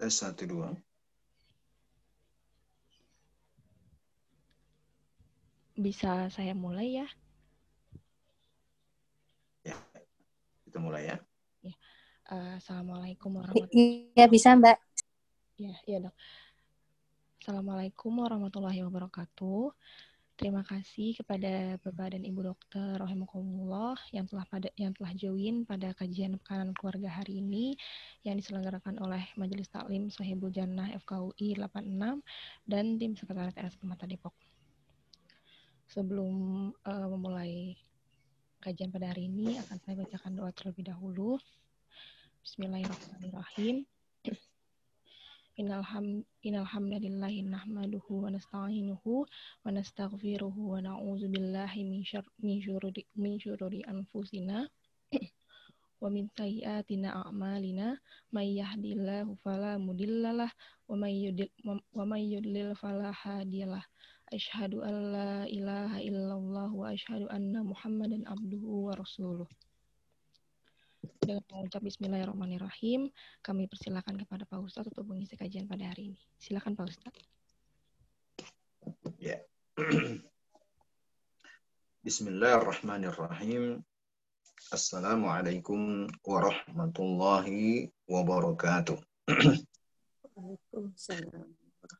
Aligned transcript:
Tes 0.00 0.16
satu 0.16 0.48
dua. 0.48 0.72
Bisa 5.76 6.32
saya 6.32 6.56
mulai 6.56 7.04
ya? 7.04 7.08
Ya, 9.60 9.76
kita 10.64 10.80
mulai 10.80 11.04
ya. 11.04 11.20
ya. 11.60 11.76
Uh, 12.32 12.56
Assalamualaikum 12.56 13.44
warahmatullahi 13.44 14.16
Iya, 14.16 14.24
bisa 14.24 14.56
Mbak. 14.56 14.78
Ya, 15.60 15.76
iya 15.84 16.08
dok. 16.08 16.16
Assalamualaikum 17.44 18.24
warahmatullahi 18.24 18.80
wabarakatuh. 18.80 19.68
Terima 20.40 20.64
kasih 20.64 21.20
kepada 21.20 21.76
Bapak 21.84 22.16
dan 22.16 22.24
Ibu 22.24 22.40
Dokter 22.40 22.96
Rahimakumullah 22.96 23.92
yang 24.08 24.24
telah 24.24 24.48
pada 24.48 24.72
yang 24.72 24.96
telah 24.96 25.12
join 25.12 25.68
pada 25.68 25.92
kajian 25.92 26.40
pekanan 26.40 26.72
keluarga 26.72 27.12
hari 27.12 27.44
ini 27.44 27.76
yang 28.24 28.40
diselenggarakan 28.40 28.96
oleh 29.04 29.20
Majelis 29.36 29.68
Taklim 29.68 30.08
Sohibul 30.08 30.48
Jannah 30.48 30.96
FKUI 31.04 31.60
86 31.60 32.24
dan 32.64 32.84
tim 32.96 33.12
Sekretariat 33.20 33.52
RS 33.52 33.84
Permata 33.84 34.08
Depok. 34.08 34.32
Sebelum 35.92 36.32
uh, 36.88 37.08
memulai 37.12 37.76
kajian 38.64 38.88
pada 38.88 39.12
hari 39.12 39.28
ini 39.28 39.60
akan 39.60 39.76
saya 39.84 40.00
bacakan 40.00 40.40
doa 40.40 40.56
terlebih 40.56 40.88
dahulu. 40.88 41.36
Bismillahirrahmanirrahim. 42.40 43.84
Innal 45.60 46.64
hamdalillahi 46.72 47.44
nahmaduhu 47.44 48.24
wa 48.24 48.32
nasta'inuhu 48.32 49.28
wa 49.28 49.68
nastaghfiruhu 49.68 50.56
wa 50.56 50.80
na'udzu 50.80 51.28
billahi 51.28 51.84
min 51.84 52.56
syururi 52.64 53.04
min 53.12 53.36
syururi 53.36 53.84
anfusina 53.84 54.64
wa 56.00 56.08
min 56.08 56.32
sayyiatina 56.32 57.12
a'malina. 57.12 58.00
May 58.32 58.56
yahdihillahu 58.56 59.36
fala 59.44 59.76
mudhillalah 59.76 60.48
wa 60.88 60.96
may 60.96 61.28
yudlil 61.28 61.52
wa 61.92 62.08
may 62.08 62.24
yudlil 62.24 62.72
fala 62.80 63.12
hadiyalah 63.12 63.84
asyhadu 64.32 64.80
an 64.80 64.94
la 65.12 65.44
ilaha 65.44 66.00
illallah 66.00 66.70
wa 66.72 66.88
asyhadu 66.88 67.28
anna 67.28 67.60
muhammadan 67.60 68.24
abduhu 68.24 68.88
wa 68.88 68.96
rasuluh 68.96 69.44
dengan 71.30 71.46
mengucap 71.52 71.82
Bismillahirrahmanirrahim, 71.84 73.08
kami 73.40 73.70
persilakan 73.70 74.18
kepada 74.20 74.44
Pak 74.44 74.60
Ustadz 74.60 74.90
untuk 74.90 75.06
mengisi 75.06 75.38
kajian 75.38 75.70
pada 75.70 75.86
hari 75.86 76.12
ini. 76.12 76.20
Silakan 76.36 76.74
Pak 76.74 76.90
Ustadz. 76.90 77.22
Ya. 79.22 79.38
Bismillahirrahmanirrahim. 82.06 83.84
Assalamualaikum 84.74 86.10
warahmatullahi 86.26 87.88
wabarakatuh. 88.10 88.98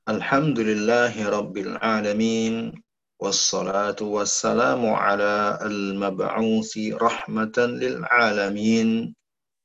Alhamdulillahi 0.04 1.20
rabbil 1.28 1.76
alamin 1.80 2.76
والصلاة 3.25 3.95
والسلام 4.01 4.85
على 4.85 5.59
المبعوث 5.65 6.73
رحمة 7.01 7.57
للعالمين 7.57 9.15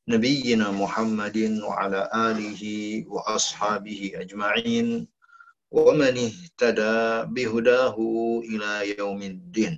نبينا 0.09 0.71
محمد 0.71 1.39
وعلى 1.69 2.01
آله 2.15 2.63
وأصحابه 3.05 4.01
أجمعين 4.15 4.89
ومن 5.71 6.15
اهتدى 6.29 6.99
بهداه 7.35 7.97
إلى 8.51 8.73
يوم 8.99 9.21
الدين 9.23 9.75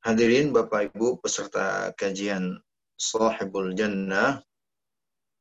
Hadirin 0.00 0.48
Bapak 0.56 0.96
Ibu 0.96 1.20
peserta 1.20 1.92
kajian 1.92 2.56
Sahibul 2.96 3.76
Jannah 3.76 4.40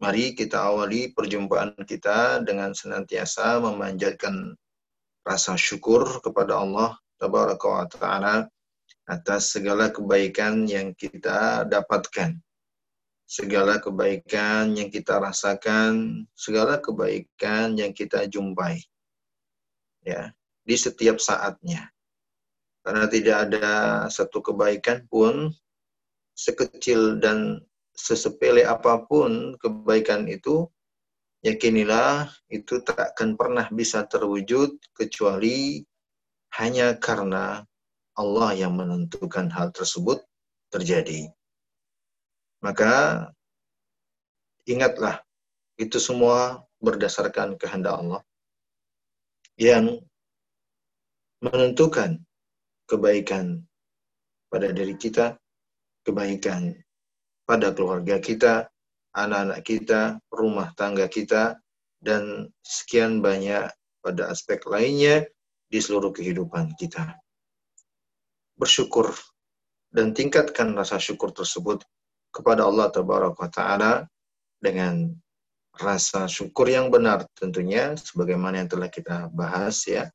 Mari 0.03 0.35
kita 0.35 0.67
awali 0.67 1.15
perjumpaan 1.15 1.77
kita 1.87 2.43
dengan 2.43 2.75
senantiasa 2.75 3.59
memanjatkan 3.63 4.55
rasa 5.24 5.56
syukur 5.56 6.20
kepada 6.20 6.60
Allah 6.60 6.94
tabaraka 7.16 7.66
wa 7.66 7.86
taala 7.88 8.34
atas 9.08 9.56
segala 9.56 9.92
kebaikan 9.92 10.64
yang 10.68 10.92
kita 10.96 11.64
dapatkan. 11.68 12.40
Segala 13.24 13.80
kebaikan 13.80 14.76
yang 14.76 14.92
kita 14.92 15.16
rasakan, 15.16 16.24
segala 16.36 16.76
kebaikan 16.76 17.72
yang 17.80 17.96
kita 17.96 18.28
jumpai. 18.28 18.84
Ya, 20.04 20.36
di 20.60 20.76
setiap 20.76 21.16
saatnya. 21.16 21.88
Karena 22.84 23.08
tidak 23.08 23.48
ada 23.48 23.68
satu 24.12 24.44
kebaikan 24.44 25.08
pun 25.08 25.48
sekecil 26.36 27.16
dan 27.16 27.64
sesepele 27.96 28.68
apa 28.68 29.00
pun 29.08 29.56
kebaikan 29.56 30.28
itu 30.28 30.68
yakinilah 31.44 32.32
itu 32.48 32.80
tak 32.80 33.14
akan 33.14 33.36
pernah 33.36 33.68
bisa 33.68 34.08
terwujud 34.08 34.80
kecuali 34.96 35.84
hanya 36.56 36.96
karena 36.96 37.60
Allah 38.16 38.50
yang 38.56 38.80
menentukan 38.80 39.52
hal 39.52 39.68
tersebut 39.76 40.24
terjadi. 40.72 41.28
Maka 42.64 43.28
ingatlah 44.64 45.20
itu 45.76 46.00
semua 46.00 46.64
berdasarkan 46.80 47.60
kehendak 47.60 48.00
Allah 48.00 48.22
yang 49.60 50.00
menentukan 51.44 52.24
kebaikan 52.88 53.60
pada 54.48 54.72
diri 54.72 54.96
kita, 54.96 55.36
kebaikan 56.08 56.72
pada 57.44 57.74
keluarga 57.76 58.16
kita, 58.16 58.72
anak-anak 59.14 59.60
kita, 59.62 60.18
rumah 60.28 60.74
tangga 60.74 61.06
kita, 61.06 61.56
dan 62.02 62.52
sekian 62.60 63.24
banyak 63.24 63.70
pada 64.04 64.28
aspek 64.28 64.60
lainnya 64.68 65.24
di 65.70 65.78
seluruh 65.80 66.12
kehidupan 66.12 66.76
kita. 66.76 67.16
Bersyukur 68.54 69.16
dan 69.94 70.12
tingkatkan 70.12 70.74
rasa 70.74 71.00
syukur 71.00 71.30
tersebut 71.30 71.86
kepada 72.34 72.66
Allah 72.66 72.90
Taala 72.90 74.04
dengan 74.58 75.14
rasa 75.74 76.26
syukur 76.30 76.70
yang 76.70 76.90
benar 76.90 77.26
tentunya 77.34 77.94
sebagaimana 77.98 78.62
yang 78.62 78.70
telah 78.70 78.90
kita 78.90 79.30
bahas 79.30 79.86
ya 79.86 80.06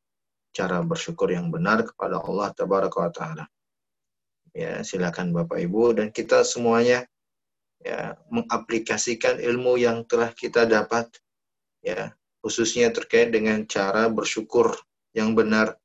cara 0.56 0.84
bersyukur 0.84 1.32
yang 1.32 1.48
benar 1.52 1.84
kepada 1.84 2.20
Allah 2.20 2.52
Taala. 2.56 3.46
Ya, 4.52 4.82
silakan 4.82 5.32
Bapak 5.32 5.62
Ibu 5.62 5.96
dan 5.96 6.10
kita 6.10 6.42
semuanya 6.42 7.06
ya 7.80 8.16
mengaplikasikan 8.28 9.40
ilmu 9.40 9.80
yang 9.80 10.04
telah 10.04 10.36
kita 10.36 10.68
dapat 10.68 11.08
ya 11.80 12.12
khususnya 12.44 12.92
terkait 12.92 13.32
dengan 13.32 13.64
cara 13.68 14.12
bersyukur 14.12 14.76
yang 15.16 15.36
benar 15.36 15.80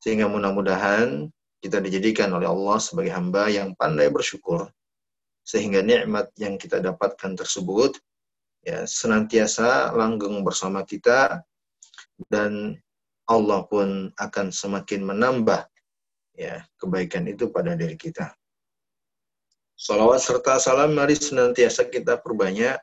sehingga 0.00 0.26
mudah-mudahan 0.26 1.28
kita 1.62 1.78
dijadikan 1.78 2.32
oleh 2.34 2.48
Allah 2.48 2.80
sebagai 2.82 3.12
hamba 3.12 3.46
yang 3.52 3.76
pandai 3.76 4.08
bersyukur 4.08 4.72
sehingga 5.44 5.84
nikmat 5.84 6.32
yang 6.40 6.56
kita 6.56 6.80
dapatkan 6.80 7.38
tersebut 7.38 8.00
ya 8.62 8.86
senantiasa 8.86 9.92
langgeng 9.92 10.42
bersama 10.42 10.82
kita 10.86 11.42
dan 12.30 12.78
Allah 13.26 13.62
pun 13.66 14.10
akan 14.18 14.46
semakin 14.50 15.06
menambah 15.06 15.66
ya 16.36 16.62
kebaikan 16.78 17.26
itu 17.30 17.50
pada 17.50 17.78
diri 17.78 17.94
kita. 17.94 18.34
Salawat 19.82 20.22
serta 20.22 20.62
salam 20.62 20.94
mari 20.94 21.18
senantiasa 21.18 21.90
kita 21.90 22.22
perbanyak 22.22 22.78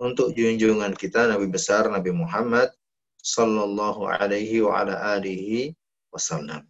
untuk 0.00 0.32
junjungan 0.32 0.96
kita 0.96 1.28
Nabi 1.28 1.44
besar 1.52 1.84
Nabi 1.92 2.16
Muhammad 2.16 2.72
sallallahu 3.20 4.08
alaihi 4.08 4.64
wa 4.64 4.80
ala 4.80 5.20
alihi 5.20 5.76
wasallam. 6.08 6.64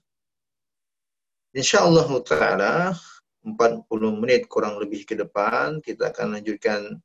Insyaallah 1.54 2.10
taala 2.26 2.98
40 3.46 3.86
menit 4.18 4.50
kurang 4.50 4.74
lebih 4.82 5.06
ke 5.06 5.14
depan 5.14 5.78
kita 5.78 6.10
akan 6.10 6.42
lanjutkan 6.42 6.98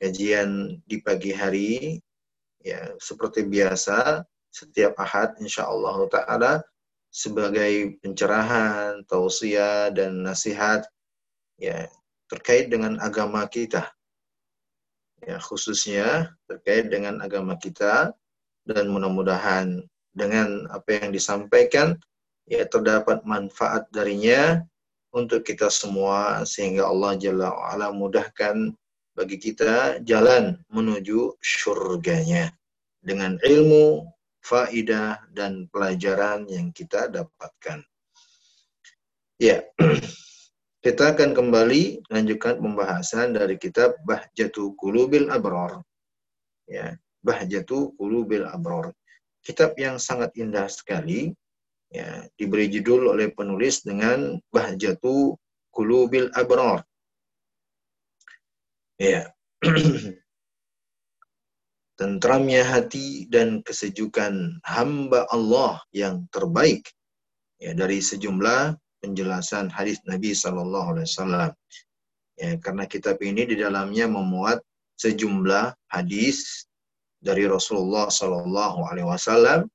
kajian 0.00 0.80
di 0.88 1.04
pagi 1.04 1.36
hari 1.36 2.00
ya 2.64 2.96
seperti 2.96 3.44
biasa 3.44 4.24
setiap 4.48 4.96
ahad 4.96 5.36
insyaallah 5.36 6.08
taala 6.08 6.64
sebagai 7.12 8.00
pencerahan, 8.00 9.04
tausiah 9.04 9.92
dan 9.92 10.24
nasihat 10.24 10.88
ya 11.60 11.84
terkait 12.30 12.70
dengan 12.70 12.98
agama 13.02 13.46
kita. 13.46 13.90
Ya, 15.24 15.40
khususnya 15.40 16.36
terkait 16.46 16.92
dengan 16.92 17.18
agama 17.24 17.56
kita 17.56 18.12
dan 18.68 18.84
mudah-mudahan 18.92 19.82
dengan 20.12 20.68
apa 20.70 21.00
yang 21.00 21.10
disampaikan 21.12 21.96
ya 22.46 22.64
terdapat 22.68 23.24
manfaat 23.26 23.88
darinya 23.90 24.62
untuk 25.10 25.42
kita 25.42 25.72
semua 25.72 26.44
sehingga 26.44 26.84
Allah 26.84 27.16
Jalla 27.16 27.48
wa'ala 27.52 27.88
mudahkan 27.96 28.76
bagi 29.16 29.40
kita 29.40 30.04
jalan 30.04 30.60
menuju 30.68 31.40
surganya 31.40 32.52
dengan 33.00 33.40
ilmu, 33.40 34.04
faidah, 34.44 35.24
dan 35.32 35.64
pelajaran 35.72 36.44
yang 36.52 36.68
kita 36.74 37.08
dapatkan. 37.08 37.80
Ya, 39.40 39.64
Kita 40.86 41.18
akan 41.18 41.34
kembali 41.34 42.06
lanjutkan 42.14 42.62
pembahasan 42.62 43.34
dari 43.34 43.58
kitab 43.58 43.98
Bahjatu 44.06 44.78
Qulubil 44.78 45.34
Abrar. 45.34 45.82
ya 46.70 46.94
Bahjatu 47.26 47.90
Qulubil 47.98 48.46
Abror. 48.46 48.94
Kitab 49.42 49.74
yang 49.82 49.98
sangat 49.98 50.30
indah 50.38 50.70
sekali 50.70 51.34
ya 51.90 52.22
diberi 52.38 52.70
judul 52.70 53.10
oleh 53.10 53.34
penulis 53.34 53.82
dengan 53.82 54.38
Bahjatu 54.54 55.34
Qulubil 55.74 56.30
Abror. 56.38 56.86
Ya. 58.94 59.34
Tentramnya 61.98 62.62
hati 62.62 63.26
dan 63.26 63.58
kesejukan 63.66 64.62
hamba 64.62 65.26
Allah 65.34 65.82
yang 65.90 66.30
terbaik 66.30 66.86
ya 67.58 67.74
dari 67.74 67.98
sejumlah 67.98 68.85
penjelasan 69.06 69.70
hadis 69.70 70.02
Nabi 70.02 70.34
Shallallahu 70.34 70.98
Alaihi 70.98 71.06
Wasallam. 71.06 71.50
Ya, 72.34 72.58
karena 72.58 72.84
kitab 72.90 73.22
ini 73.22 73.46
di 73.46 73.54
dalamnya 73.54 74.10
memuat 74.10 74.58
sejumlah 74.98 75.78
hadis 75.94 76.66
dari 77.22 77.46
Rasulullah 77.46 78.10
Shallallahu 78.10 78.82
Alaihi 78.90 79.06
Wasallam 79.06 79.70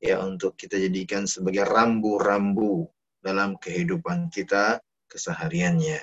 ya 0.00 0.16
untuk 0.24 0.56
kita 0.56 0.80
jadikan 0.80 1.28
sebagai 1.28 1.68
rambu-rambu 1.68 2.88
dalam 3.20 3.60
kehidupan 3.60 4.32
kita 4.32 4.80
kesehariannya. 5.12 6.00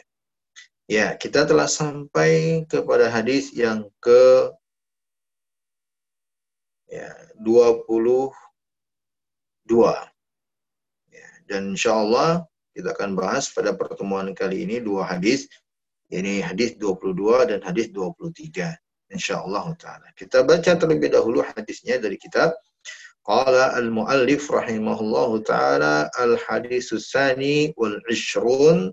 Ya, 0.88 1.18
kita 1.20 1.44
telah 1.44 1.68
sampai 1.68 2.64
kepada 2.70 3.12
hadis 3.12 3.52
yang 3.52 3.92
ke 4.00 4.54
ya, 6.88 7.12
22. 7.42 8.32
Ya, 11.12 11.30
dan 11.52 11.76
insya 11.76 12.00
Allah 12.00 12.48
kita 12.77 12.97
akan 12.97 13.12
bahas 13.19 13.53
pada 13.53 13.77
pertemuan 13.77 14.33
kali 14.33 14.65
ini 14.65 14.81
dua 14.81 15.05
hadis. 15.09 15.49
Ini 16.12 16.44
hadis 16.44 16.77
22 16.77 17.49
dan 17.49 17.61
hadis 17.65 17.89
23. 17.89 18.77
Insya 19.12 19.41
Allah 19.41 19.73
ta'ala. 19.81 20.12
Kita 20.12 20.44
baca 20.44 20.77
terlebih 20.77 21.09
dahulu 21.09 21.41
hadisnya 21.41 21.97
dari 21.97 22.21
kitab. 22.21 22.53
Qala 23.25 23.73
al-muallif 23.77 24.44
rahimahullahu 24.53 25.41
ta'ala 25.44 26.12
al-hadisus 26.21 27.12
sani 27.12 27.73
wal-ishrun 27.77 28.93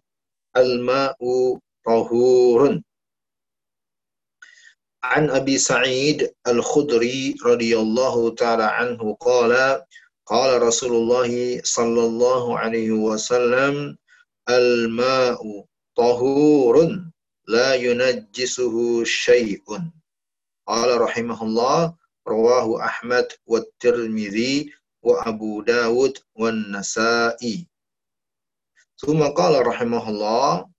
al-ma'u 0.56 1.60
طهور 1.86 2.82
عن 5.04 5.30
أبي 5.30 5.58
سعيد 5.58 6.34
الخدري 6.48 7.36
رضي 7.46 7.78
الله 7.78 8.36
تعالى 8.36 8.64
عنه 8.64 9.14
قال 9.14 9.82
قال 10.27 10.63
رسول 10.63 10.93
الله 10.93 11.61
صلى 11.65 12.03
الله 12.07 12.59
عليه 12.59 12.91
وسلم 12.91 13.97
الماء 14.49 15.67
طهور 15.97 16.77
لا 17.49 17.75
ينجسه 17.75 19.05
شيء. 19.05 19.63
قال 20.67 21.01
رحمه 21.01 21.43
الله 21.43 21.97
رواه 22.29 22.85
أحمد 22.85 23.29
والترمذي 23.47 24.73
وأبو 25.03 25.63
داود 25.63 26.19
والنسائي. 26.35 27.67
ثم 28.97 29.23
قال 29.23 29.67
رحمه 29.67 30.09
الله 30.09 30.71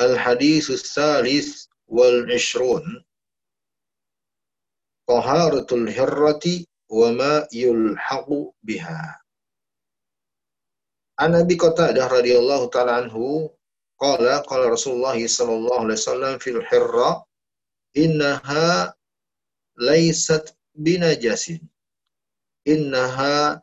الحديث 0.00 0.70
الثالث 0.70 1.66
والعشرون 1.88 3.04
طهارة 5.08 5.66
الهرة 5.72 6.44
wa 6.88 7.12
ma 7.12 7.32
yulhaqu 7.52 8.52
biha. 8.64 9.20
An 11.18 11.34
Abi 11.34 11.58
Qatadah 11.58 12.08
radhiyallahu 12.08 12.70
taala 12.72 13.04
anhu 13.04 13.52
qala 14.00 14.40
qala 14.46 14.70
Rasulullah 14.72 15.18
sallallahu 15.18 15.84
alaihi 15.84 16.00
wasallam 16.00 16.34
fil 16.38 16.62
hirra 16.62 17.26
innaha 17.98 18.94
laysat 19.76 20.54
binajasin 20.78 21.60
innaha 22.62 23.58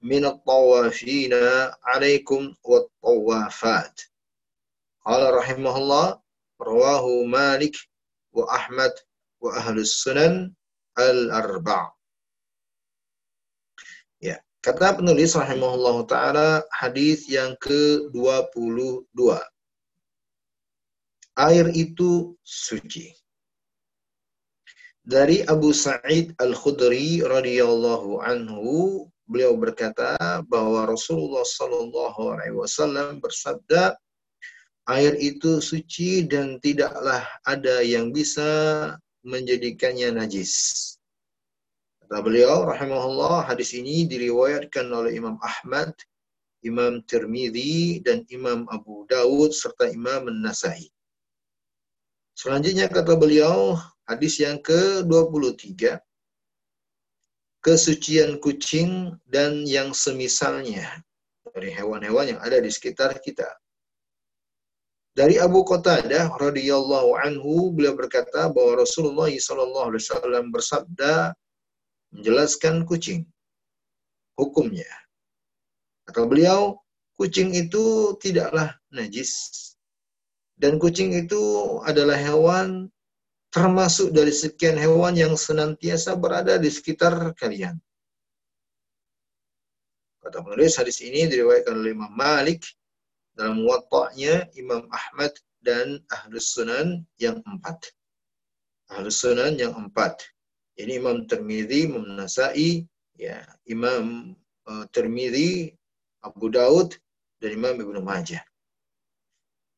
min 0.00 0.24
at-tawafina 0.24 1.74
alaikum 1.84 2.54
wat-tawafat. 2.64 3.92
Qala 5.04 5.34
rahimahullah 5.36 6.16
rawahu 6.62 7.26
Malik 7.26 7.76
wa 8.32 8.46
Ahmad 8.48 8.94
wa 9.42 9.58
sunan 9.84 10.54
al-arba'. 10.96 11.99
Kata 14.60 14.92
penulis 14.92 15.32
rahimahullah 15.32 16.04
taala 16.04 16.60
hadis 16.68 17.24
yang 17.32 17.56
ke-22. 17.64 19.08
Air 21.40 21.66
itu 21.72 22.36
suci. 22.44 23.08
Dari 25.00 25.40
Abu 25.48 25.72
Sa'id 25.72 26.36
Al-Khudri 26.36 27.24
radhiyallahu 27.24 28.20
anhu, 28.20 29.08
beliau 29.24 29.56
berkata 29.56 30.44
bahwa 30.44 30.84
Rasulullah 30.84 31.40
sallallahu 31.40 32.36
alaihi 32.36 32.52
wasallam 32.52 33.16
bersabda, 33.16 33.96
air 34.92 35.16
itu 35.16 35.64
suci 35.64 36.28
dan 36.28 36.60
tidaklah 36.60 37.24
ada 37.48 37.80
yang 37.80 38.12
bisa 38.12 38.44
menjadikannya 39.24 40.20
najis. 40.20 40.99
Kata 42.10 42.26
beliau 42.26 42.66
rahimahullah 42.66 43.46
hadis 43.46 43.70
ini 43.70 44.02
diriwayatkan 44.02 44.82
oleh 44.90 45.14
Imam 45.14 45.38
Ahmad, 45.46 45.94
Imam 46.66 47.06
Tirmidzi 47.06 48.02
dan 48.02 48.26
Imam 48.34 48.66
Abu 48.66 49.06
Dawud 49.06 49.54
serta 49.54 49.86
Imam 49.86 50.26
An-Nasai. 50.26 50.90
Selanjutnya 52.34 52.90
kata 52.90 53.14
beliau 53.14 53.78
hadis 54.10 54.42
yang 54.42 54.58
ke-23 54.58 56.02
kesucian 57.62 58.42
kucing 58.42 59.14
dan 59.30 59.62
yang 59.62 59.94
semisalnya 59.94 61.06
dari 61.54 61.70
hewan-hewan 61.70 62.34
yang 62.34 62.40
ada 62.42 62.58
di 62.58 62.74
sekitar 62.74 63.22
kita. 63.22 63.46
Dari 65.14 65.38
Abu 65.38 65.62
Qatadah 65.62 66.34
radhiyallahu 66.42 67.22
anhu 67.22 67.70
beliau 67.70 67.94
berkata 67.94 68.50
bahwa 68.50 68.82
Rasulullah 68.82 69.30
sallallahu 69.30 69.94
alaihi 69.94 70.02
wasallam 70.02 70.50
bersabda 70.50 71.38
menjelaskan 72.14 72.86
kucing 72.86 73.26
hukumnya. 74.38 74.88
Kata 76.06 76.26
beliau, 76.26 76.80
kucing 77.14 77.54
itu 77.54 78.16
tidaklah 78.18 78.74
najis. 78.90 79.56
Dan 80.60 80.76
kucing 80.76 81.16
itu 81.16 81.40
adalah 81.86 82.18
hewan 82.20 82.90
termasuk 83.50 84.14
dari 84.14 84.30
sekian 84.30 84.78
hewan 84.78 85.18
yang 85.18 85.34
senantiasa 85.34 86.14
berada 86.14 86.60
di 86.60 86.70
sekitar 86.70 87.34
kalian. 87.34 87.78
Kata 90.20 90.44
penulis 90.44 90.76
hadis 90.76 91.00
ini 91.02 91.26
diriwayatkan 91.26 91.74
oleh 91.74 91.96
Imam 91.96 92.12
Malik 92.12 92.62
dalam 93.34 93.64
muwatta'nya 93.64 94.52
Imam 94.54 94.86
Ahmad 94.92 95.32
dan 95.64 95.98
Ahlus 96.12 96.52
Sunan 96.54 97.02
yang 97.16 97.40
empat. 97.48 97.90
Ahlus 98.92 99.24
Sunan 99.24 99.56
yang 99.56 99.72
empat. 99.74 100.20
Ini 100.80 100.96
Imam 100.96 101.28
Tirmidzi, 101.28 101.92
Imam 101.92 102.08
Nasai, 102.16 102.88
ya, 103.20 103.44
Imam 103.68 104.32
uh, 104.64 104.84
Abu 106.24 106.46
Daud, 106.48 106.96
dan 107.40 107.50
Imam 107.52 107.76
Ibnu 107.76 108.00
Majah. 108.00 108.40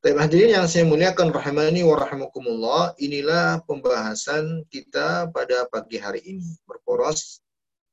Baik 0.02 0.18
hadirin 0.18 0.58
yang 0.58 0.66
saya 0.66 0.82
muliakan 0.82 1.30
rahimani 1.30 1.86
wa 1.86 2.90
inilah 2.98 3.62
pembahasan 3.66 4.66
kita 4.66 5.30
pada 5.30 5.70
pagi 5.70 5.94
hari 5.94 6.18
ini. 6.26 6.58
Berporos 6.66 7.38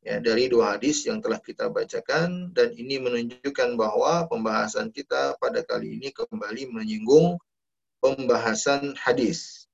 ya 0.01 0.17
dari 0.17 0.49
dua 0.49 0.73
hadis 0.73 1.05
yang 1.05 1.21
telah 1.21 1.37
kita 1.37 1.69
bacakan 1.69 2.49
dan 2.57 2.73
ini 2.73 2.97
menunjukkan 2.97 3.77
bahwa 3.77 4.25
pembahasan 4.25 4.89
kita 4.89 5.37
pada 5.37 5.61
kali 5.61 6.01
ini 6.01 6.09
kembali 6.09 6.73
menyinggung 6.73 7.37
pembahasan 8.01 8.97
hadis. 8.97 9.69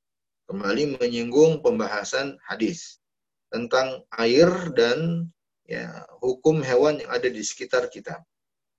Kembali 0.52 1.00
menyinggung 1.00 1.64
pembahasan 1.64 2.36
hadis 2.44 3.00
tentang 3.56 4.04
air 4.20 4.52
dan 4.76 5.32
ya 5.64 6.04
hukum 6.20 6.60
hewan 6.60 7.00
yang 7.00 7.08
ada 7.16 7.32
di 7.32 7.40
sekitar 7.40 7.88
kita. 7.88 8.20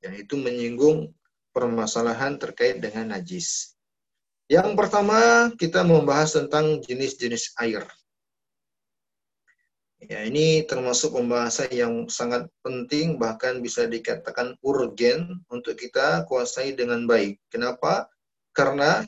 Yang 0.05 0.29
itu 0.29 0.35
menyinggung 0.37 1.17
permasalahan 1.57 2.37
terkait 2.37 2.85
dengan 2.85 3.17
najis. 3.17 3.73
Yang 4.53 4.77
pertama 4.77 5.49
kita 5.57 5.81
membahas 5.81 6.37
tentang 6.37 6.85
jenis-jenis 6.85 7.57
air. 7.57 7.89
Ya, 9.97 10.29
ini 10.29 10.61
termasuk 10.69 11.17
pembahasan 11.17 11.73
yang 11.73 11.95
sangat 12.13 12.47
penting 12.61 13.17
bahkan 13.17 13.65
bisa 13.65 13.89
dikatakan 13.89 14.55
urgen 14.61 15.41
untuk 15.49 15.81
kita 15.81 16.29
kuasai 16.29 16.77
dengan 16.77 17.09
baik. 17.09 17.41
Kenapa? 17.49 18.07
Karena 18.53 19.03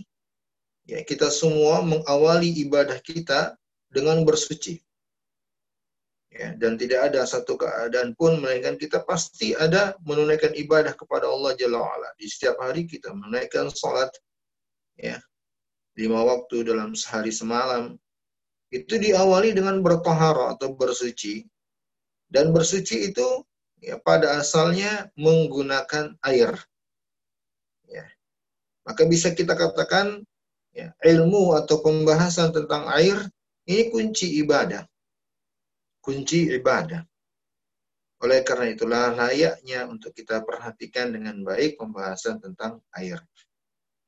ya 0.89 1.05
kita 1.05 1.29
semua 1.29 1.85
mengawali 1.85 2.51
ibadah 2.65 2.99
kita 3.05 3.55
dengan 3.93 4.25
bersuci. 4.25 4.81
Ya, 6.29 6.53
dan 6.61 6.77
tidak 6.77 7.09
ada 7.09 7.25
satu 7.25 7.57
keadaan 7.57 8.13
pun 8.13 8.45
melainkan 8.45 8.77
kita 8.77 9.01
pasti 9.09 9.57
ada 9.57 9.97
menunaikan 10.05 10.53
ibadah 10.53 10.93
kepada 10.93 11.25
Allah 11.25 11.57
Jalla 11.57 11.81
wa'ala. 11.81 12.13
Di 12.21 12.29
setiap 12.29 12.61
hari 12.61 12.85
kita 12.85 13.17
menunaikan 13.17 13.73
salat 13.73 14.13
ya, 15.01 15.17
lima 15.97 16.21
waktu 16.29 16.69
dalam 16.69 16.93
sehari 16.93 17.33
semalam 17.33 17.97
itu 18.69 19.01
diawali 19.01 19.57
dengan 19.57 19.81
bertohara 19.81 20.53
atau 20.53 20.77
bersuci. 20.77 21.49
Dan 22.29 22.53
bersuci 22.53 23.09
itu 23.09 23.41
ya, 23.81 23.97
pada 23.97 24.37
asalnya 24.37 25.09
menggunakan 25.17 26.13
air. 26.29 26.53
Ya. 27.89 28.05
Maka 28.85 29.09
bisa 29.09 29.33
kita 29.33 29.57
katakan 29.57 30.29
ya, 30.77 30.93
ilmu 31.09 31.57
atau 31.57 31.81
pembahasan 31.81 32.53
tentang 32.53 32.85
air 32.93 33.17
ini 33.65 33.89
kunci 33.89 34.45
ibadah. 34.45 34.85
Kunci 36.09 36.49
ibadah. 36.57 37.05
Oleh 38.25 38.41
karena 38.41 38.73
itulah 38.73 39.13
layaknya 39.13 39.85
untuk 39.85 40.17
kita 40.17 40.41
perhatikan 40.41 41.13
dengan 41.13 41.45
baik 41.45 41.77
pembahasan 41.77 42.41
tentang 42.41 42.81
air. 42.97 43.21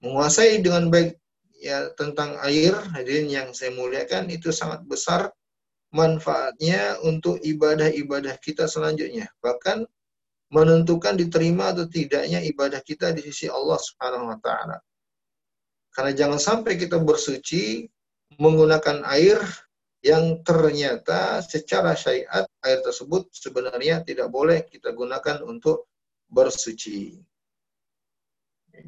Menguasai 0.01 0.65
dengan 0.65 0.89
baik 0.89 1.21
ya 1.61 1.93
tentang 1.93 2.41
air 2.41 2.73
hadirin 2.97 3.29
yang 3.29 3.53
saya 3.53 3.77
muliakan 3.77 4.33
itu 4.33 4.49
sangat 4.49 4.81
besar 4.89 5.29
manfaatnya 5.93 6.97
untuk 7.05 7.37
ibadah-ibadah 7.45 8.33
kita 8.41 8.65
selanjutnya. 8.65 9.29
Bahkan 9.45 9.85
menentukan 10.57 11.21
diterima 11.21 11.77
atau 11.77 11.85
tidaknya 11.85 12.41
ibadah 12.49 12.81
kita 12.81 13.13
di 13.13 13.29
sisi 13.29 13.45
Allah 13.53 13.77
Subhanahu 13.77 14.33
wa 14.33 14.41
taala. 14.41 14.81
Karena 15.93 16.17
jangan 16.17 16.41
sampai 16.41 16.81
kita 16.81 16.97
bersuci 16.97 17.85
menggunakan 18.41 19.05
air 19.05 19.37
yang 20.01 20.41
ternyata 20.41 21.45
secara 21.45 21.93
syariat 21.93 22.49
air 22.65 22.81
tersebut 22.81 23.29
sebenarnya 23.37 24.01
tidak 24.01 24.33
boleh 24.33 24.65
kita 24.65 24.97
gunakan 24.97 25.45
untuk 25.45 25.93
bersuci. 26.31 27.21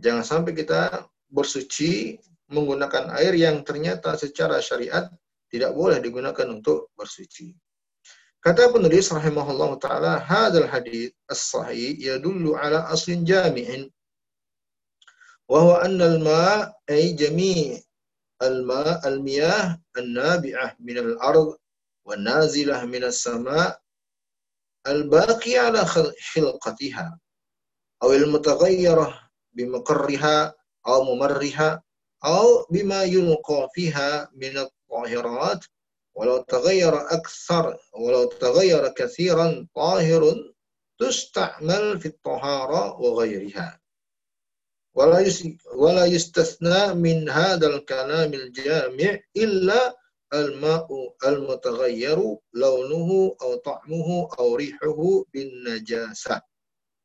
Jangan 0.01 0.25
sampai 0.25 0.57
kita 0.57 1.05
bersuci 1.29 2.17
menggunakan 2.49 3.13
air 3.21 3.37
yang 3.37 3.61
ternyata 3.61 4.17
secara 4.17 4.61
syariat 4.65 5.09
tidak 5.53 5.77
boleh 5.77 6.01
digunakan 6.01 6.49
untuk 6.49 6.89
bersuci. 6.97 7.53
Kata 8.43 8.73
penulis 8.73 9.13
rahimahullah 9.13 9.71
taala, 9.79 10.13
hadal 10.19 10.67
hadis 10.67 11.13
as-sahih 11.29 11.95
yadullu 12.01 12.57
ala 12.57 12.89
aslin 12.91 13.23
jami'in 13.23 13.87
wa 15.47 15.59
huwa 15.61 15.77
anna 15.85 16.17
al-ma' 16.17 16.73
ay 16.89 17.13
jami' 17.15 17.79
الماء 18.43 19.09
المياه 19.09 19.81
النابعة 19.99 20.77
من 20.81 20.99
الأرض 20.99 21.57
والنازلة 22.05 22.85
من 22.85 23.05
السماء 23.05 23.81
الباقية 24.87 25.61
على 25.61 25.85
خلقتها 26.35 27.19
أو 28.03 28.13
المتغيرة 28.13 29.31
بمقرها 29.53 30.55
أو 30.87 31.05
ممرها 31.05 31.83
أو 32.25 32.67
بما 32.71 33.03
يلقى 33.03 33.69
فيها 33.75 34.31
من 34.35 34.59
الطاهرات 34.59 35.65
ولو 36.15 36.43
تغير 36.43 36.95
أكثر 37.15 37.79
ولو 37.93 38.25
تغير 38.25 38.89
كثيرا 38.89 39.67
طاهر 39.75 40.53
تستعمل 40.99 42.01
في 42.01 42.09
الطهارة 42.09 43.01
وغيرها. 43.01 43.82
wala 44.93 45.25
yus 45.25 45.41
yustasna 46.13 46.93
min 46.93 47.25
hadal 47.25 47.81
kalamil 47.89 48.49
jami' 48.53 49.21
illa 49.33 49.93
al 50.33 50.49
ma'u 50.61 51.13
al 51.25 51.39
mutaghayyaru 51.45 52.37
launuhu 52.57 53.37
aw 53.41 53.53
ta'muhu 53.61 54.29
aw 54.37 54.49
rihuhu 54.57 55.25
bin 55.33 55.49
najasa 55.65 56.41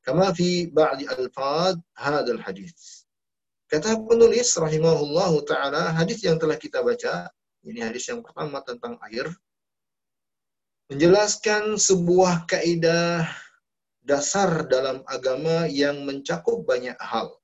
kama 0.03 0.31
fi 0.31 0.67
ba'd 0.71 1.03
alfaz 1.15 1.75
hadal 1.95 2.39
hadith 2.39 3.07
kata 3.67 3.99
penulis 4.07 4.55
rahimahullahu 4.55 5.43
taala 5.43 5.91
hadis 5.95 6.23
yang 6.23 6.39
telah 6.39 6.55
kita 6.55 6.79
baca 6.79 7.27
ini 7.67 7.83
hadis 7.83 8.07
yang 8.07 8.23
pertama 8.23 8.63
tentang 8.63 8.95
air 9.11 9.27
menjelaskan 10.87 11.75
sebuah 11.75 12.47
kaidah 12.47 13.27
dasar 14.07 14.63
dalam 14.71 15.03
agama 15.03 15.67
yang 15.67 16.07
mencakup 16.07 16.63
banyak 16.63 16.95
hal. 16.95 17.36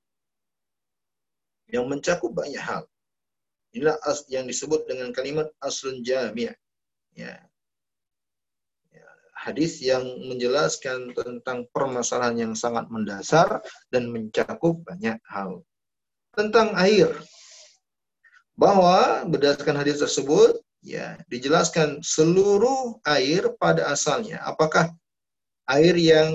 Yang 1.70 1.84
mencakup 1.88 2.32
banyak 2.32 2.60
hal. 2.60 2.84
Inilah 3.74 3.98
as 4.06 4.22
yang 4.30 4.46
disebut 4.46 4.86
dengan 4.86 5.10
kalimat 5.10 5.50
aslun 5.58 6.06
jami'. 6.06 6.54
Ya. 7.16 7.34
ya. 8.94 9.06
Hadis 9.34 9.82
yang 9.82 10.06
menjelaskan 10.30 11.10
tentang 11.14 11.66
permasalahan 11.74 12.48
yang 12.48 12.52
sangat 12.54 12.86
mendasar 12.86 13.58
dan 13.90 14.14
mencakup 14.14 14.78
banyak 14.86 15.18
hal 15.26 15.66
tentang 16.38 16.70
air. 16.78 17.10
Bahwa 18.54 19.26
berdasarkan 19.26 19.82
hadis 19.82 19.98
tersebut 19.98 20.62
ya 20.84 21.18
dijelaskan 21.26 21.98
seluruh 22.04 23.02
air 23.08 23.50
pada 23.58 23.90
asalnya. 23.90 24.38
Apakah 24.46 24.94
air 25.66 25.98
yang 25.98 26.30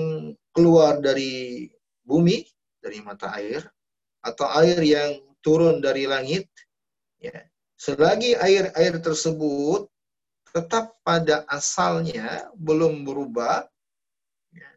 keluar 0.52 1.00
dari 1.00 1.70
bumi 2.04 2.44
dari 2.82 2.98
mata 3.00 3.32
air 3.38 3.64
atau 4.20 4.46
air 4.60 4.78
yang 4.84 5.20
turun 5.40 5.80
dari 5.80 6.04
langit 6.04 6.48
ya. 7.20 7.36
Selagi 7.80 8.36
air-air 8.36 9.00
tersebut 9.00 9.88
tetap 10.50 10.98
pada 11.06 11.46
asalnya 11.46 12.50
belum 12.58 13.06
berubah 13.06 13.64
ya. 14.50 14.70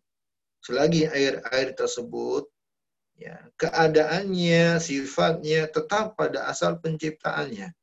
selagi 0.62 1.10
air-air 1.10 1.74
tersebut 1.74 2.46
ya 3.18 3.38
keadaannya 3.58 4.78
sifatnya 4.78 5.70
tetap 5.70 6.14
pada 6.18 6.50
asal 6.50 6.78
penciptaannya 6.78 7.74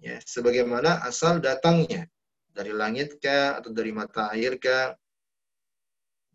ya 0.00 0.16
sebagaimana 0.24 1.04
asal 1.04 1.40
datangnya 1.40 2.08
dari 2.52 2.72
langit 2.72 3.16
kah 3.20 3.60
atau 3.60 3.72
dari 3.72 3.92
mata 3.92 4.32
air 4.32 4.56
kah 4.60 4.96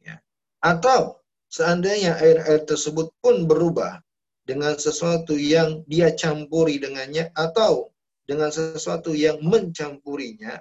ya 0.02 0.18
atau 0.62 1.18
seandainya 1.50 2.18
air-air 2.22 2.66
tersebut 2.66 3.14
pun 3.22 3.46
berubah 3.50 4.02
dengan 4.48 4.80
sesuatu 4.80 5.36
yang 5.36 5.84
dia 5.92 6.16
campuri 6.16 6.80
dengannya 6.80 7.36
atau 7.36 7.92
dengan 8.24 8.48
sesuatu 8.48 9.12
yang 9.12 9.44
mencampurinya 9.44 10.56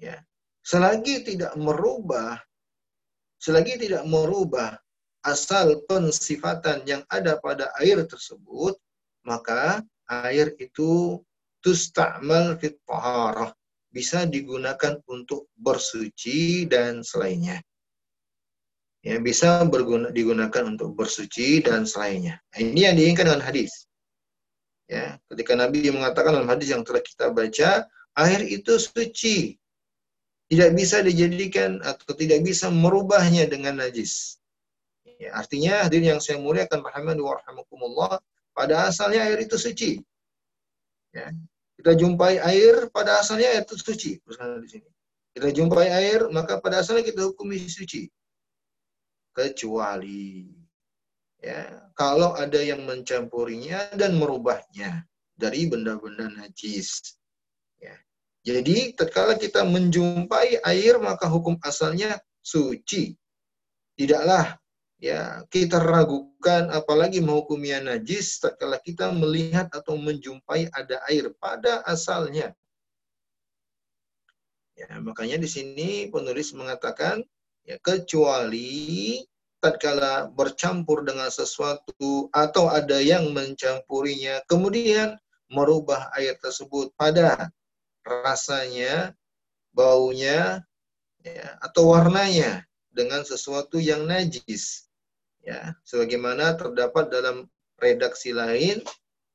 ya 0.00 0.16
selagi 0.64 1.28
tidak 1.28 1.52
merubah 1.60 2.40
selagi 3.36 3.76
tidak 3.76 4.08
merubah 4.08 4.80
asal 5.26 5.82
pensifatan 5.90 6.86
yang 6.86 7.02
ada 7.10 7.36
pada 7.42 7.74
air 7.82 7.98
tersebut, 8.06 8.78
maka 9.26 9.82
air 10.06 10.54
itu 10.62 11.18
tusta'mal 11.66 12.54
fit. 12.62 12.78
Bisa 13.90 14.28
digunakan 14.28 15.02
untuk 15.10 15.50
bersuci 15.58 16.70
dan 16.70 17.02
selainnya. 17.02 17.58
Ya, 19.06 19.22
bisa 19.22 19.62
berguna, 19.70 20.10
digunakan 20.10 20.66
untuk 20.66 20.98
bersuci 20.98 21.62
dan 21.62 21.86
selainnya. 21.86 22.42
Nah, 22.50 22.58
ini 22.58 22.90
yang 22.90 22.98
diinginkan 22.98 23.30
dengan 23.30 23.46
hadis. 23.46 23.86
Ya, 24.90 25.22
ketika 25.30 25.54
Nabi 25.54 25.86
mengatakan 25.94 26.34
dalam 26.34 26.50
hadis 26.50 26.74
yang 26.74 26.82
telah 26.82 26.98
kita 26.98 27.30
baca, 27.30 27.86
air 28.18 28.40
itu 28.42 28.74
suci. 28.82 29.54
Tidak 30.50 30.74
bisa 30.74 31.06
dijadikan 31.06 31.78
atau 31.86 32.18
tidak 32.18 32.42
bisa 32.42 32.66
merubahnya 32.66 33.46
dengan 33.46 33.78
najis. 33.78 34.42
Ya, 35.22 35.38
artinya 35.38 35.86
hadirin 35.86 36.18
yang 36.18 36.20
saya 36.22 36.42
muliakan 36.42 36.82
rahimani 36.82 37.22
wa 37.22 37.38
rahimakumullah, 37.38 38.18
pada 38.58 38.90
asalnya 38.90 39.22
air 39.22 39.38
itu 39.38 39.54
suci. 39.54 40.02
Ya. 41.14 41.30
Kita 41.78 41.94
jumpai 41.94 42.42
air 42.42 42.90
pada 42.90 43.22
asalnya 43.22 43.54
air 43.54 43.62
itu 43.62 43.78
suci. 43.78 44.18
di 44.18 44.66
sini. 44.66 44.88
Kita 45.30 45.54
jumpai 45.54 45.94
air, 45.94 46.26
maka 46.34 46.58
pada 46.58 46.82
asalnya 46.82 47.06
kita 47.06 47.22
hukumi 47.22 47.62
suci. 47.70 48.10
Kecuali 49.36 50.48
ya, 51.44 51.92
kalau 51.92 52.32
ada 52.32 52.56
yang 52.56 52.88
mencampurinya 52.88 53.92
dan 53.92 54.16
merubahnya 54.16 55.04
dari 55.36 55.68
benda-benda 55.68 56.32
najis. 56.32 57.20
Ya. 57.76 57.92
Jadi, 58.48 58.96
tatkala 58.96 59.36
kita 59.36 59.60
menjumpai 59.68 60.64
air, 60.64 60.96
maka 60.96 61.28
hukum 61.28 61.60
asalnya 61.60 62.16
suci. 62.40 63.12
Tidaklah 64.00 64.56
ya 64.96 65.44
kita 65.52 65.76
ragukan 65.76 66.72
apalagi 66.72 67.20
menghukumnya 67.20 67.84
najis 67.84 68.40
setelah 68.40 68.80
kita 68.80 69.12
melihat 69.12 69.68
atau 69.68 70.00
menjumpai 70.00 70.72
ada 70.72 71.04
air 71.12 71.28
pada 71.36 71.84
asalnya. 71.84 72.56
Ya, 74.76 75.00
makanya 75.00 75.40
di 75.40 75.48
sini 75.48 76.08
penulis 76.12 76.52
mengatakan 76.52 77.24
ya 77.66 77.76
kecuali 77.82 79.20
tatkala 79.58 80.30
bercampur 80.30 81.02
dengan 81.02 81.26
sesuatu 81.26 82.30
atau 82.30 82.70
ada 82.70 83.02
yang 83.02 83.34
mencampurinya 83.34 84.40
kemudian 84.46 85.18
merubah 85.50 86.10
air 86.18 86.34
tersebut 86.42 86.90
pada 86.98 87.50
rasanya, 88.06 89.14
baunya 89.74 90.62
ya, 91.22 91.58
atau 91.62 91.90
warnanya 91.90 92.62
dengan 92.94 93.26
sesuatu 93.26 93.82
yang 93.82 94.06
najis 94.06 94.86
ya 95.42 95.74
sebagaimana 95.86 96.58
terdapat 96.58 97.10
dalam 97.10 97.46
redaksi 97.78 98.34
lain 98.34 98.82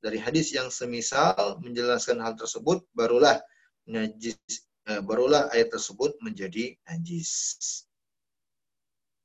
dari 0.02 0.18
hadis 0.18 0.52
yang 0.52 0.68
semisal 0.74 1.62
menjelaskan 1.62 2.20
hal 2.20 2.34
tersebut 2.36 2.84
barulah 2.98 3.38
najis 3.86 4.40
eh, 4.90 5.02
barulah 5.04 5.48
air 5.54 5.70
tersebut 5.70 6.18
menjadi 6.26 6.74
najis. 6.90 7.86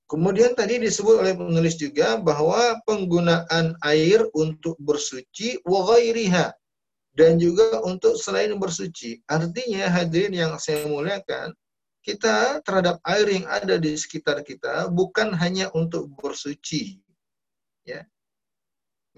Kemudian 0.07 0.55
tadi 0.55 0.79
disebut 0.79 1.19
oleh 1.19 1.35
penulis 1.35 1.75
juga 1.75 2.15
bahwa 2.15 2.79
penggunaan 2.87 3.75
air 3.83 4.23
untuk 4.39 4.79
bersuci 4.79 5.59
wa 5.67 5.83
ghairiha 5.83 6.55
dan 7.19 7.43
juga 7.43 7.83
untuk 7.83 8.15
selain 8.15 8.55
bersuci. 8.55 9.19
Artinya 9.27 9.91
hadirin 9.91 10.31
yang 10.31 10.53
saya 10.63 10.87
muliakan, 10.87 11.51
kita 12.07 12.63
terhadap 12.63 13.03
air 13.03 13.27
yang 13.27 13.51
ada 13.51 13.83
di 13.83 13.99
sekitar 13.99 14.47
kita 14.47 14.87
bukan 14.95 15.35
hanya 15.35 15.75
untuk 15.75 16.07
bersuci. 16.15 17.03
Ya. 17.83 18.07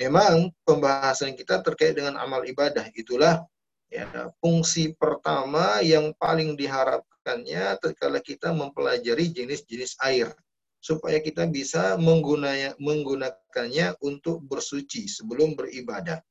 Memang 0.01 0.57
pembahasan 0.65 1.37
kita 1.37 1.61
terkait 1.61 2.01
dengan 2.01 2.17
amal 2.17 2.49
ibadah 2.49 2.89
itulah 2.97 3.45
ya 3.93 4.09
fungsi 4.41 4.97
pertama 4.97 5.85
yang 5.85 6.13
paling 6.17 6.57
diharapkannya 6.57 7.77
tatkala 7.81 8.21
kita 8.21 8.53
mempelajari 8.53 9.33
jenis-jenis 9.33 9.97
air 10.05 10.33
supaya 10.79 11.19
kita 11.19 11.47
bisa 11.51 11.99
menggunanya, 11.99 12.79
menggunakannya 12.79 13.99
untuk 14.03 14.43
bersuci 14.47 15.11
sebelum 15.11 15.59
beribadah. 15.59 16.23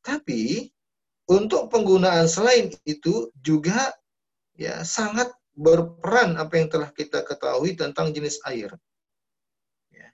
Tapi 0.00 0.70
untuk 1.30 1.68
penggunaan 1.70 2.26
selain 2.26 2.70
itu 2.86 3.30
juga 3.38 3.94
ya 4.58 4.82
sangat 4.82 5.30
berperan 5.54 6.38
apa 6.38 6.56
yang 6.56 6.68
telah 6.70 6.90
kita 6.94 7.26
ketahui 7.26 7.76
tentang 7.76 8.14
jenis 8.14 8.40
air. 8.46 8.72
Ya. 9.92 10.08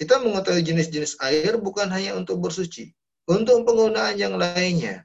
Kita 0.00 0.18
mengetahui 0.18 0.64
jenis-jenis 0.64 1.20
air 1.22 1.60
bukan 1.60 1.88
hanya 1.92 2.16
untuk 2.18 2.40
bersuci, 2.42 2.90
untuk 3.28 3.62
penggunaan 3.68 4.18
yang 4.18 4.34
lainnya. 4.40 5.04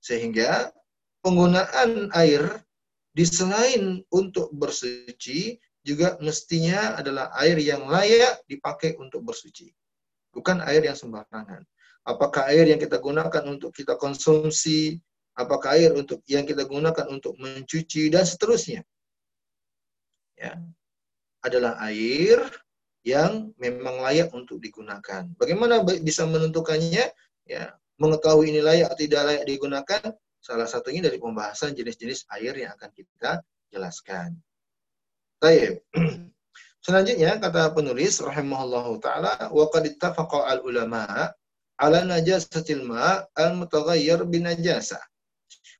Sehingga 0.00 0.72
penggunaan 1.20 2.08
air 2.16 2.64
di 3.12 3.24
selain 3.26 4.00
untuk 4.14 4.48
bersuci 4.54 5.58
juga 5.80 6.20
mestinya 6.20 6.96
adalah 7.00 7.32
air 7.40 7.56
yang 7.60 7.88
layak 7.88 8.44
dipakai 8.44 8.96
untuk 9.00 9.24
bersuci. 9.24 9.72
Bukan 10.30 10.60
air 10.62 10.84
yang 10.84 10.96
sembarangan. 10.96 11.64
Apakah 12.04 12.48
air 12.52 12.68
yang 12.68 12.80
kita 12.80 13.00
gunakan 13.00 13.44
untuk 13.48 13.72
kita 13.72 13.96
konsumsi, 13.96 15.00
apakah 15.36 15.76
air 15.76 15.96
untuk 15.96 16.20
yang 16.28 16.44
kita 16.44 16.68
gunakan 16.68 17.06
untuk 17.08 17.36
mencuci 17.40 18.12
dan 18.12 18.24
seterusnya. 18.28 18.84
Ya. 20.36 20.60
Adalah 21.40 21.80
air 21.88 22.36
yang 23.00 23.56
memang 23.56 24.04
layak 24.04 24.28
untuk 24.36 24.60
digunakan. 24.60 25.24
Bagaimana 25.40 25.80
bisa 25.84 26.28
menentukannya? 26.28 27.08
Ya, 27.48 27.64
mengetahui 27.96 28.52
ini 28.52 28.60
layak 28.60 28.92
atau 28.92 29.00
tidak 29.00 29.22
layak 29.24 29.44
digunakan, 29.48 30.02
salah 30.40 30.68
satunya 30.68 31.04
dari 31.04 31.16
pembahasan 31.16 31.72
jenis-jenis 31.72 32.28
air 32.36 32.52
yang 32.56 32.76
akan 32.76 32.90
kita 32.92 33.40
jelaskan. 33.72 34.36
Baik. 35.40 35.80
Selanjutnya 36.84 37.40
kata 37.40 37.72
penulis 37.72 38.20
rahimahullahu 38.20 39.00
taala 39.00 39.48
wa 39.48 39.66
qad 39.72 39.88
ittafaqa 39.88 40.44
al 40.44 40.60
ulama 40.60 41.32
ala 41.80 42.04
najasatil 42.04 42.84
ma 42.84 43.24
al 43.32 43.56
mutaghayyir 43.56 44.20
bin 44.28 44.44
najasa. 44.44 45.00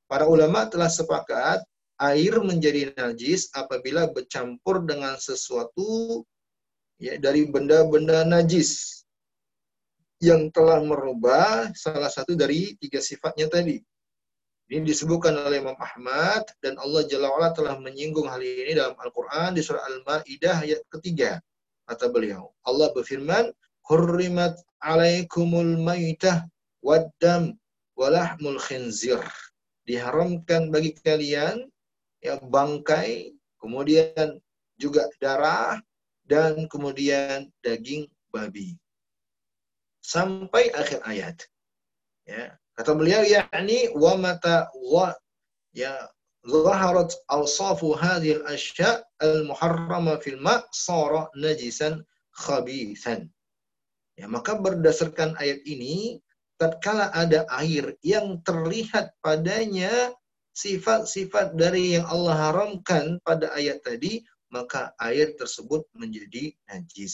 Para 0.09 0.25
ulama 0.25 0.65
telah 0.65 0.89
sepakat 0.89 1.61
air 2.01 2.33
menjadi 2.41 2.89
najis 2.97 3.53
apabila 3.53 4.09
bercampur 4.09 4.81
dengan 4.81 5.21
sesuatu 5.21 6.25
ya 6.97 7.21
dari 7.21 7.45
benda-benda 7.45 8.25
najis 8.25 9.05
yang 10.25 10.49
telah 10.49 10.81
merubah 10.81 11.69
salah 11.77 12.09
satu 12.09 12.33
dari 12.33 12.73
tiga 12.81 12.97
sifatnya 12.97 13.45
tadi. 13.45 13.77
Ini 14.71 14.87
disebutkan 14.87 15.35
oleh 15.35 15.59
Imam 15.59 15.75
Ahmad 15.75 16.47
dan 16.63 16.79
Allah 16.79 17.03
Jalla 17.03 17.27
wa'ala 17.27 17.51
telah 17.51 17.75
menyinggung 17.75 18.31
hal 18.31 18.39
ini 18.39 18.71
dalam 18.71 18.95
Al-Quran 18.95 19.51
di 19.51 19.59
surah 19.59 19.83
Al-Ma'idah 19.83 20.63
ayat 20.63 20.87
ketiga. 20.87 21.43
Kata 21.83 22.07
beliau, 22.07 22.55
Allah 22.63 22.87
berfirman, 22.95 23.51
Hurrimat 23.91 24.55
alaikumul 24.79 25.75
maitah 25.75 26.47
waddam 26.79 27.59
walahmul 27.99 28.63
khinzir. 28.63 29.19
Diharamkan 29.83 30.71
bagi 30.71 30.95
kalian 31.03 31.67
ya 32.23 32.39
bangkai, 32.39 33.35
kemudian 33.59 34.39
juga 34.79 35.11
darah, 35.19 35.83
dan 36.23 36.71
kemudian 36.71 37.51
daging 37.59 38.07
babi. 38.31 38.79
Sampai 39.99 40.71
akhir 40.71 41.03
ayat. 41.03 41.43
Ya, 42.23 42.55
Kata 42.81 42.97
beliau, 42.97 43.21
yakni 43.21 43.93
wa 43.93 44.17
mata 44.17 44.73
wa 44.73 45.13
ya 45.69 46.09
zaharat 46.41 47.13
awsafu 47.29 47.93
hadhihi 47.93 48.41
al-ashya 48.41 49.05
al-muharrama 49.21 50.17
fil 50.17 50.41
ma' 50.41 50.65
sara 50.73 51.29
najisan 51.37 52.01
khabithan. 52.33 53.29
Ya, 54.17 54.25
maka 54.25 54.57
berdasarkan 54.57 55.37
ayat 55.37 55.61
ini, 55.69 56.25
tatkala 56.57 57.13
ada 57.13 57.45
air 57.61 57.93
yang 58.01 58.41
terlihat 58.41 59.13
padanya 59.21 60.17
sifat-sifat 60.57 61.53
dari 61.53 62.01
yang 62.01 62.09
Allah 62.09 62.49
haramkan 62.49 63.21
pada 63.21 63.53
ayat 63.53 63.85
tadi, 63.85 64.25
maka 64.49 64.89
air 64.97 65.37
tersebut 65.37 65.85
menjadi 65.93 66.49
najis. 66.65 67.13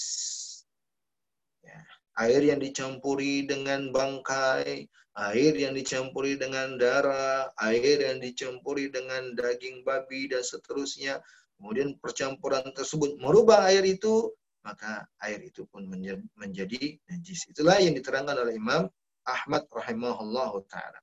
Ya, 1.59 1.83
air 2.17 2.41
yang 2.41 2.57
dicampuri 2.57 3.45
dengan 3.45 3.93
bangkai, 3.93 4.89
air 5.17 5.53
yang 5.57 5.73
dicampuri 5.73 6.37
dengan 6.37 6.77
darah, 6.77 7.49
air 7.61 7.97
yang 8.01 8.21
dicampuri 8.21 8.89
dengan 8.89 9.33
daging 9.33 9.81
babi 9.81 10.29
dan 10.29 10.45
seterusnya. 10.45 11.21
Kemudian 11.57 11.97
percampuran 11.97 12.69
tersebut 12.73 13.17
merubah 13.17 13.65
air 13.65 13.81
itu, 13.81 14.29
maka 14.61 15.09
air 15.25 15.41
itu 15.41 15.65
pun 15.69 15.89
menjadi 16.37 16.99
najis. 17.09 17.49
Itulah 17.49 17.81
yang 17.81 17.97
diterangkan 17.97 18.37
oleh 18.37 18.57
Imam 18.57 18.85
Ahmad 19.25 19.65
rahimahullah 19.73 20.53
taala. 20.69 20.99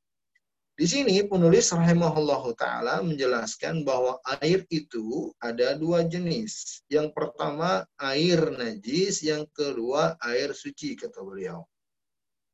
Di 0.75 0.91
sini 0.91 1.23
penulis 1.23 1.71
rahimahullah 1.71 2.43
taala 2.59 2.99
menjelaskan 2.99 3.87
bahwa 3.87 4.19
air 4.43 4.67
itu 4.75 5.31
ada 5.39 5.79
dua 5.79 6.03
jenis. 6.03 6.83
Yang 6.91 7.15
pertama 7.15 7.87
air 8.03 8.43
najis, 8.51 9.23
yang 9.23 9.47
kedua 9.55 10.19
air 10.19 10.51
suci 10.51 10.99
kata 10.99 11.23
beliau. 11.23 11.63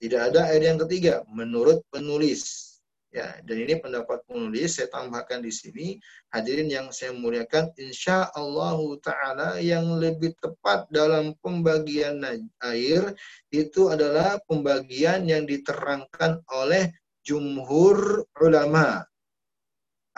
Tidak 0.04 0.20
ada 0.20 0.52
ayat 0.52 0.64
yang 0.68 0.80
ketiga 0.84 1.24
menurut 1.32 1.80
penulis. 1.88 2.68
Ya, 3.10 3.40
dan 3.42 3.56
ini 3.66 3.74
pendapat 3.80 4.22
penulis 4.28 4.78
saya 4.78 4.86
tambahkan 4.86 5.42
di 5.42 5.50
sini 5.50 5.98
hadirin 6.30 6.70
yang 6.70 6.94
saya 6.94 7.10
muliakan 7.10 7.74
insya 7.74 8.30
Allah 8.38 8.78
taala 9.02 9.58
yang 9.58 9.98
lebih 9.98 10.36
tepat 10.38 10.86
dalam 10.94 11.34
pembagian 11.42 12.22
air 12.62 13.02
itu 13.50 13.90
adalah 13.90 14.38
pembagian 14.46 15.26
yang 15.26 15.42
diterangkan 15.42 16.38
oleh 16.54 16.86
jumhur 17.30 18.26
ulama 18.42 19.06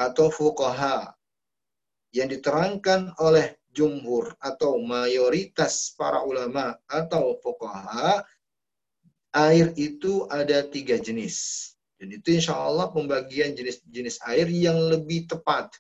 atau 0.01 0.33
fuqaha 0.33 1.13
yang 2.17 2.33
diterangkan 2.33 3.13
oleh 3.21 3.53
jumhur 3.69 4.33
atau 4.41 4.81
mayoritas 4.81 5.93
para 5.93 6.25
ulama 6.25 6.73
atau 6.89 7.37
fuqaha 7.45 8.25
air 9.37 9.77
itu 9.77 10.25
ada 10.33 10.65
tiga 10.65 10.97
jenis. 10.97 11.69
Dan 12.01 12.17
itu 12.17 12.41
insya 12.41 12.57
Allah 12.57 12.89
pembagian 12.89 13.53
jenis-jenis 13.53 14.25
air 14.25 14.49
yang 14.49 14.77
lebih 14.91 15.29
tepat. 15.29 15.71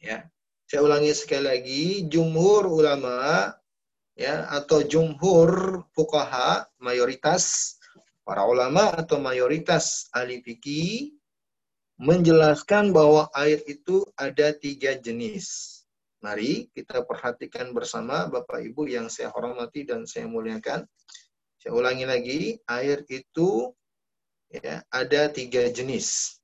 Ya, 0.00 0.30
saya 0.70 0.86
ulangi 0.86 1.12
sekali 1.12 1.44
lagi, 1.44 1.84
jumhur 2.06 2.70
ulama 2.70 3.50
ya 4.16 4.48
atau 4.48 4.80
jumhur 4.80 5.84
fukaha 5.92 6.64
mayoritas 6.80 7.75
para 8.26 8.42
ulama 8.42 8.90
atau 8.90 9.22
mayoritas 9.22 10.10
ahli 10.10 10.42
fikih 10.42 11.14
menjelaskan 12.02 12.90
bahwa 12.90 13.30
air 13.38 13.62
itu 13.70 14.02
ada 14.18 14.50
tiga 14.50 14.98
jenis. 14.98 15.72
Mari 16.18 16.66
kita 16.74 17.06
perhatikan 17.06 17.70
bersama 17.70 18.26
Bapak 18.26 18.66
Ibu 18.66 18.90
yang 18.90 19.06
saya 19.06 19.30
hormati 19.30 19.86
dan 19.86 20.10
saya 20.10 20.26
muliakan. 20.26 20.82
Saya 21.62 21.72
ulangi 21.72 22.02
lagi, 22.02 22.40
air 22.66 23.06
itu 23.06 23.70
ya, 24.50 24.82
ada 24.90 25.30
tiga 25.30 25.70
jenis. 25.70 26.36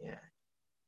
Ya. 0.00 0.18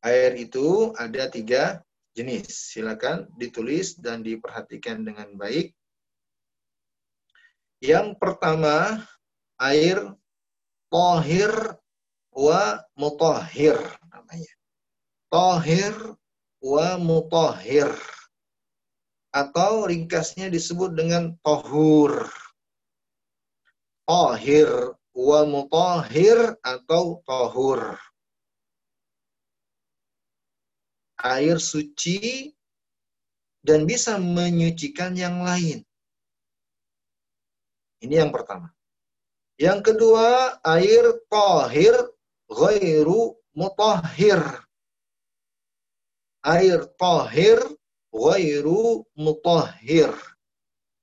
Air 0.01 0.33
itu 0.41 0.97
ada 0.97 1.29
tiga 1.29 1.85
jenis. 2.17 2.73
Silakan 2.73 3.29
ditulis 3.37 4.01
dan 4.01 4.25
diperhatikan 4.25 5.05
dengan 5.05 5.37
baik. 5.37 5.77
Yang 7.85 8.17
pertama, 8.17 9.05
air 9.61 9.99
tohir 10.93 11.53
wa 12.33 12.81
mutahhir 12.97 13.77
namanya. 14.13 14.55
Tohir 15.33 15.95
wa 16.61 16.89
mutahhir. 17.01 17.91
Atau 19.33 19.85
ringkasnya 19.89 20.49
disebut 20.49 20.97
dengan 20.97 21.37
tohur 21.45 22.29
tahir 24.07 24.71
wa 25.13 25.41
mutahhir 25.45 26.55
atau 26.63 27.21
tahur. 27.27 27.99
air 31.17 31.57
suci 31.59 32.53
dan 33.65 33.89
bisa 33.89 34.21
menyucikan 34.21 35.17
yang 35.17 35.43
lain. 35.43 35.83
Ini 38.05 38.23
yang 38.23 38.31
pertama. 38.31 38.76
Yang 39.57 39.81
kedua, 39.93 40.61
air 40.61 41.17
tahir 41.33 41.97
ghairu 42.53 43.41
mutahhir. 43.57 44.45
Air 46.45 46.85
tahir 47.01 47.59
ghairu 48.13 49.09
mutahhir. 49.17 50.13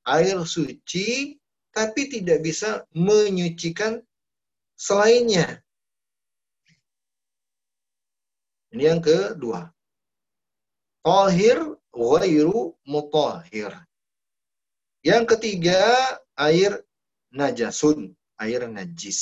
Air 0.06 0.38
suci 0.46 1.42
tapi 1.74 2.06
tidak 2.14 2.46
bisa 2.46 2.86
menyucikan 2.94 4.06
selainnya. 4.78 5.58
Ini 8.70 8.84
yang 8.94 9.02
kedua. 9.02 9.74
Tahir 11.02 11.58
ghairu 11.90 12.78
mutahhir. 12.86 13.74
Yang 15.02 15.36
ketiga, 15.36 15.82
air 16.38 16.86
najasun, 17.34 18.14
air 18.40 18.66
najis. 18.70 19.22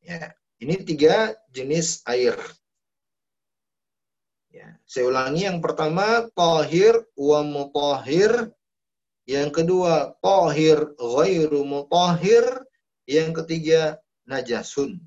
Ya, 0.00 0.32
ini 0.58 0.80
tiga 0.80 1.36
jenis 1.52 2.00
air. 2.08 2.34
Ya, 4.50 4.74
saya 4.82 5.06
ulangi 5.06 5.46
yang 5.46 5.62
pertama 5.62 6.26
tahir 6.34 7.06
wa 7.14 7.40
mutahhir, 7.46 8.50
yang 9.30 9.54
kedua 9.54 10.18
tahir 10.18 10.90
ghairu 10.98 11.62
mutahhir, 11.62 12.42
yang 13.06 13.30
ketiga 13.30 14.02
najasun. 14.26 14.98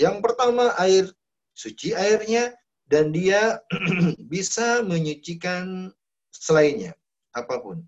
Yang 0.00 0.16
pertama 0.24 0.72
air 0.80 1.12
suci 1.52 1.92
airnya 1.92 2.56
dan 2.88 3.12
dia 3.12 3.60
bisa 4.32 4.80
menyucikan 4.80 5.92
selainnya 6.32 6.96
apa 7.36 7.60
pun. 7.60 7.84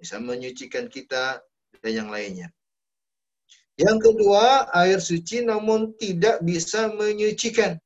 Bisa 0.00 0.16
menyucikan 0.16 0.88
kita 0.88 1.44
dan 1.78 1.92
yang 1.94 2.08
lainnya. 2.10 2.48
Yang 3.78 4.12
kedua, 4.12 4.68
air 4.76 5.00
suci 5.00 5.46
namun 5.46 5.94
tidak 5.96 6.42
bisa 6.42 6.90
menyucikan. 6.92 7.78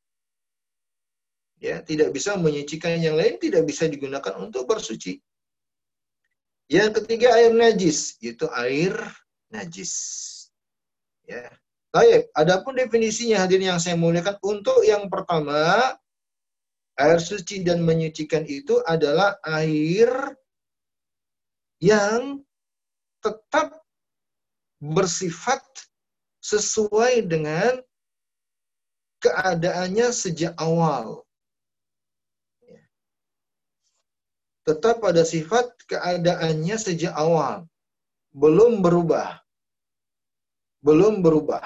Ya, 1.63 1.81
tidak 1.85 2.11
bisa 2.11 2.35
menyucikan 2.35 2.99
yang 2.99 3.15
lain, 3.15 3.39
tidak 3.39 3.63
bisa 3.69 3.87
digunakan 3.87 4.35
untuk 4.41 4.67
bersuci. 4.67 5.23
Yang 6.67 7.05
ketiga, 7.05 7.37
air 7.37 7.53
najis, 7.55 8.19
yaitu 8.19 8.51
air 8.51 8.97
najis. 9.53 9.93
Ya, 11.25 11.47
Baik, 11.95 12.27
adapun 12.35 12.75
definisinya 12.75 13.47
hadirin 13.47 13.71
yang 13.71 13.79
saya 13.79 13.95
muliakan 13.95 14.35
untuk 14.43 14.83
yang 14.83 15.07
pertama 15.07 15.95
air 16.99 17.23
suci 17.23 17.63
dan 17.63 17.87
menyucikan 17.87 18.43
itu 18.51 18.83
adalah 18.83 19.39
air 19.47 20.11
yang 21.79 22.43
tetap 23.25 23.81
bersifat 24.85 25.65
sesuai 26.45 27.25
dengan 27.25 27.81
keadaannya 29.25 30.13
sejak 30.13 30.53
awal. 30.61 31.25
Tetap 34.69 35.01
pada 35.01 35.25
sifat 35.25 35.73
keadaannya 35.89 36.77
sejak 36.77 37.17
awal. 37.17 37.65
Belum 38.37 38.85
berubah. 38.85 39.41
Belum 40.85 41.25
berubah. 41.25 41.65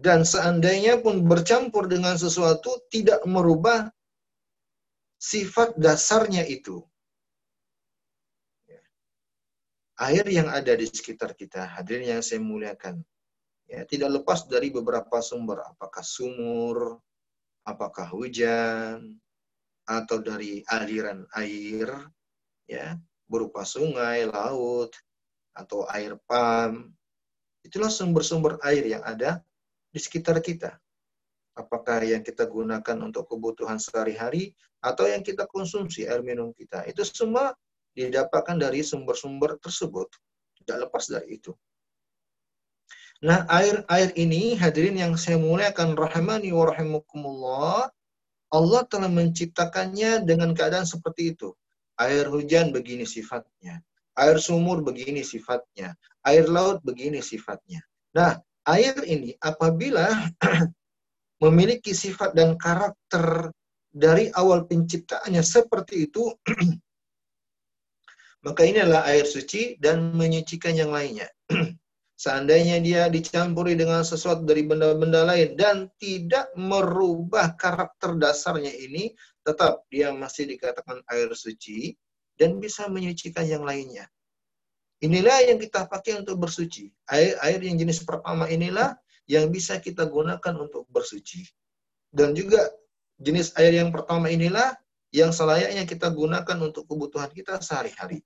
dan 0.00 0.24
seandainya 0.24 0.96
pun 1.04 1.28
bercampur 1.28 1.84
dengan 1.84 2.16
sesuatu 2.16 2.80
tidak 2.88 3.20
merubah 3.28 3.92
sifat 5.20 5.76
dasarnya 5.76 6.48
itu. 6.48 6.80
Air 10.00 10.24
yang 10.32 10.48
ada 10.48 10.72
di 10.72 10.88
sekitar 10.88 11.36
kita, 11.36 11.76
hadirin 11.76 12.16
yang 12.16 12.24
saya 12.24 12.40
muliakan, 12.40 13.04
ya, 13.68 13.84
tidak 13.84 14.20
lepas 14.20 14.48
dari 14.48 14.72
beberapa 14.72 15.20
sumber, 15.20 15.60
apakah 15.60 16.00
sumur, 16.00 16.96
apakah 17.68 18.08
hujan, 18.08 19.20
atau 19.84 20.16
dari 20.24 20.64
aliran 20.72 21.28
air, 21.36 21.92
ya, 22.64 22.96
berupa 23.28 23.68
sungai, 23.68 24.24
laut, 24.24 24.96
atau 25.52 25.84
air 25.92 26.16
pam. 26.24 26.88
Itulah 27.60 27.92
sumber-sumber 27.92 28.56
air 28.64 28.88
yang 28.88 29.04
ada 29.04 29.44
di 29.92 30.00
sekitar 30.00 30.40
kita. 30.40 30.80
Apakah 31.52 32.00
yang 32.08 32.24
kita 32.24 32.48
gunakan 32.48 32.96
untuk 33.04 33.28
kebutuhan 33.28 33.76
sehari-hari 33.76 34.56
atau 34.80 35.04
yang 35.04 35.20
kita 35.20 35.44
konsumsi 35.44 36.08
air 36.08 36.24
minum 36.24 36.56
kita. 36.56 36.88
Itu 36.88 37.04
semua 37.04 37.52
didapatkan 37.94 38.56
dari 38.56 38.80
sumber-sumber 38.84 39.58
tersebut. 39.58 40.08
Tidak 40.60 40.76
lepas 40.86 41.04
dari 41.10 41.40
itu. 41.40 41.52
Nah, 43.20 43.44
air-air 43.52 44.16
ini 44.16 44.56
hadirin 44.56 44.96
yang 44.96 45.12
saya 45.20 45.36
muliakan 45.36 45.92
rahmani 45.92 46.56
wa 46.56 46.72
Allah 48.50 48.82
telah 48.90 49.10
menciptakannya 49.12 50.24
dengan 50.24 50.56
keadaan 50.56 50.88
seperti 50.88 51.36
itu. 51.36 51.52
Air 52.00 52.32
hujan 52.32 52.72
begini 52.72 53.04
sifatnya. 53.04 53.84
Air 54.16 54.40
sumur 54.40 54.80
begini 54.80 55.20
sifatnya. 55.20 55.94
Air 56.24 56.48
laut 56.48 56.80
begini 56.82 57.20
sifatnya. 57.20 57.84
Nah, 58.16 58.40
air 58.66 58.96
ini 59.04 59.36
apabila 59.38 60.10
memiliki 61.44 61.94
sifat 61.94 62.34
dan 62.34 62.56
karakter 62.56 63.54
dari 63.92 64.32
awal 64.34 64.66
penciptaannya 64.66 65.44
seperti 65.44 66.10
itu, 66.10 66.34
maka 68.40 68.64
ini 68.64 68.80
adalah 68.80 69.04
air 69.08 69.28
suci 69.28 69.76
dan 69.76 70.16
menyucikan 70.16 70.72
yang 70.72 70.92
lainnya. 70.92 71.28
Seandainya 72.20 72.76
dia 72.84 73.08
dicampuri 73.08 73.72
dengan 73.76 74.04
sesuatu 74.04 74.44
dari 74.44 74.68
benda-benda 74.68 75.24
lain 75.24 75.56
dan 75.56 75.88
tidak 75.96 76.52
merubah 76.52 77.56
karakter 77.56 78.12
dasarnya 78.20 78.72
ini, 78.76 79.16
tetap 79.40 79.88
dia 79.88 80.12
masih 80.12 80.52
dikatakan 80.52 81.00
air 81.08 81.32
suci 81.32 81.96
dan 82.36 82.60
bisa 82.60 82.88
menyucikan 82.92 83.48
yang 83.48 83.64
lainnya. 83.64 84.04
Inilah 85.00 85.48
yang 85.48 85.56
kita 85.56 85.88
pakai 85.88 86.20
untuk 86.20 86.36
bersuci. 86.36 86.92
Air 87.08 87.40
air 87.40 87.60
yang 87.64 87.80
jenis 87.80 88.04
pertama 88.04 88.52
inilah 88.52 89.00
yang 89.24 89.48
bisa 89.48 89.80
kita 89.80 90.04
gunakan 90.04 90.54
untuk 90.60 90.84
bersuci. 90.92 91.48
Dan 92.12 92.36
juga 92.36 92.68
jenis 93.16 93.56
air 93.56 93.80
yang 93.80 93.88
pertama 93.88 94.28
inilah 94.28 94.76
yang 95.08 95.32
selayaknya 95.32 95.88
kita 95.88 96.12
gunakan 96.12 96.58
untuk 96.60 96.84
kebutuhan 96.84 97.32
kita 97.32 97.64
sehari-hari. 97.64 98.20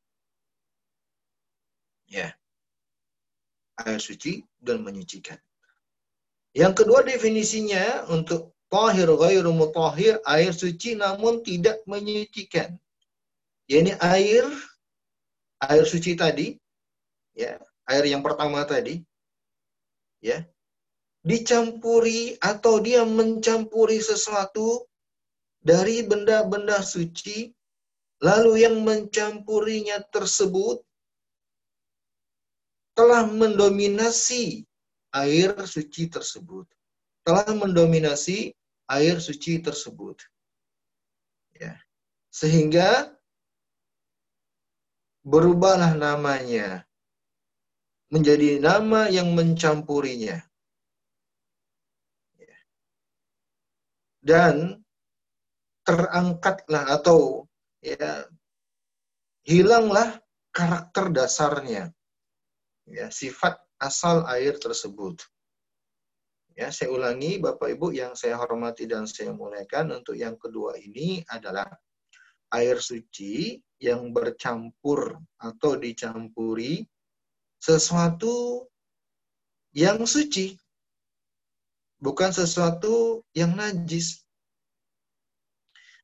Ya. 2.15 2.31
Air 3.83 3.99
suci 3.99 4.47
dan 4.63 4.87
menyucikan. 4.87 5.43
Yang 6.55 6.87
kedua 6.87 7.03
definisinya 7.03 8.07
untuk 8.07 8.55
tahir 8.71 9.11
ghairu 9.11 9.51
mutahhir, 9.51 10.23
air 10.23 10.55
suci 10.55 10.95
namun 10.95 11.43
tidak 11.43 11.83
menyucikan. 11.91 12.79
Ini 13.67 13.99
air 13.99 14.47
air 15.65 15.85
suci 15.89 16.13
tadi 16.15 16.53
ya 17.33 17.57
air 17.89 18.05
yang 18.05 18.21
pertama 18.21 18.63
tadi 18.69 19.01
ya 20.21 20.45
dicampuri 21.25 22.37
atau 22.41 22.81
dia 22.85 23.03
mencampuri 23.09 23.99
sesuatu 24.01 24.85
dari 25.65 26.05
benda-benda 26.05 26.85
suci 26.85 27.49
lalu 28.21 28.65
yang 28.65 28.85
mencampurinya 28.85 30.05
tersebut 30.13 30.85
telah 32.95 33.27
mendominasi 33.27 34.63
air 35.15 35.55
suci 35.67 36.07
tersebut 36.11 36.67
telah 37.27 37.47
mendominasi 37.51 38.55
air 38.91 39.19
suci 39.19 39.59
tersebut 39.59 40.23
ya 41.59 41.75
sehingga 42.31 43.15
berubahlah 45.25 45.97
namanya 45.97 46.85
menjadi 48.15 48.63
nama 48.63 49.11
yang 49.11 49.35
mencampurinya. 49.35 50.39
Dan 54.25 54.81
terangkatlah 55.85 56.97
atau 56.97 57.45
ya 57.83 58.25
hilanglah 59.45 60.23
karakter 60.55 61.13
dasarnya. 61.13 61.93
Ya, 62.85 63.09
sifat 63.09 63.57
asal 63.81 64.29
air 64.29 64.61
tersebut. 64.61 65.25
Ya, 66.55 66.71
saya 66.71 66.95
ulangi 66.95 67.43
Bapak 67.43 67.75
Ibu 67.75 67.91
yang 67.91 68.15
saya 68.15 68.39
hormati 68.39 68.87
dan 68.87 69.11
saya 69.11 69.35
muliakan 69.35 69.99
untuk 69.99 70.15
yang 70.15 70.39
kedua 70.39 70.79
ini 70.79 71.27
adalah 71.27 71.67
air 72.55 72.79
suci 72.79 73.59
yang 73.83 74.15
bercampur 74.15 75.19
atau 75.43 75.75
dicampuri 75.75 76.87
sesuatu 77.59 78.69
yang 79.75 80.07
suci. 80.07 80.55
bukan 82.05 82.37
sesuatu 82.37 83.25
yang 83.33 83.57
najis. 83.57 84.29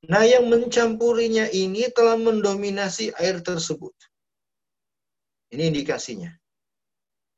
Nah, 0.09 0.25
yang 0.25 0.49
mencampurinya 0.49 1.45
ini 1.53 1.93
telah 1.93 2.17
mendominasi 2.17 3.13
air 3.21 3.45
tersebut. 3.45 3.93
Ini 5.53 5.69
indikasinya. 5.69 6.40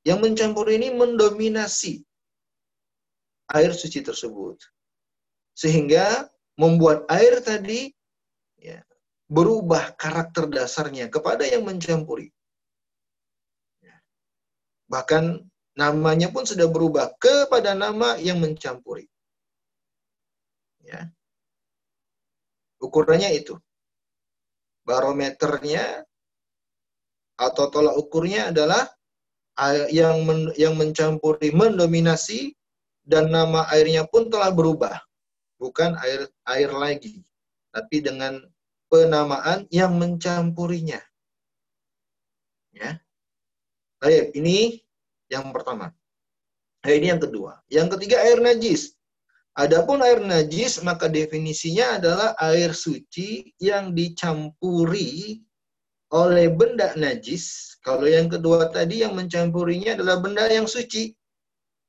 Yang 0.03 0.19
mencampur 0.19 0.67
ini 0.67 0.91
mendominasi 0.91 2.03
air 3.55 3.71
suci 3.71 4.03
tersebut. 4.03 4.59
Sehingga 5.55 6.27
membuat 6.59 7.07
air 7.13 7.39
tadi 7.45 7.93
ya, 8.59 8.83
berubah 9.31 9.95
karakter 9.95 10.49
dasarnya 10.51 11.07
kepada 11.13 11.47
yang 11.47 11.63
mencampuri. 11.63 12.33
Ya. 13.79 13.97
Bahkan 14.91 15.45
namanya 15.79 16.29
pun 16.29 16.45
sudah 16.45 16.67
berubah 16.69 17.15
kepada 17.17 17.73
nama 17.73 18.19
yang 18.19 18.43
mencampuri. 18.43 19.09
Ya. 20.83 21.09
Ukurannya 22.83 23.31
itu. 23.39 23.55
Barometernya 24.83 26.03
atau 27.39 27.71
tolak 27.71 27.95
ukurnya 27.95 28.51
adalah 28.51 28.91
yang 29.93 30.25
men, 30.25 30.49
yang 30.57 30.75
mencampuri 30.77 31.53
mendominasi 31.53 32.57
dan 33.05 33.29
nama 33.29 33.69
airnya 33.73 34.09
pun 34.09 34.33
telah 34.33 34.51
berubah. 34.55 34.97
Bukan 35.61 35.95
air 36.03 36.27
air 36.51 36.71
lagi, 36.75 37.23
tapi 37.71 38.03
dengan 38.03 38.43
penamaan 38.91 39.65
yang 39.71 39.95
mencampurinya. 39.97 40.99
Ya. 42.73 42.99
Baik, 44.03 44.35
ini 44.35 44.83
yang 45.31 45.55
pertama. 45.55 45.95
Nah, 46.83 46.91
ini 46.93 47.15
yang 47.15 47.23
kedua. 47.23 47.63
Yang 47.71 47.97
ketiga 47.97 48.21
air 48.27 48.43
najis. 48.43 48.99
Adapun 49.53 50.01
air 50.01 50.19
najis 50.19 50.81
maka 50.81 51.07
definisinya 51.13 52.01
adalah 52.01 52.29
air 52.41 52.73
suci 52.73 53.53
yang 53.61 53.93
dicampuri 53.93 55.45
oleh 56.11 56.49
benda 56.53 56.93
najis. 56.99 57.72
Kalau 57.83 58.07
yang 58.07 58.31
kedua 58.31 58.71
tadi 58.71 59.03
yang 59.03 59.19
mencampurinya 59.19 59.99
adalah 59.99 60.23
benda 60.23 60.47
yang 60.47 60.71
suci. 60.71 61.11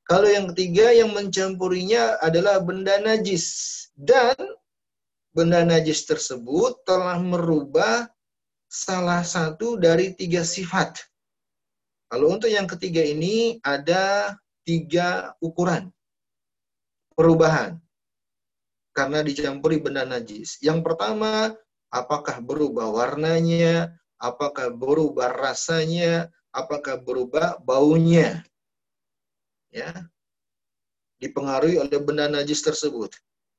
Kalau 0.04 0.28
yang 0.28 0.50
ketiga 0.52 0.92
yang 0.92 1.14
mencampurinya 1.14 2.20
adalah 2.20 2.60
benda 2.60 2.98
najis 3.00 3.88
dan 3.96 4.36
benda 5.32 5.64
najis 5.64 6.04
tersebut 6.04 6.82
telah 6.84 7.22
merubah 7.22 8.10
salah 8.68 9.22
satu 9.22 9.78
dari 9.78 10.12
tiga 10.18 10.42
sifat. 10.42 10.98
Kalau 12.10 12.34
untuk 12.34 12.50
yang 12.50 12.66
ketiga 12.66 13.06
ini 13.06 13.62
ada 13.62 14.36
tiga 14.66 15.38
ukuran 15.40 15.94
perubahan 17.14 17.78
karena 18.98 19.22
dicampuri 19.26 19.82
benda 19.82 20.06
najis. 20.06 20.58
Yang 20.62 20.86
pertama, 20.86 21.54
apakah 21.90 22.42
berubah 22.42 22.90
warnanya, 22.90 23.94
apakah 24.24 24.72
berubah 24.72 25.36
rasanya, 25.36 26.32
apakah 26.56 26.96
berubah 26.96 27.60
baunya. 27.60 28.40
Ya. 29.68 29.92
Dipengaruhi 31.20 31.84
oleh 31.84 32.00
benda 32.00 32.32
najis 32.32 32.64
tersebut. 32.64 33.12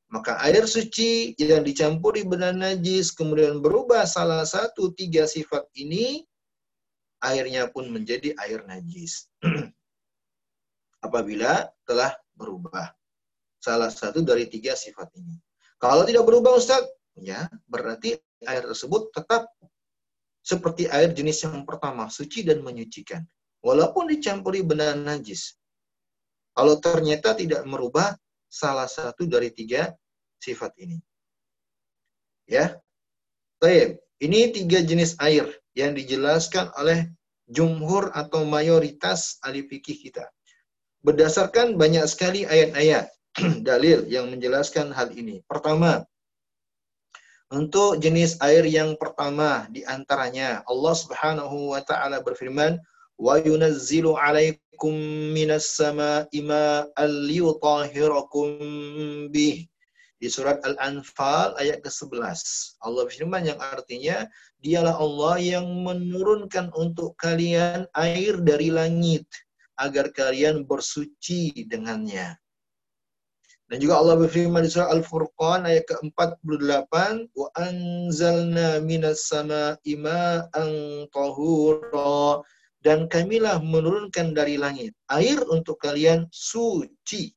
Maka 0.09 0.41
air 0.47 0.65
suci 0.65 1.37
yang 1.37 1.65
dicampuri 1.65 2.25
benda 2.25 2.53
najis 2.55 3.13
kemudian 3.13 3.61
berubah 3.61 4.09
salah 4.09 4.45
satu 4.49 4.93
tiga 4.97 5.29
sifat 5.29 5.69
ini, 5.77 6.25
airnya 7.21 7.69
pun 7.69 7.93
menjadi 7.93 8.33
air 8.41 8.65
najis. 8.65 9.29
Apabila 11.07 11.69
telah 11.85 12.17
berubah 12.33 12.89
salah 13.61 13.93
satu 13.93 14.25
dari 14.25 14.49
tiga 14.49 14.77
sifat 14.77 15.13
ini. 15.17 15.37
Kalau 15.81 16.05
tidak 16.05 16.25
berubah 16.25 16.57
Ustaz, 16.57 16.85
ya 17.17 17.49
berarti 17.69 18.17
air 18.45 18.65
tersebut 18.65 19.13
tetap 19.13 19.49
seperti 20.45 20.85
air 20.93 21.11
jenis 21.17 21.49
yang 21.49 21.65
pertama, 21.65 22.13
suci 22.13 22.45
dan 22.45 22.61
menyucikan. 22.61 23.25
Walaupun 23.65 24.13
dicampuri 24.13 24.61
benda 24.61 24.93
najis. 24.93 25.57
Kalau 26.53 26.77
ternyata 26.79 27.33
tidak 27.33 27.65
merubah 27.65 28.13
salah 28.53 28.87
satu 28.87 29.25
dari 29.25 29.49
tiga 29.49 29.91
sifat 30.39 30.77
ini. 30.79 31.01
Ya. 32.45 32.77
Baik, 33.57 34.05
ini 34.21 34.53
tiga 34.53 34.85
jenis 34.85 35.17
air 35.17 35.49
yang 35.73 35.97
dijelaskan 35.97 36.69
oleh 36.77 37.09
jumhur 37.49 38.13
atau 38.13 38.45
mayoritas 38.45 39.41
ahli 39.41 39.65
fikih 39.65 39.97
kita. 39.97 40.29
Berdasarkan 41.01 41.81
banyak 41.81 42.05
sekali 42.05 42.45
ayat-ayat 42.45 43.09
dalil 43.69 44.05
yang 44.13 44.29
menjelaskan 44.29 44.93
hal 44.93 45.09
ini. 45.17 45.41
Pertama, 45.49 46.05
untuk 47.55 48.03
jenis 48.03 48.35
air 48.43 48.67
yang 48.67 48.99
pertama 48.99 49.71
di 49.71 49.87
antaranya 49.87 50.67
Allah 50.67 50.95
Subhanahu 50.99 51.71
wa 51.71 51.81
taala 51.87 52.19
berfirman, 52.19 52.83
"Wa 53.15 53.39
yunazzilu 53.39 54.19
'alaikum 54.19 54.93
minas 55.31 55.79
sama'i 55.79 56.43
ma'an 56.43 57.11
liyutahhirakum 57.31 58.59
bih." 59.31 59.71
Di 60.19 60.29
surat 60.33 60.59
Al-Anfal 60.67 61.55
ayat 61.61 61.85
ke-11. 61.85 62.81
Allah 62.83 63.03
berfirman 63.07 63.45
yang 63.45 63.61
artinya, 63.61 64.25
dialah 64.59 64.97
Allah 64.97 65.37
yang 65.39 65.69
menurunkan 65.85 66.73
untuk 66.75 67.15
kalian 67.21 67.85
air 67.93 68.41
dari 68.41 68.73
langit 68.73 69.29
agar 69.79 70.11
kalian 70.15 70.65
bersuci 70.65 71.67
dengannya. 71.67 72.39
Dan 73.65 73.81
juga 73.81 73.97
Allah 73.97 74.21
berfirman 74.21 74.61
di 74.61 74.69
surah 74.69 74.93
Al-Furqan 74.93 75.65
ayat 75.65 75.89
ke-48, 75.89 76.93
"Wa 77.33 77.49
anzalna 77.57 78.85
minas 78.85 79.25
sama'i 79.25 79.97
ma'an 79.97 80.71
tahura." 81.09 82.45
Dan 82.85 83.09
kamilah 83.09 83.65
menurunkan 83.65 84.37
dari 84.37 84.61
langit 84.61 84.93
air 85.09 85.41
untuk 85.49 85.81
kalian 85.81 86.29
suci. 86.29 87.33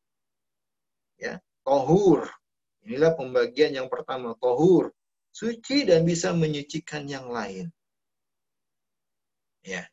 Ya, 1.16 1.40
tahur. 1.64 2.28
Inilah 2.84 3.16
pembagian 3.16 3.72
yang 3.72 3.88
pertama, 3.88 4.36
tahur. 4.44 4.92
Suci 5.32 5.88
dan 5.88 6.04
bisa 6.04 6.36
menyucikan 6.36 7.08
yang 7.08 7.32
lain. 7.32 7.72
Ya. 9.64 9.88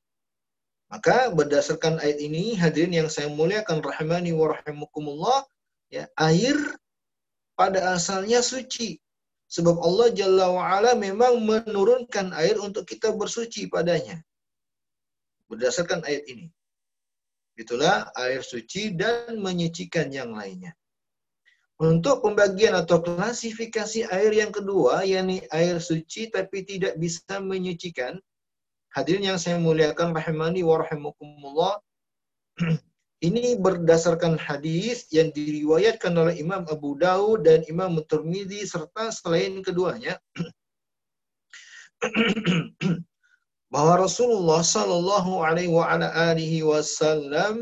Maka 0.90 1.30
berdasarkan 1.30 2.02
ayat 2.02 2.18
ini, 2.18 2.58
hadirin 2.58 3.06
yang 3.06 3.10
saya 3.10 3.30
muliakan 3.30 3.78
rahimani 3.82 4.34
wa 4.34 4.50
rahimakumullah, 4.58 5.46
ya, 5.92 6.08
air 6.16 6.56
pada 7.58 7.94
asalnya 7.94 8.42
suci. 8.44 8.98
Sebab 9.54 9.76
Allah 9.78 10.10
Jalla 10.10 10.50
wa'ala 10.50 10.98
memang 10.98 11.38
menurunkan 11.44 12.34
air 12.34 12.58
untuk 12.58 12.88
kita 12.90 13.14
bersuci 13.14 13.70
padanya. 13.70 14.18
Berdasarkan 15.46 16.02
ayat 16.02 16.26
ini. 16.26 16.50
Itulah 17.54 18.10
air 18.18 18.42
suci 18.42 18.90
dan 18.98 19.38
menyucikan 19.38 20.10
yang 20.10 20.34
lainnya. 20.34 20.74
Untuk 21.78 22.22
pembagian 22.22 22.74
atau 22.74 23.02
klasifikasi 23.02 24.10
air 24.10 24.30
yang 24.34 24.50
kedua, 24.50 25.06
yakni 25.06 25.42
air 25.50 25.78
suci 25.78 26.30
tapi 26.30 26.66
tidak 26.66 26.98
bisa 26.98 27.38
menyucikan. 27.38 28.18
Hadirin 28.94 29.34
yang 29.34 29.38
saya 29.38 29.58
muliakan 29.58 30.14
rahimani 30.14 30.62
wa. 30.62 30.82
Ini 33.24 33.56
berdasarkan 33.56 34.36
hadis 34.36 35.08
yang 35.08 35.32
diriwayatkan 35.32 36.12
oleh 36.12 36.36
Imam 36.36 36.68
Abu 36.68 36.92
Dawud 37.00 37.48
dan 37.48 37.64
Imam 37.72 37.96
Tirmidzi 38.04 38.68
serta 38.68 39.08
selain 39.08 39.64
keduanya 39.64 40.20
bahwa 43.72 44.04
Rasulullah 44.04 44.60
Shallallahu 44.60 45.40
Alaihi 45.40 46.60
Wasallam 46.60 47.56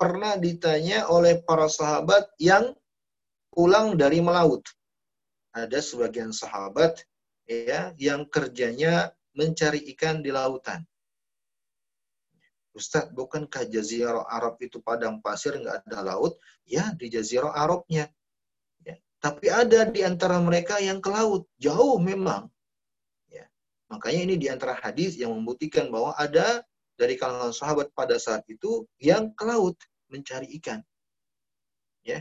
pernah 0.00 0.40
ditanya 0.40 1.04
oleh 1.12 1.44
para 1.44 1.68
sahabat 1.68 2.32
yang 2.40 2.72
pulang 3.52 4.00
dari 4.00 4.24
melaut. 4.24 4.64
Ada 5.52 5.84
sebagian 5.84 6.32
sahabat 6.32 7.04
ya 7.44 7.92
yang 8.00 8.24
kerjanya 8.32 9.12
mencari 9.36 9.92
ikan 9.92 10.24
di 10.24 10.32
lautan. 10.32 10.88
Ustaz, 12.76 13.08
bukankah 13.08 13.64
Jazirah 13.72 14.28
Arab 14.28 14.60
itu 14.60 14.84
padang 14.84 15.24
pasir, 15.24 15.56
nggak 15.56 15.88
ada 15.88 16.04
laut? 16.04 16.36
Ya, 16.68 16.92
di 16.92 17.08
Jazirah 17.08 17.56
Arabnya. 17.56 18.12
Ya. 18.84 19.00
Tapi 19.16 19.48
ada 19.48 19.88
di 19.88 20.04
antara 20.04 20.36
mereka 20.44 20.76
yang 20.76 21.00
ke 21.00 21.08
laut. 21.08 21.48
Jauh 21.56 21.96
memang. 21.96 22.52
Ya. 23.32 23.48
Makanya 23.88 24.20
ini 24.28 24.36
di 24.36 24.52
antara 24.52 24.76
hadis 24.76 25.16
yang 25.16 25.32
membuktikan 25.32 25.88
bahwa 25.88 26.12
ada 26.20 26.60
dari 27.00 27.16
kalangan 27.16 27.56
sahabat 27.56 27.96
pada 27.96 28.20
saat 28.20 28.44
itu 28.52 28.84
yang 29.00 29.32
ke 29.32 29.48
laut 29.48 29.80
mencari 30.12 30.52
ikan. 30.60 30.84
Ya. 32.04 32.20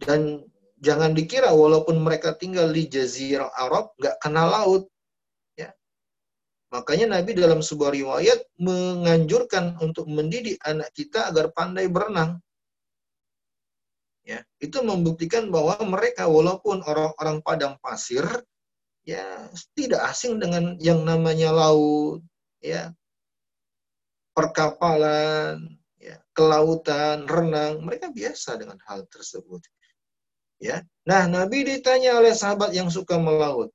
Dan 0.00 0.48
jangan 0.80 1.12
dikira 1.12 1.52
walaupun 1.52 2.00
mereka 2.00 2.32
tinggal 2.40 2.72
di 2.72 2.88
Jazirah 2.88 3.52
Arab, 3.52 3.92
nggak 4.00 4.16
kenal 4.24 4.48
laut. 4.48 4.88
Makanya 6.74 7.18
Nabi 7.18 7.38
dalam 7.38 7.62
sebuah 7.62 7.94
riwayat 7.94 8.42
menganjurkan 8.58 9.78
untuk 9.78 10.10
mendidik 10.10 10.58
anak 10.66 10.90
kita 10.90 11.30
agar 11.30 11.54
pandai 11.54 11.86
berenang. 11.86 12.42
Ya, 14.26 14.42
itu 14.58 14.82
membuktikan 14.82 15.54
bahwa 15.54 15.78
mereka 15.86 16.26
walaupun 16.26 16.82
orang-orang 16.82 17.38
padang 17.46 17.74
pasir 17.78 18.26
ya 19.06 19.46
tidak 19.78 20.02
asing 20.10 20.42
dengan 20.42 20.74
yang 20.82 21.06
namanya 21.06 21.54
laut, 21.54 22.26
ya. 22.58 22.90
Perkapalan, 24.34 25.78
ya, 26.02 26.18
kelautan, 26.34 27.30
renang, 27.30 27.86
mereka 27.86 28.10
biasa 28.10 28.58
dengan 28.58 28.82
hal 28.90 29.06
tersebut. 29.06 29.62
Ya. 30.58 30.82
Nah, 31.06 31.30
Nabi 31.30 31.62
ditanya 31.62 32.18
oleh 32.18 32.34
sahabat 32.34 32.74
yang 32.74 32.90
suka 32.90 33.16
melaut, 33.16 33.70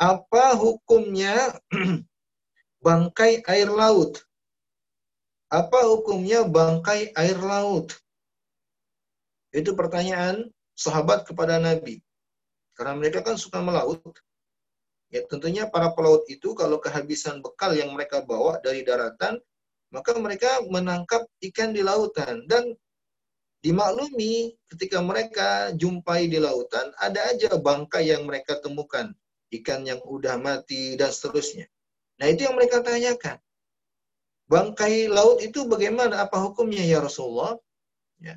apa 0.00 0.56
hukumnya 0.56 1.54
bangkai 2.82 3.46
air 3.46 3.70
laut? 3.70 4.20
Apa 5.48 5.86
hukumnya 5.86 6.42
bangkai 6.42 7.14
air 7.14 7.38
laut? 7.38 7.94
Itu 9.54 9.78
pertanyaan 9.78 10.50
sahabat 10.74 11.24
kepada 11.28 11.62
Nabi. 11.62 12.02
Karena 12.74 12.98
mereka 12.98 13.22
kan 13.22 13.38
suka 13.38 13.62
melaut. 13.62 14.02
Ya, 15.12 15.22
tentunya 15.28 15.68
para 15.68 15.92
pelaut 15.92 16.24
itu 16.26 16.56
kalau 16.56 16.80
kehabisan 16.80 17.44
bekal 17.44 17.76
yang 17.76 17.92
mereka 17.92 18.24
bawa 18.24 18.58
dari 18.64 18.80
daratan, 18.80 19.36
maka 19.92 20.16
mereka 20.16 20.64
menangkap 20.72 21.28
ikan 21.52 21.76
di 21.76 21.84
lautan. 21.84 22.48
Dan 22.48 22.72
dimaklumi 23.60 24.56
ketika 24.72 25.04
mereka 25.04 25.76
jumpai 25.76 26.32
di 26.32 26.40
lautan, 26.40 26.96
ada 26.96 27.28
aja 27.28 27.52
bangkai 27.60 28.08
yang 28.08 28.24
mereka 28.24 28.56
temukan. 28.58 29.12
Ikan 29.52 29.84
yang 29.84 30.00
udah 30.00 30.40
mati 30.40 30.96
dan 30.96 31.12
seterusnya. 31.12 31.68
Nah 32.20 32.26
itu 32.28 32.44
yang 32.44 32.56
mereka 32.58 32.84
tanyakan. 32.84 33.38
Bangkai 34.50 35.08
laut 35.08 35.40
itu 35.40 35.64
bagaimana? 35.64 36.20
Apa 36.24 36.36
hukumnya 36.44 36.84
ya 36.84 37.00
Rasulullah? 37.00 37.56
Ya. 38.20 38.36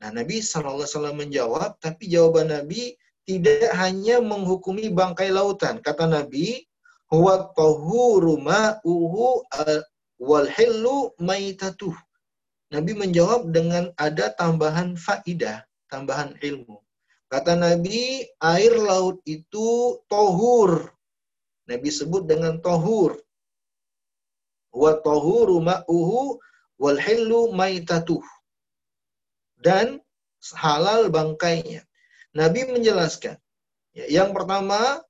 Nah, 0.00 0.14
Nabi 0.14 0.40
SAW 0.40 1.12
menjawab, 1.12 1.76
tapi 1.82 2.08
jawaban 2.08 2.48
Nabi 2.54 2.94
tidak 3.28 3.68
hanya 3.76 4.22
menghukumi 4.22 4.88
bangkai 4.88 5.28
lautan. 5.28 5.82
Kata 5.82 6.08
Nabi, 6.08 6.64
huwa 7.10 7.50
tahuru 7.52 8.40
ma'uhu 8.40 9.44
wal 10.22 10.48
hillu 10.48 11.12
maitatuh. 11.18 11.92
Nabi 12.70 12.94
menjawab 12.94 13.50
dengan 13.50 13.90
ada 13.98 14.30
tambahan 14.38 14.94
faidah, 14.94 15.66
tambahan 15.90 16.38
ilmu. 16.38 16.78
Kata 17.26 17.58
Nabi, 17.58 18.24
air 18.38 18.74
laut 18.78 19.18
itu 19.26 19.98
tohur. 20.06 20.94
Nabi 21.70 21.88
sebut 21.94 22.26
dengan 22.26 22.58
tohur. 22.58 23.14
Wa 24.74 24.98
tohuru 24.98 25.62
ma'uhu 25.62 26.42
wal 26.82 26.98
hillu 26.98 27.54
maitatuh 27.54 28.22
dan 29.62 30.02
halal 30.56 31.12
bangkainya. 31.12 31.86
Nabi 32.34 32.66
menjelaskan. 32.66 33.38
Ya, 33.94 34.06
yang 34.06 34.30
pertama 34.30 35.02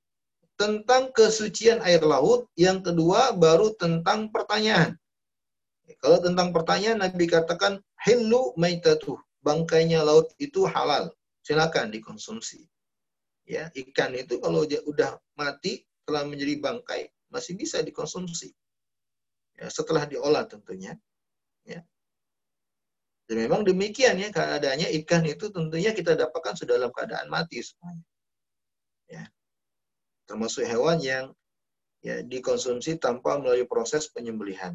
tentang 0.57 1.09
kesucian 1.13 1.81
air 1.81 2.01
laut, 2.05 2.49
yang 2.57 2.81
kedua 2.85 3.33
baru 3.33 3.73
tentang 3.77 4.29
pertanyaan. 4.29 4.97
Ya, 5.85 5.93
kalau 6.01 6.21
tentang 6.21 6.53
pertanyaan 6.53 7.01
Nabi 7.01 7.25
katakan 7.29 7.81
hillu 8.05 8.53
maitatuh, 8.57 9.17
bangkainya 9.41 10.01
laut 10.01 10.33
itu 10.37 10.65
halal. 10.65 11.13
Silakan 11.41 11.89
dikonsumsi. 11.89 12.65
Ya, 13.45 13.73
ikan 13.73 14.13
itu 14.13 14.37
kalau 14.37 14.65
udah 14.65 15.17
mati 15.33 15.85
telah 16.05 16.25
menjadi 16.25 16.57
bangkai 16.59 17.11
masih 17.31 17.55
bisa 17.55 17.79
dikonsumsi. 17.79 18.51
Ya, 19.55 19.69
setelah 19.71 20.03
diolah 20.09 20.43
tentunya. 20.49 20.97
Ya. 21.63 21.85
Dan 23.29 23.47
memang 23.47 23.63
demikian 23.63 24.19
ya 24.19 24.27
keadaannya 24.33 24.91
ikan 25.03 25.23
itu 25.23 25.47
tentunya 25.53 25.95
kita 25.95 26.17
dapatkan 26.17 26.57
sudah 26.57 26.75
dalam 26.75 26.91
keadaan 26.91 27.31
mati 27.31 27.63
semuanya. 27.63 28.03
Ya. 29.07 29.23
Termasuk 30.27 30.67
hewan 30.67 30.99
yang 30.99 31.25
ya 32.01 32.25
dikonsumsi 32.25 32.97
tanpa 32.97 33.37
melalui 33.37 33.69
proses 33.69 34.09
penyembelihan. 34.09 34.73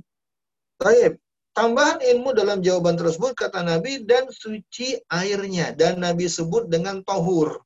Baik, 0.79 1.19
tambahan 1.53 1.99
ilmu 2.01 2.33
dalam 2.33 2.63
jawaban 2.63 2.95
tersebut 2.95 3.35
kata 3.35 3.67
Nabi 3.67 4.07
dan 4.07 4.31
suci 4.31 5.03
airnya 5.11 5.75
dan 5.75 5.99
Nabi 5.99 6.31
sebut 6.31 6.71
dengan 6.71 7.03
tohur 7.03 7.66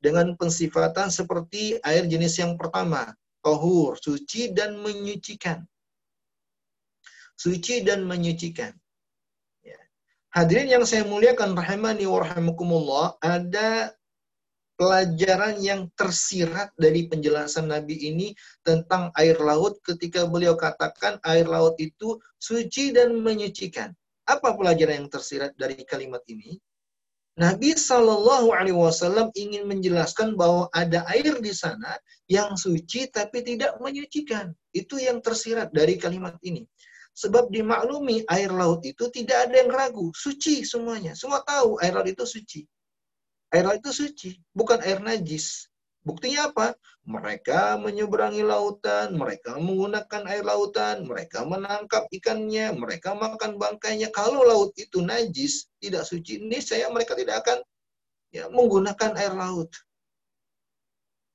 dengan 0.00 0.34
pensifatan 0.34 1.12
seperti 1.12 1.76
air 1.84 2.08
jenis 2.08 2.40
yang 2.40 2.56
pertama, 2.56 3.12
tohur, 3.44 4.00
suci 4.00 4.50
dan 4.50 4.80
menyucikan. 4.80 5.64
Suci 7.36 7.84
dan 7.84 8.04
menyucikan. 8.04 8.72
Hadirin 10.30 10.70
yang 10.70 10.86
saya 10.86 11.02
muliakan 11.02 11.58
rahimani 11.58 12.06
wa 12.06 12.22
rahimakumullah, 12.22 13.18
ada 13.18 13.90
pelajaran 14.78 15.58
yang 15.58 15.90
tersirat 15.98 16.70
dari 16.78 17.10
penjelasan 17.10 17.66
Nabi 17.66 17.98
ini 17.98 18.30
tentang 18.62 19.10
air 19.18 19.36
laut 19.42 19.82
ketika 19.82 20.30
beliau 20.30 20.54
katakan 20.54 21.18
air 21.26 21.50
laut 21.50 21.74
itu 21.82 22.16
suci 22.38 22.94
dan 22.94 23.18
menyucikan. 23.18 23.90
Apa 24.24 24.54
pelajaran 24.54 25.04
yang 25.04 25.10
tersirat 25.10 25.52
dari 25.58 25.82
kalimat 25.82 26.22
ini? 26.30 26.62
Nabi 27.40 27.72
Shallallahu 27.72 28.52
Alaihi 28.52 28.76
Wasallam 28.76 29.32
ingin 29.32 29.64
menjelaskan 29.64 30.36
bahwa 30.36 30.68
ada 30.76 31.08
air 31.08 31.40
di 31.40 31.56
sana 31.56 31.96
yang 32.28 32.52
suci 32.52 33.08
tapi 33.08 33.40
tidak 33.40 33.80
menyucikan. 33.80 34.52
Itu 34.76 35.00
yang 35.00 35.24
tersirat 35.24 35.72
dari 35.72 35.96
kalimat 35.96 36.36
ini. 36.44 36.68
Sebab 37.16 37.48
dimaklumi 37.48 38.28
air 38.28 38.52
laut 38.52 38.84
itu 38.84 39.08
tidak 39.08 39.48
ada 39.48 39.56
yang 39.56 39.72
ragu, 39.72 40.12
suci 40.12 40.68
semuanya. 40.68 41.16
Semua 41.16 41.40
tahu 41.40 41.80
air 41.80 41.96
laut 41.96 42.12
itu 42.12 42.28
suci. 42.28 42.60
Air 43.56 43.72
laut 43.72 43.80
itu 43.80 43.92
suci, 43.96 44.30
bukan 44.52 44.84
air 44.84 45.00
najis. 45.00 45.69
Buktinya 46.00 46.48
apa? 46.48 46.72
Mereka 47.04 47.76
menyeberangi 47.76 48.40
lautan, 48.40 49.20
mereka 49.20 49.60
menggunakan 49.60 50.22
air 50.32 50.44
lautan, 50.44 51.04
mereka 51.04 51.44
menangkap 51.44 52.08
ikannya, 52.08 52.72
mereka 52.72 53.12
makan 53.12 53.60
bangkainya. 53.60 54.08
Kalau 54.08 54.40
laut 54.40 54.72
itu 54.80 55.04
najis, 55.04 55.68
tidak 55.76 56.08
suci, 56.08 56.40
ini 56.40 56.56
saya 56.64 56.88
mereka 56.88 57.12
tidak 57.12 57.44
akan 57.44 57.58
ya, 58.32 58.48
menggunakan 58.48 59.12
air 59.20 59.34
laut. 59.36 59.68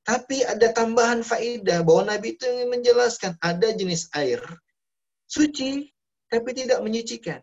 Tapi 0.06 0.46
ada 0.46 0.70
tambahan 0.70 1.26
faedah 1.26 1.82
bahwa 1.82 2.14
Nabi 2.14 2.38
itu 2.38 2.46
ingin 2.46 2.70
menjelaskan 2.70 3.34
ada 3.42 3.74
jenis 3.74 4.06
air 4.14 4.38
suci 5.26 5.90
tapi 6.30 6.54
tidak 6.54 6.82
menyucikan. 6.86 7.42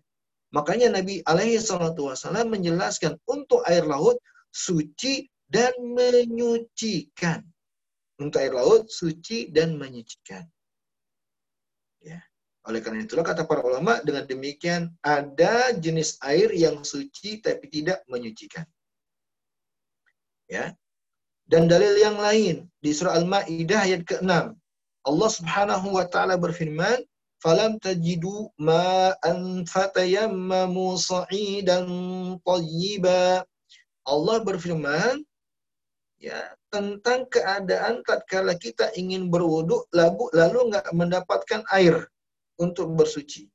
Makanya 0.54 0.94
Nabi 0.94 1.24
alaihi 1.26 1.58
salatu 1.58 2.06
wasallam 2.06 2.52
menjelaskan 2.54 3.18
untuk 3.26 3.66
air 3.66 3.82
laut 3.82 4.20
suci 4.52 5.31
dan 5.52 5.76
menyucikan. 5.92 7.44
Untuk 8.16 8.40
air 8.40 8.56
laut 8.56 8.88
suci 8.88 9.52
dan 9.52 9.76
menyucikan. 9.76 10.48
Ya. 12.00 12.24
Oleh 12.64 12.80
karena 12.80 13.04
itulah 13.04 13.26
kata 13.26 13.44
para 13.44 13.60
ulama 13.60 14.00
dengan 14.00 14.24
demikian 14.24 14.94
ada 15.04 15.74
jenis 15.76 16.16
air 16.24 16.48
yang 16.56 16.80
suci 16.86 17.44
tapi 17.44 17.68
tidak 17.68 18.00
menyucikan. 18.08 18.64
Ya. 20.48 20.72
Dan 21.44 21.68
dalil 21.68 21.98
yang 22.00 22.16
lain 22.16 22.70
di 22.80 22.90
surah 22.94 23.18
Al-Maidah 23.18 23.80
ayat 23.84 24.02
ke-6 24.08 24.56
Allah 25.02 25.30
Subhanahu 25.34 25.98
wa 25.98 26.06
taala 26.06 26.38
berfirman 26.38 27.02
falam 27.42 27.74
tajidu 27.82 28.54
ma'an 28.54 29.66
fatayammamu 29.66 30.94
sa'idan 30.94 31.90
tayyiba. 32.46 33.42
Allah 34.06 34.36
berfirman 34.46 35.26
ya 36.22 36.38
tentang 36.70 37.26
keadaan 37.26 38.06
tatkala 38.06 38.54
kita 38.54 38.94
ingin 38.94 39.26
berwudu 39.26 39.82
lalu 39.90 40.30
lalu 40.30 40.70
nggak 40.70 40.88
mendapatkan 40.94 41.66
air 41.74 42.06
untuk 42.62 42.94
bersuci. 42.94 43.50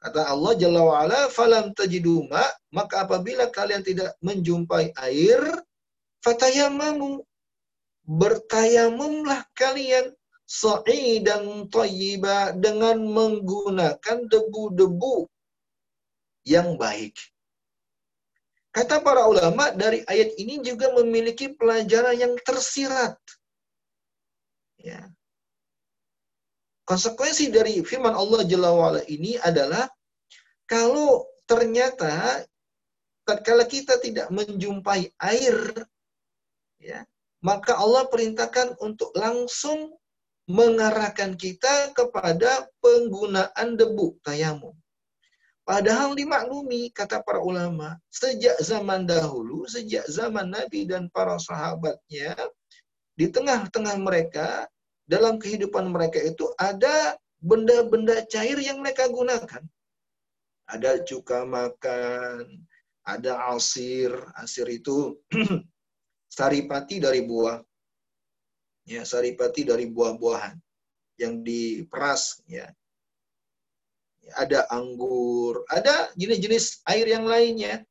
Kata 0.00 0.28
Allah 0.28 0.52
Jalla 0.56 0.82
wa'ala, 0.84 1.20
falam 1.32 1.72
tajidu 1.76 2.24
ma, 2.28 2.44
maka 2.72 3.04
apabila 3.04 3.48
kalian 3.48 3.80
tidak 3.80 4.12
menjumpai 4.20 4.92
air, 4.92 5.40
fatayamamu, 6.20 7.24
bertayamumlah 8.04 9.40
kalian 9.56 10.12
sa'idan 10.46 11.66
thayyiba 11.72 12.54
dengan 12.54 13.02
menggunakan 13.02 14.18
debu-debu 14.30 15.26
yang 16.46 16.78
baik. 16.78 17.16
Kata 18.76 19.00
para 19.00 19.24
ulama 19.24 19.72
dari 19.72 20.04
ayat 20.04 20.36
ini 20.36 20.60
juga 20.60 20.92
memiliki 20.92 21.48
pelajaran 21.56 22.12
yang 22.12 22.36
tersirat. 22.44 23.16
Ya. 24.76 25.08
Konsekuensi 26.84 27.48
dari 27.48 27.80
firman 27.80 28.12
Allah 28.12 28.44
Jalla 28.44 28.76
wa'ala 28.76 29.02
ini 29.08 29.40
adalah 29.40 29.88
kalau 30.68 31.24
ternyata 31.48 32.44
tatkala 33.24 33.64
kita 33.64 33.96
tidak 33.98 34.28
menjumpai 34.28 35.08
air 35.18 35.56
ya 36.78 37.02
maka 37.42 37.78
Allah 37.78 38.06
perintahkan 38.06 38.78
untuk 38.82 39.10
langsung 39.14 39.94
mengarahkan 40.46 41.34
kita 41.34 41.90
kepada 41.90 42.70
penggunaan 42.78 43.74
debu 43.74 44.18
tayamum. 44.22 44.74
Padahal 45.66 46.14
dimaklumi, 46.14 46.94
kata 46.94 47.26
para 47.26 47.42
ulama, 47.42 47.98
sejak 48.06 48.54
zaman 48.62 49.02
dahulu, 49.02 49.66
sejak 49.66 50.06
zaman 50.06 50.54
Nabi 50.54 50.86
dan 50.86 51.10
para 51.10 51.42
sahabatnya, 51.42 52.38
di 53.18 53.26
tengah-tengah 53.26 53.98
mereka, 53.98 54.70
dalam 55.10 55.42
kehidupan 55.42 55.90
mereka 55.90 56.22
itu 56.22 56.46
ada 56.54 57.18
benda-benda 57.42 58.22
cair 58.30 58.54
yang 58.62 58.78
mereka 58.78 59.10
gunakan. 59.10 59.66
Ada 60.70 61.02
cuka 61.02 61.42
makan, 61.42 62.62
ada 63.02 63.50
asir. 63.50 64.14
Asir 64.38 64.70
itu 64.70 65.18
saripati 66.38 67.02
dari 67.02 67.26
buah. 67.26 67.58
Ya, 68.86 69.02
saripati 69.02 69.66
dari 69.66 69.90
buah-buahan 69.90 70.54
yang 71.18 71.42
diperas 71.42 72.38
ya 72.46 72.70
ada 74.34 74.66
anggur, 74.74 75.62
ada 75.70 76.10
jenis-jenis 76.18 76.82
air 76.90 77.06
yang 77.06 77.28
lainnya. 77.28 77.86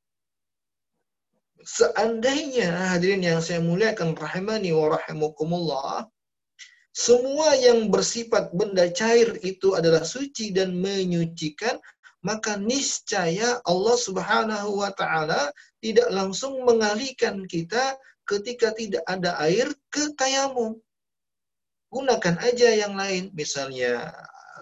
Seandainya 1.65 2.93
hadirin 2.93 3.25
yang 3.25 3.41
saya 3.41 3.63
muliakan 3.63 4.13
rahimani 4.13 4.75
wa 4.75 4.99
rahimakumullah, 4.99 6.05
semua 6.95 7.55
yang 7.59 7.91
bersifat 7.91 8.55
benda 8.55 8.87
cair 8.91 9.35
itu 9.43 9.73
adalah 9.75 10.03
suci 10.03 10.51
dan 10.51 10.75
menyucikan, 10.77 11.79
maka 12.23 12.55
niscaya 12.55 13.59
Allah 13.65 13.97
Subhanahu 13.99 14.79
wa 14.79 14.91
taala 14.95 15.51
tidak 15.83 16.07
langsung 16.13 16.63
mengalihkan 16.63 17.43
kita 17.49 17.97
ketika 18.25 18.73
tidak 18.73 19.03
ada 19.05 19.37
air 19.43 19.69
ke 19.91 20.13
tayamum. 20.17 20.79
Gunakan 21.91 22.35
aja 22.41 22.69
yang 22.75 22.97
lain, 22.97 23.29
misalnya 23.35 24.11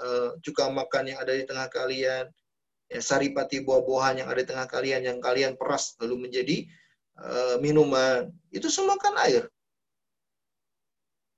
uh, 0.03 0.35
cuka 0.43 0.67
makan 0.67 1.15
yang 1.15 1.19
ada 1.23 1.31
di 1.31 1.47
tengah 1.47 1.71
kalian, 1.71 2.27
ya, 2.91 2.99
saripati 2.99 3.63
buah-buahan 3.63 4.21
yang 4.21 4.27
ada 4.27 4.43
di 4.43 4.49
tengah 4.51 4.67
kalian 4.67 5.01
yang 5.07 5.17
kalian 5.23 5.55
peras 5.55 5.95
lalu 6.03 6.27
menjadi 6.27 6.67
uh, 7.23 7.55
minuman. 7.63 8.27
Itu 8.51 8.67
semua 8.67 8.99
kan 8.99 9.15
air. 9.23 9.47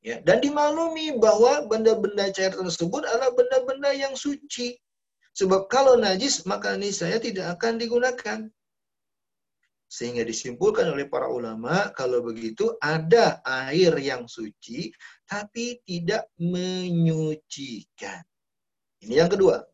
Ya, 0.05 0.21
dan 0.21 0.37
dimaklumi 0.37 1.17
bahwa 1.17 1.65
benda-benda 1.65 2.29
cair 2.29 2.53
tersebut 2.53 3.01
adalah 3.09 3.33
benda-benda 3.33 3.89
yang 3.89 4.13
suci. 4.13 4.77
Sebab 5.33 5.65
kalau 5.65 5.97
najis 5.97 6.45
maka 6.45 6.77
niscaya 6.77 7.17
tidak 7.17 7.57
akan 7.57 7.81
digunakan. 7.81 8.45
Sehingga 9.89 10.21
disimpulkan 10.21 10.93
oleh 10.93 11.09
para 11.09 11.25
ulama 11.25 11.89
kalau 11.97 12.21
begitu 12.21 12.77
ada 12.85 13.41
air 13.45 13.97
yang 13.97 14.29
suci 14.29 14.93
tapi 15.25 15.81
tidak 15.89 16.29
menyucikan. 16.37 18.21
Ini 19.03 19.25
yang 19.25 19.31
kedua. 19.31 19.65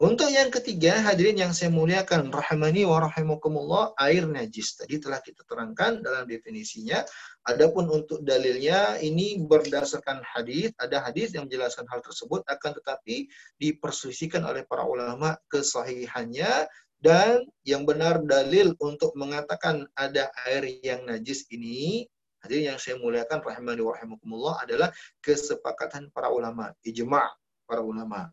Untuk 0.00 0.32
yang 0.32 0.48
ketiga, 0.48 0.96
hadirin 1.04 1.36
yang 1.36 1.52
saya 1.52 1.68
muliakan, 1.68 2.32
rahmani 2.32 2.88
wa 2.88 3.04
rahimakumullah, 3.04 3.92
air 4.00 4.24
najis. 4.24 4.72
Tadi 4.72 4.96
telah 4.96 5.20
kita 5.20 5.44
terangkan 5.44 6.00
dalam 6.00 6.24
definisinya. 6.24 7.04
Adapun 7.44 7.84
untuk 7.92 8.24
dalilnya, 8.24 8.96
ini 9.04 9.36
berdasarkan 9.44 10.24
hadis. 10.24 10.72
Ada 10.80 11.04
hadis 11.04 11.36
yang 11.36 11.44
menjelaskan 11.44 11.84
hal 11.92 12.00
tersebut, 12.00 12.40
akan 12.48 12.80
tetapi 12.80 13.28
diperselisihkan 13.60 14.40
oleh 14.40 14.64
para 14.64 14.88
ulama 14.88 15.36
kesahihannya. 15.52 16.64
Dan 16.96 17.44
yang 17.68 17.84
benar 17.84 18.24
dalil 18.24 18.72
untuk 18.80 19.12
mengatakan 19.20 19.84
ada 20.00 20.32
air 20.48 20.64
yang 20.80 21.04
najis 21.04 21.44
ini, 21.52 22.08
hadirin 22.40 22.72
yang 22.72 22.80
saya 22.80 22.96
muliakan, 22.96 23.44
rahmani 23.44 23.84
wa 23.84 23.92
rahimakumullah, 23.92 24.64
adalah 24.64 24.88
kesepakatan 25.20 26.08
para 26.08 26.32
ulama. 26.32 26.72
Ijma' 26.88 27.28
para 27.68 27.84
ulama 27.84 28.32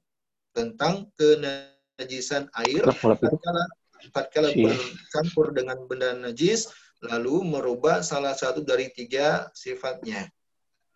tentang 0.57 1.05
kenajisan 1.13 2.49
air 2.57 2.81
tatkala 2.89 3.63
tatkala 4.09 4.49
bercampur 4.57 5.53
dengan 5.53 5.77
benda 5.85 6.17
najis 6.17 6.73
lalu 7.05 7.45
merubah 7.45 8.01
salah 8.01 8.33
satu 8.33 8.65
dari 8.65 8.89
tiga 8.89 9.53
sifatnya. 9.53 10.25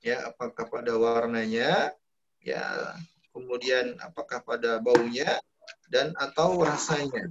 Ya 0.01 0.33
apakah 0.33 0.65
pada 0.65 0.97
warnanya 0.97 1.93
ya 2.41 2.97
kemudian 3.29 4.01
apakah 4.01 4.41
pada 4.41 4.81
baunya 4.81 5.37
dan 5.93 6.17
atau 6.17 6.57
rasanya. 6.65 7.29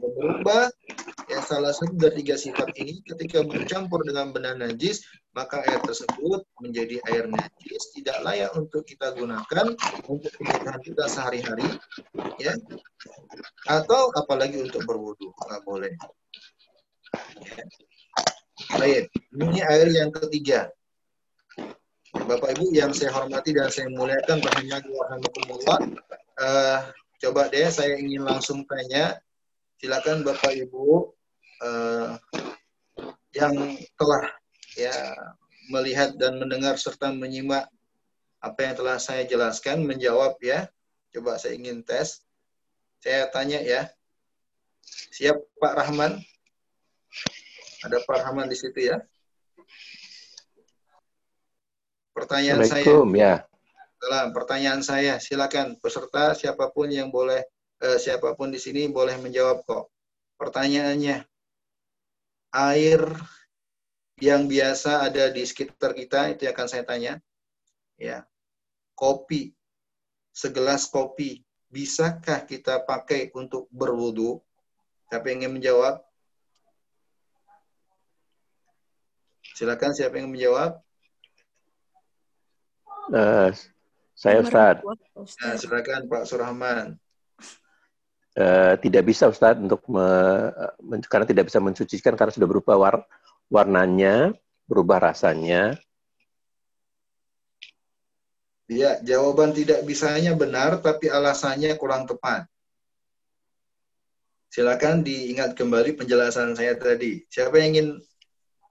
Berubah 0.00 0.72
salah 1.50 1.74
satu 1.74 1.98
dari 1.98 2.22
tiga 2.22 2.38
sifat 2.38 2.70
ini 2.78 3.02
ketika 3.02 3.42
bercampur 3.42 4.06
dengan 4.06 4.30
benda 4.30 4.54
najis 4.54 5.02
maka 5.30 5.62
air 5.62 5.78
tersebut 5.82 6.42
menjadi 6.58 6.98
air 7.06 7.30
najis, 7.30 7.94
tidak 7.94 8.18
layak 8.26 8.50
untuk 8.58 8.82
kita 8.82 9.14
gunakan 9.14 9.66
untuk 10.10 10.30
kebutuhan 10.34 10.80
kita 10.82 11.06
sehari-hari, 11.06 11.70
ya, 12.42 12.54
atau 13.70 14.10
apalagi 14.18 14.58
untuk 14.58 14.82
berwudu, 14.82 15.30
nggak 15.30 15.62
boleh. 15.62 15.92
Ya. 17.46 17.62
Baik, 18.74 19.04
ini 19.34 19.58
air 19.62 19.88
yang 19.94 20.10
ketiga. 20.10 20.70
Bapak 22.10 22.58
Ibu 22.58 22.74
yang 22.74 22.90
saya 22.90 23.14
hormati 23.14 23.54
dan 23.54 23.70
saya 23.70 23.86
muliakan, 23.86 24.42
rahimahullah, 24.42 25.78
uh, 26.42 26.78
coba 27.22 27.46
deh 27.54 27.70
saya 27.70 27.94
ingin 28.02 28.26
langsung 28.26 28.66
tanya, 28.66 29.22
silakan 29.78 30.26
Bapak 30.26 30.58
Ibu 30.58 31.14
uh, 31.60 32.16
yang 33.36 33.54
telah 33.94 34.22
ya 34.74 34.94
melihat 35.70 36.18
dan 36.18 36.40
mendengar 36.40 36.74
serta 36.74 37.14
menyimak 37.14 37.70
apa 38.40 38.58
yang 38.64 38.74
telah 38.74 38.96
saya 38.96 39.22
jelaskan 39.28 39.84
menjawab 39.84 40.40
ya. 40.40 40.66
Coba 41.12 41.36
saya 41.36 41.54
ingin 41.54 41.84
tes. 41.84 42.24
Saya 43.00 43.28
tanya 43.28 43.60
ya. 43.60 43.92
Siap 45.12 45.36
Pak 45.60 45.74
Rahman? 45.76 46.20
Ada 47.84 47.98
Pak 48.04 48.18
Rahman 48.24 48.48
di 48.48 48.56
situ 48.56 48.88
ya. 48.88 49.00
Pertanyaan 52.16 52.64
saya. 52.64 52.84
ya. 53.16 53.34
Dalam 54.00 54.32
pertanyaan 54.32 54.80
saya, 54.80 55.20
silakan 55.20 55.76
peserta 55.76 56.32
siapa 56.32 56.72
pun 56.72 56.88
yang 56.88 57.12
boleh 57.12 57.44
eh, 57.84 57.98
siapa 58.00 58.32
pun 58.32 58.48
di 58.48 58.56
sini 58.56 58.88
boleh 58.88 59.16
menjawab 59.20 59.60
kok. 59.64 59.92
Pertanyaannya, 60.40 61.29
air 62.50 63.00
yang 64.20 64.44
biasa 64.44 65.08
ada 65.08 65.32
di 65.32 65.42
sekitar 65.46 65.96
kita 65.96 66.34
itu 66.34 66.44
yang 66.44 66.54
akan 66.54 66.68
saya 66.68 66.84
tanya. 66.84 67.16
Ya. 67.96 68.28
Kopi. 68.94 69.56
Segelas 70.30 70.86
kopi 70.86 71.42
bisakah 71.70 72.44
kita 72.44 72.82
pakai 72.82 73.30
untuk 73.32 73.70
berwudu? 73.70 74.42
Siapa 75.08 75.30
yang 75.30 75.46
ingin 75.46 75.62
menjawab? 75.62 76.02
Silakan 79.54 79.94
siapa 79.94 80.18
yang 80.18 80.30
menjawab? 80.30 80.82
Uh, 83.10 83.50
saya 84.14 84.42
Ustaz. 84.42 84.82
Nah, 85.42 85.54
silakan 85.58 86.06
Pak 86.06 86.24
Surahman. 86.26 86.98
Uh, 88.30 88.78
tidak 88.78 89.10
bisa 89.10 89.26
Ustaz 89.26 89.58
untuk 89.58 89.82
me, 89.90 90.06
karena 91.10 91.26
tidak 91.26 91.50
bisa 91.50 91.58
mensucikan 91.58 92.14
karena 92.14 92.30
sudah 92.30 92.46
berupa 92.46 92.78
war, 92.78 93.02
warnanya, 93.50 94.30
berubah 94.70 95.10
rasanya. 95.10 95.74
Ya, 98.70 99.02
jawaban 99.02 99.50
tidak 99.50 99.82
bisanya 99.82 100.38
benar, 100.38 100.78
tapi 100.78 101.10
alasannya 101.10 101.74
kurang 101.74 102.06
tepat. 102.06 102.46
Silakan 104.46 105.02
diingat 105.02 105.58
kembali 105.58 105.98
penjelasan 105.98 106.54
saya 106.54 106.78
tadi. 106.78 107.26
Siapa 107.26 107.58
yang 107.58 107.74
ingin 107.74 107.88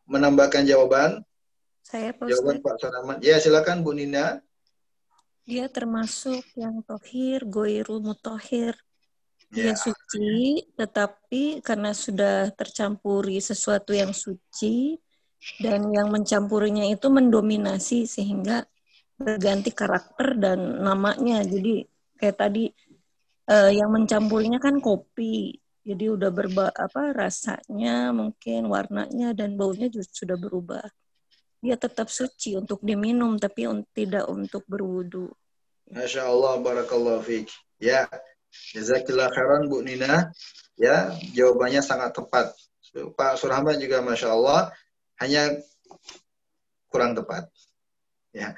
menambahkan 0.08 0.64
jawaban? 0.64 1.20
Saya 1.84 2.16
Pak 2.16 2.32
Jawaban 2.32 2.64
Pak 2.64 2.76
Saraman. 2.80 3.18
Ya, 3.20 3.44
silakan 3.44 3.84
Bu 3.84 3.92
Nina. 3.92 4.40
Dia 5.44 5.68
termasuk 5.68 6.48
yang 6.56 6.80
tohir, 6.84 7.44
goiru 7.44 8.00
mutohir. 8.00 8.80
Dia 9.50 9.74
suci, 9.74 10.62
tetapi 10.78 11.66
karena 11.66 11.90
sudah 11.90 12.54
tercampuri 12.54 13.42
sesuatu 13.42 13.98
yang 13.98 14.14
suci 14.14 14.94
dan 15.58 15.90
yang 15.90 16.14
mencampurinya 16.14 16.86
itu 16.86 17.10
mendominasi 17.10 18.06
sehingga 18.06 18.70
berganti 19.18 19.74
karakter 19.74 20.38
dan 20.38 20.86
namanya. 20.86 21.42
Jadi 21.42 21.82
kayak 22.22 22.38
tadi 22.38 22.70
eh, 23.50 23.72
yang 23.74 23.90
mencampurinya 23.90 24.62
kan 24.62 24.78
kopi. 24.78 25.58
Jadi 25.82 26.06
udah 26.06 26.30
berba 26.30 26.70
apa 26.70 27.10
rasanya, 27.18 28.14
mungkin 28.14 28.70
warnanya 28.70 29.34
dan 29.34 29.58
baunya 29.58 29.90
juga 29.90 30.06
sudah 30.14 30.38
berubah. 30.38 30.86
Dia 31.60 31.74
tetap 31.74 32.14
suci 32.14 32.54
untuk 32.54 32.86
diminum 32.86 33.42
tapi 33.42 33.66
un 33.66 33.82
tidak 33.98 34.30
untuk 34.30 34.62
berwudu. 34.70 35.34
Masya 35.90 36.30
Allah, 36.30 36.62
barakallahu 36.62 37.26
fiqh. 37.26 37.50
Ya, 37.82 38.06
Jazakillah 38.74 39.30
khairan 39.34 39.70
Bu 39.70 39.82
Nina. 39.82 40.30
Ya, 40.80 41.12
jawabannya 41.36 41.84
sangat 41.84 42.16
tepat. 42.16 42.56
Pak 42.94 43.38
Surahman 43.38 43.78
juga 43.78 44.02
Masya 44.02 44.30
Allah 44.34 44.74
hanya 45.22 45.60
kurang 46.90 47.14
tepat. 47.14 47.52
Ya. 48.34 48.56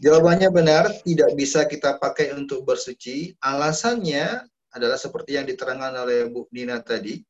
Jawabannya 0.00 0.48
benar, 0.48 0.88
tidak 1.04 1.36
bisa 1.36 1.68
kita 1.68 2.00
pakai 2.00 2.32
untuk 2.32 2.64
bersuci. 2.64 3.36
Alasannya 3.36 4.48
adalah 4.72 4.96
seperti 4.96 5.36
yang 5.36 5.44
diterangkan 5.44 5.92
oleh 5.92 6.24
Bu 6.32 6.48
Nina 6.56 6.80
tadi. 6.80 7.20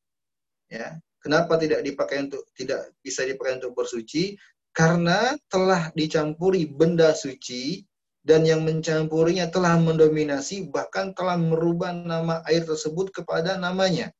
Ya, 0.71 0.95
kenapa 1.19 1.59
tidak 1.59 1.83
dipakai 1.83 2.31
untuk 2.31 2.47
tidak 2.55 2.95
bisa 3.03 3.27
dipakai 3.27 3.59
untuk 3.59 3.75
bersuci? 3.75 4.39
Karena 4.71 5.35
telah 5.51 5.91
dicampuri 5.91 6.63
benda 6.63 7.11
suci 7.11 7.83
dan 8.21 8.45
yang 8.45 8.61
mencampurinya 8.61 9.49
telah 9.49 9.81
mendominasi 9.81 10.69
bahkan 10.69 11.13
telah 11.17 11.37
merubah 11.41 11.89
nama 11.89 12.45
air 12.45 12.61
tersebut 12.61 13.09
kepada 13.09 13.57
namanya. 13.57 14.13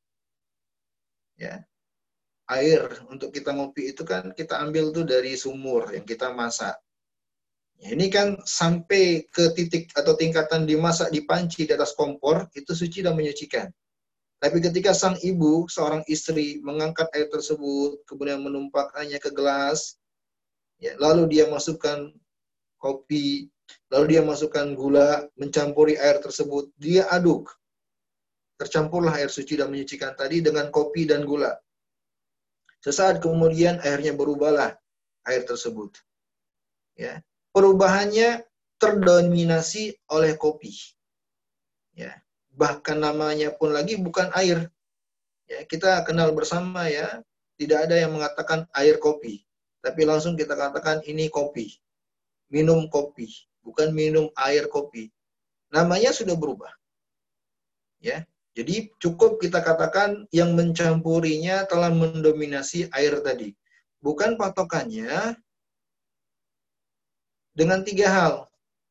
Ya. 1.38 1.62
Air 2.50 3.06
untuk 3.08 3.30
kita 3.30 3.54
ngopi 3.54 3.94
itu 3.94 4.02
kan 4.02 4.34
kita 4.34 4.58
ambil 4.58 4.90
tuh 4.90 5.06
dari 5.06 5.38
sumur 5.38 5.94
yang 5.94 6.02
kita 6.02 6.34
masak. 6.34 6.74
Ya, 7.82 7.94
ini 7.94 8.10
kan 8.10 8.38
sampai 8.42 9.26
ke 9.30 9.54
titik 9.58 9.90
atau 9.94 10.14
tingkatan 10.14 10.66
dimasak 10.66 11.10
di 11.10 11.26
panci 11.26 11.66
di 11.66 11.72
atas 11.74 11.94
kompor, 11.98 12.46
itu 12.54 12.74
suci 12.74 13.02
dan 13.02 13.18
menyucikan. 13.18 13.66
Tapi 14.42 14.58
ketika 14.58 14.90
sang 14.90 15.14
ibu, 15.22 15.70
seorang 15.70 16.02
istri, 16.10 16.58
mengangkat 16.66 17.06
air 17.14 17.30
tersebut, 17.30 18.02
kemudian 18.06 18.42
menumpahkannya 18.42 19.22
ke 19.22 19.30
gelas, 19.30 20.02
ya, 20.82 20.98
lalu 20.98 21.30
dia 21.30 21.46
masukkan 21.46 22.10
kopi, 22.82 23.46
lalu 23.92 24.16
dia 24.16 24.22
masukkan 24.24 24.72
gula, 24.72 25.28
mencampuri 25.36 25.98
air 26.00 26.18
tersebut, 26.18 26.72
dia 26.80 27.06
aduk. 27.12 27.52
Tercampurlah 28.56 29.18
air 29.18 29.30
suci 29.32 29.58
dan 29.58 29.72
menyucikan 29.72 30.14
tadi 30.14 30.38
dengan 30.40 30.70
kopi 30.70 31.08
dan 31.08 31.26
gula. 31.26 31.52
Sesaat 32.82 33.22
kemudian 33.22 33.78
airnya 33.82 34.10
berubahlah 34.14 34.74
air 35.26 35.42
tersebut. 35.46 35.94
Ya, 36.98 37.22
perubahannya 37.54 38.42
terdominasi 38.82 39.94
oleh 40.10 40.34
kopi. 40.34 40.74
Ya, 41.94 42.18
bahkan 42.50 42.98
namanya 42.98 43.54
pun 43.54 43.70
lagi 43.70 43.94
bukan 43.94 44.34
air. 44.34 44.66
Ya, 45.46 45.62
kita 45.62 46.02
kenal 46.02 46.34
bersama 46.34 46.90
ya, 46.90 47.22
tidak 47.54 47.86
ada 47.86 47.96
yang 48.02 48.18
mengatakan 48.18 48.66
air 48.74 48.98
kopi, 48.98 49.46
tapi 49.78 50.02
langsung 50.02 50.34
kita 50.34 50.58
katakan 50.58 51.04
ini 51.06 51.30
kopi. 51.30 51.70
Minum 52.50 52.90
kopi, 52.90 53.30
bukan 53.62 53.94
minum 53.94 54.28
air 54.36 54.66
kopi. 54.68 55.08
Namanya 55.72 56.12
sudah 56.12 56.36
berubah. 56.36 56.70
Ya. 58.02 58.26
Jadi 58.52 58.92
cukup 59.00 59.40
kita 59.40 59.64
katakan 59.64 60.28
yang 60.28 60.52
mencampurinya 60.52 61.64
telah 61.64 61.88
mendominasi 61.88 62.92
air 62.92 63.16
tadi. 63.24 63.56
Bukan 64.04 64.36
patokannya 64.36 65.40
dengan 67.56 67.80
tiga 67.80 68.12
hal. 68.12 68.34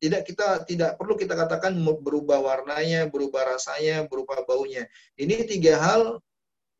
Tidak 0.01 0.25
kita 0.25 0.65
tidak 0.65 0.97
perlu 0.97 1.13
kita 1.13 1.37
katakan 1.37 1.77
berubah 1.77 2.41
warnanya, 2.41 3.05
berubah 3.05 3.53
rasanya, 3.53 4.09
berubah 4.09 4.49
baunya. 4.49 4.89
Ini 5.13 5.45
tiga 5.45 5.77
hal 5.77 6.17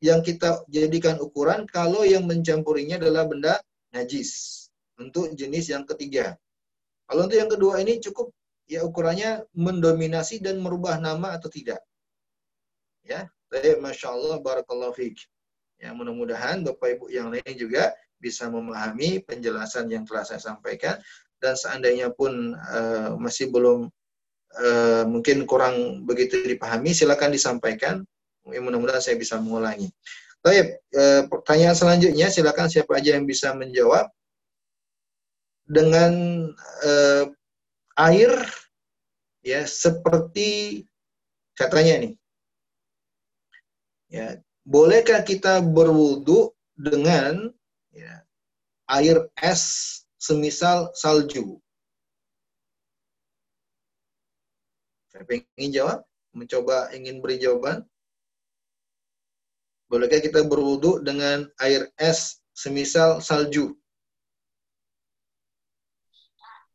yang 0.02 0.26
kita 0.26 0.66
jadikan 0.66 1.22
ukuran 1.22 1.70
kalau 1.70 2.02
yang 2.02 2.26
mencampurinya 2.26 2.98
adalah 2.98 3.30
benda 3.30 3.62
najis 3.94 4.66
untuk 4.98 5.30
jenis 5.38 5.70
yang 5.70 5.86
ketiga. 5.86 6.34
Kalau 7.12 7.28
untuk 7.28 7.36
yang 7.36 7.52
kedua 7.52 7.84
ini 7.84 8.00
cukup 8.00 8.32
ya 8.72 8.88
ukurannya 8.88 9.44
mendominasi 9.52 10.40
dan 10.40 10.64
merubah 10.64 10.96
nama 10.96 11.36
atau 11.36 11.52
tidak. 11.52 11.84
Ya, 13.04 13.28
baik, 13.52 13.84
masya 13.84 14.16
Allah, 14.16 14.40
barakallahu 14.40 14.96
fiq. 14.96 15.20
Ya, 15.76 15.92
mudah-mudahan 15.92 16.64
Bapak 16.64 16.96
Ibu 16.96 17.06
yang 17.12 17.36
lain 17.36 17.52
juga 17.60 17.92
bisa 18.16 18.48
memahami 18.48 19.20
penjelasan 19.28 19.92
yang 19.92 20.08
telah 20.08 20.24
saya 20.24 20.40
sampaikan 20.40 21.04
dan 21.44 21.60
seandainya 21.60 22.16
pun 22.16 22.56
uh, 22.56 23.20
masih 23.20 23.52
belum 23.52 23.92
uh, 24.56 25.04
mungkin 25.04 25.44
kurang 25.44 26.08
begitu 26.08 26.40
dipahami, 26.48 26.96
silakan 26.96 27.36
disampaikan. 27.36 28.08
Mudah-mudahan 28.48 29.04
saya 29.04 29.20
bisa 29.20 29.36
mengulangi. 29.36 29.92
Baik, 30.40 30.80
uh, 30.96 31.28
pertanyaan 31.28 31.76
selanjutnya 31.76 32.32
silakan 32.32 32.72
siapa 32.72 32.96
aja 32.96 33.20
yang 33.20 33.28
bisa 33.28 33.52
menjawab 33.52 34.08
dengan 35.72 36.14
uh, 36.84 37.26
air 37.96 38.32
ya 39.40 39.64
seperti 39.64 40.84
katanya 41.56 42.08
nih. 42.08 42.14
Ya, 44.12 44.28
bolehkah 44.68 45.24
kita 45.24 45.64
berwudu 45.64 46.52
dengan 46.76 47.56
ya, 47.96 48.28
air 48.92 49.32
es 49.40 49.64
semisal 50.20 50.92
salju. 50.92 51.64
Saya 55.08 55.24
ingin 55.56 55.72
jawab, 55.72 56.04
mencoba 56.36 56.92
ingin 56.92 57.24
beri 57.24 57.40
jawaban. 57.40 57.88
Bolehkah 59.88 60.20
kita 60.24 60.44
berwudu 60.44 61.04
dengan 61.04 61.48
air 61.64 61.88
es 61.96 62.44
semisal 62.52 63.24
salju? 63.24 63.81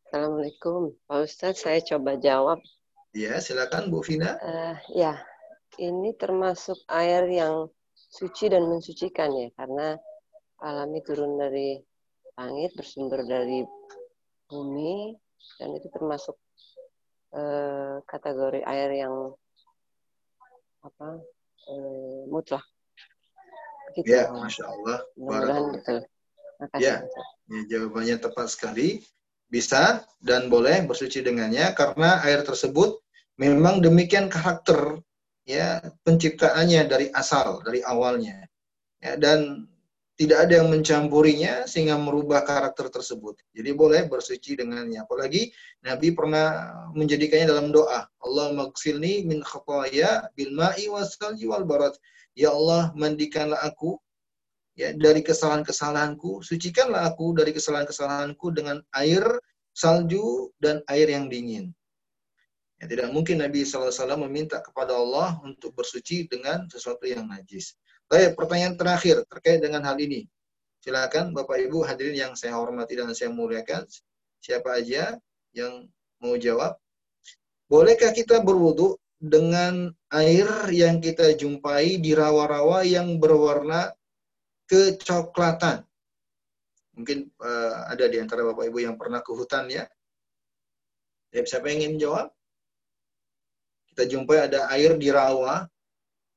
Assalamualaikum, 0.07 0.95
Pak 1.11 1.19
Ustadz. 1.27 1.67
Saya 1.67 1.83
coba 1.83 2.15
jawab. 2.15 2.63
Ya, 3.11 3.43
silakan 3.43 3.91
Bu 3.91 4.07
Vina. 4.07 4.39
Uh, 4.39 4.79
ya, 4.95 5.19
ini 5.83 6.15
termasuk 6.15 6.79
air 6.87 7.27
yang 7.27 7.67
suci 7.91 8.47
dan 8.47 8.71
mensucikan 8.71 9.35
ya, 9.35 9.51
karena 9.59 9.99
alami 10.63 11.03
turun 11.03 11.35
dari 11.35 11.83
langit 12.39 12.71
bersumber 12.79 13.27
dari 13.27 13.67
bumi 14.47 15.19
dan 15.59 15.75
itu 15.75 15.91
termasuk 15.91 16.39
uh, 17.35 17.99
kategori 18.07 18.63
air 18.63 19.03
yang 19.03 19.35
apa 20.87 21.19
uh, 21.67 22.21
mutlak. 22.31 22.63
Gitu. 23.99 24.07
Ya, 24.07 24.31
masya 24.31 24.71
Allah. 24.71 25.03
Mudah-mudahan 25.19 25.65
betul. 25.75 25.99
Makasih, 26.63 26.85
ya, 26.87 26.97
ya, 27.51 27.61
jawabannya 27.75 28.23
tepat 28.23 28.55
sekali. 28.55 29.03
Bisa 29.47 30.03
dan 30.19 30.51
boleh 30.51 30.83
bersuci 30.85 31.23
dengannya 31.23 31.71
karena 31.79 32.19
air 32.27 32.43
tersebut 32.43 32.99
memang 33.39 33.79
demikian 33.79 34.27
karakter 34.27 34.99
ya 35.47 35.79
penciptaannya 36.03 36.91
dari 36.91 37.07
asal 37.15 37.63
dari 37.63 37.79
awalnya 37.87 38.43
ya 38.99 39.15
dan 39.15 39.71
tidak 40.17 40.49
ada 40.49 40.65
yang 40.65 40.73
mencampurinya 40.73 41.69
sehingga 41.69 42.01
merubah 42.01 42.41
karakter 42.41 42.89
tersebut. 42.89 43.37
Jadi 43.53 43.71
boleh 43.77 44.09
bersuci 44.09 44.57
dengannya. 44.57 45.05
Apalagi 45.05 45.53
Nabi 45.85 46.17
pernah 46.17 46.73
menjadikannya 46.97 47.53
dalam 47.53 47.69
doa. 47.69 48.09
Allah 48.25 48.47
magsilni 48.57 49.29
min 49.29 49.45
khataya 49.45 50.25
bil 50.33 50.57
ma'i 50.57 50.89
wasalji 50.89 51.45
wal 51.45 51.69
barat. 51.69 51.93
Ya 52.33 52.49
Allah, 52.49 52.97
mandikanlah 52.97 53.61
aku 53.61 54.01
ya 54.77 54.93
dari 54.93 55.25
kesalahan-kesalahanku, 55.25 56.45
sucikanlah 56.45 57.09
aku 57.09 57.33
dari 57.33 57.51
kesalahan-kesalahanku 57.57 58.53
dengan 58.53 58.85
air 58.93 59.25
salju 59.73 60.53
dan 60.61 60.85
air 60.93 61.09
yang 61.09 61.33
dingin. 61.33 61.73
Ya, 62.77 62.85
tidak 62.85 63.09
mungkin 63.09 63.41
Nabi 63.41 63.65
SAW 63.65 64.21
meminta 64.29 64.61
kepada 64.61 64.93
Allah 64.93 65.41
untuk 65.41 65.73
bersuci 65.73 66.29
dengan 66.29 66.69
sesuatu 66.69 67.09
yang 67.09 67.25
najis. 67.25 67.73
Baik, 68.05 68.37
pertanyaan 68.37 68.77
terakhir 68.77 69.25
terkait 69.33 69.65
dengan 69.65 69.81
hal 69.81 69.97
ini. 69.97 70.29
Silakan 70.85 71.33
Bapak 71.33 71.57
Ibu 71.57 71.83
hadirin 71.83 72.15
yang 72.15 72.33
saya 72.37 72.55
hormati 72.55 72.95
dan 72.95 73.11
saya 73.17 73.33
muliakan. 73.33 73.89
Siapa 74.45 74.77
aja 74.77 75.17
yang 75.57 75.89
mau 76.21 76.37
jawab? 76.37 76.77
Bolehkah 77.67 78.13
kita 78.13 78.45
berwudu 78.45 78.95
dengan 79.17 79.91
air 80.13 80.47
yang 80.71 81.01
kita 81.01 81.33
jumpai 81.35 81.99
di 81.99 82.13
rawa-rawa 82.13 82.85
yang 82.85 83.17
berwarna 83.17 83.91
kecoklatan? 84.67 85.87
Mungkin 86.97 87.29
uh, 87.41 87.93
ada 87.93 88.09
di 88.09 88.17
antara 88.19 88.43
Bapak 88.47 88.67
Ibu 88.69 88.79
yang 88.83 88.97
pernah 88.97 89.21
ke 89.21 89.31
hutan 89.31 89.69
ya. 89.69 89.85
Siapa 91.31 91.69
yang 91.69 91.85
ingin 91.85 92.09
jawab? 92.09 92.33
Kita 93.93 94.09
jumpai 94.09 94.49
ada 94.49 94.69
air 94.73 94.97
di 94.97 95.13
rawa 95.13 95.69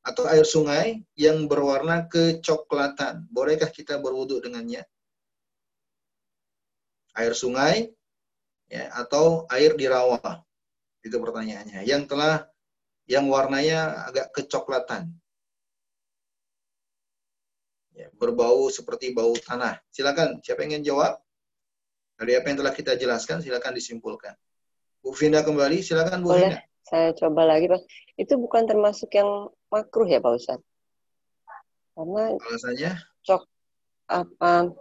atau 0.03 0.23
air 0.27 0.43
sungai 0.43 0.99
yang 1.15 1.47
berwarna 1.47 2.07
kecoklatan. 2.11 3.27
Bolehkah 3.31 3.71
kita 3.71 3.99
berwudhu 3.99 4.43
dengannya? 4.43 4.83
Air 7.15 7.35
sungai 7.35 7.91
ya, 8.67 8.91
atau 8.95 9.47
air 9.51 9.75
di 9.79 9.87
rawa? 9.87 10.19
Itu 10.99 11.19
pertanyaannya. 11.19 11.87
Yang 11.87 12.03
telah 12.11 12.47
yang 13.07 13.31
warnanya 13.31 14.07
agak 14.11 14.35
kecoklatan. 14.35 15.15
Ya, 17.99 18.07
berbau 18.15 18.71
seperti 18.71 19.11
bau 19.11 19.35
tanah. 19.35 19.75
Silakan, 19.91 20.39
siapa 20.39 20.63
yang 20.63 20.79
ingin 20.79 20.95
jawab? 20.95 21.19
Dari 22.15 22.39
apa 22.39 22.47
yang 22.47 22.63
telah 22.63 22.71
kita 22.71 22.95
jelaskan, 22.95 23.43
silakan 23.43 23.75
disimpulkan. 23.75 24.39
Bu 25.03 25.11
Vina 25.11 25.43
kembali, 25.43 25.83
silakan 25.83 26.23
Bu 26.23 26.31
Boleh. 26.31 26.55
Vina. 26.55 26.59
Saya 26.87 27.11
coba 27.11 27.43
lagi, 27.43 27.67
Pak. 27.67 27.83
Itu 28.15 28.39
bukan 28.39 28.63
termasuk 28.71 29.11
yang 29.11 29.51
makruh 29.67 30.07
ya, 30.07 30.23
Pak 30.23 30.31
Ustaz? 30.31 30.63
Karena 31.99 32.39
alasannya 32.39 32.91
cok 33.27 33.43
apa 34.07 34.71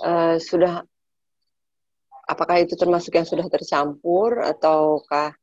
uh, 0.00 0.36
sudah 0.40 0.80
apakah 2.24 2.64
itu 2.64 2.80
termasuk 2.80 3.12
yang 3.12 3.28
sudah 3.28 3.44
tercampur 3.52 4.40
ataukah 4.40 5.36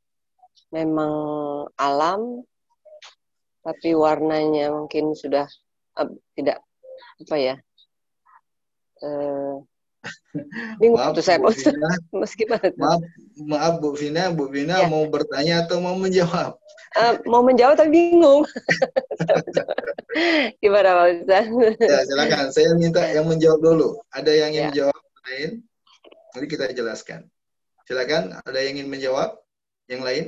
memang 0.74 1.14
alam 1.78 2.42
tapi 3.62 3.94
warnanya 3.94 4.74
mungkin 4.74 5.14
sudah 5.14 5.46
uh, 6.02 6.10
tidak 6.34 6.66
apa 7.22 7.36
ya 7.38 7.56
uh, 9.06 9.62
bingung 10.82 10.98
Maaf, 10.98 11.14
tuh 11.14 11.22
saya 11.22 11.38
Bu 11.38 11.54
Pak 11.54 11.62
Ustaz. 11.62 11.74
Vina. 11.78 11.90
Mas 12.20 12.34
gimana 12.34 12.66
tuh? 12.74 12.82
Maaf, 12.82 13.02
maaf 13.38 13.74
Bu 13.78 13.90
Vina, 13.94 14.24
Bu 14.34 14.50
Vina 14.50 14.82
Ya. 14.82 14.90
mau 14.90 15.06
bertanya 15.06 15.62
atau 15.62 15.78
mau 15.78 15.94
menjawab? 15.94 16.58
Uh, 16.98 17.14
mau 17.30 17.46
menjawab 17.46 17.78
tapi 17.78 17.94
bingung. 17.94 18.42
gimana 20.64 20.90
Pak 20.98 21.08
Ustaz? 21.22 21.46
Ya, 21.78 22.00
silakan. 22.10 22.46
Saya 22.50 22.74
minta 22.82 23.06
yang 23.14 23.30
menjawab 23.30 23.62
dulu. 23.62 24.02
Ada 24.10 24.32
yang 24.34 24.50
ingin 24.58 24.62
Ya. 24.66 24.68
menjawab 24.74 24.98
lain? 25.30 25.50
Nanti 26.34 26.48
kita 26.50 26.64
jelaskan. 26.74 27.22
Silakan. 27.86 28.42
Ada 28.42 28.58
yang 28.58 28.82
ingin 28.82 28.88
menjawab? 28.90 29.38
Yang 29.86 30.02
lain? 30.02 30.26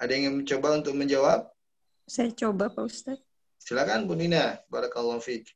Ada 0.00 0.10
yang 0.16 0.22
ingin 0.24 0.34
mencoba 0.40 0.68
untuk 0.80 0.94
menjawab? 0.96 1.52
Saya 2.06 2.30
coba 2.32 2.72
Pak 2.72 2.84
Ustadz. 2.86 3.25
Silakan 3.66 4.06
Bu 4.06 4.14
Nina. 4.14 4.62
Barakallahu 4.70 5.18
fiik. 5.18 5.50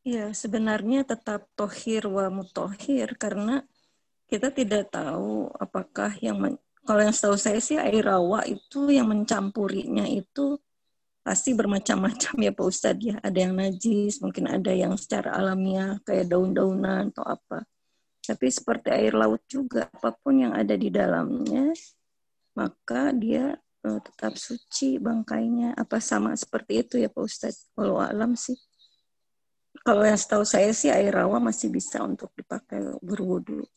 Ya, 0.00 0.32
sebenarnya 0.32 1.04
tetap 1.04 1.44
tohir 1.52 2.08
wa 2.08 2.32
mutohir 2.32 3.12
karena 3.20 3.60
kita 4.24 4.48
tidak 4.48 4.88
tahu 4.88 5.52
apakah 5.60 6.16
yang 6.24 6.40
men- 6.40 6.60
kalau 6.84 7.00
yang 7.04 7.12
setahu 7.12 7.36
saya 7.36 7.60
sih 7.60 7.76
air 7.76 8.04
rawa 8.04 8.44
itu 8.48 8.92
yang 8.92 9.08
mencampurinya 9.08 10.04
itu 10.04 10.60
pasti 11.24 11.56
bermacam-macam 11.56 12.34
ya 12.44 12.52
Pak 12.52 12.64
Ustadz 12.68 13.04
ya. 13.04 13.16
Ada 13.20 13.38
yang 13.48 13.56
najis, 13.56 14.20
mungkin 14.20 14.48
ada 14.48 14.72
yang 14.72 14.96
secara 15.00 15.36
alamiah 15.36 16.00
kayak 16.04 16.28
daun-daunan 16.28 17.12
atau 17.12 17.24
apa. 17.24 17.64
Tapi 18.24 18.46
seperti 18.48 18.88
air 18.88 19.12
laut 19.16 19.44
juga, 19.48 19.88
apa 19.88 20.12
pun 20.16 20.40
yang 20.40 20.52
ada 20.52 20.76
di 20.76 20.88
dalamnya, 20.88 21.72
maka 22.56 23.12
dia 23.12 23.56
eh, 23.84 24.00
tetap 24.00 24.34
suci 24.40 24.96
bangkainya. 24.98 25.76
Apa 25.76 26.00
sama 26.00 26.32
seperti 26.34 26.80
itu 26.80 26.94
ya 26.98 27.12
Pak 27.12 27.22
Ustadz? 27.22 27.70
Kalau 27.76 28.00
alam 28.00 28.34
sih. 28.34 28.56
Kalau 29.84 30.00
yang 30.00 30.16
setahu 30.16 30.48
saya 30.48 30.72
sih 30.72 30.88
air 30.88 31.12
rawa 31.12 31.36
masih 31.36 31.68
bisa 31.68 32.00
untuk 32.00 32.32
dipakai 32.32 32.80
berwudu. 33.04 33.68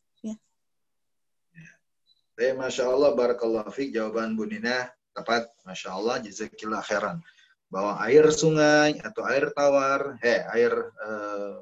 Eh, 2.37 2.53
Masya 2.53 2.85
Allah, 2.85 3.17
Barakallahu 3.17 3.73
fiik. 3.73 3.97
Jawaban 3.97 4.37
Bu 4.37 4.45
Nina 4.45 4.85
tepat. 5.09 5.49
Masya 5.65 5.89
Allah, 5.97 6.21
jazakillah 6.21 6.85
khairan. 6.85 7.17
Bahwa 7.65 7.97
air 8.05 8.29
sungai 8.29 9.01
atau 9.01 9.25
air 9.25 9.49
tawar, 9.57 10.21
eh, 10.21 10.45
air 10.53 10.69
eh, 10.85 11.57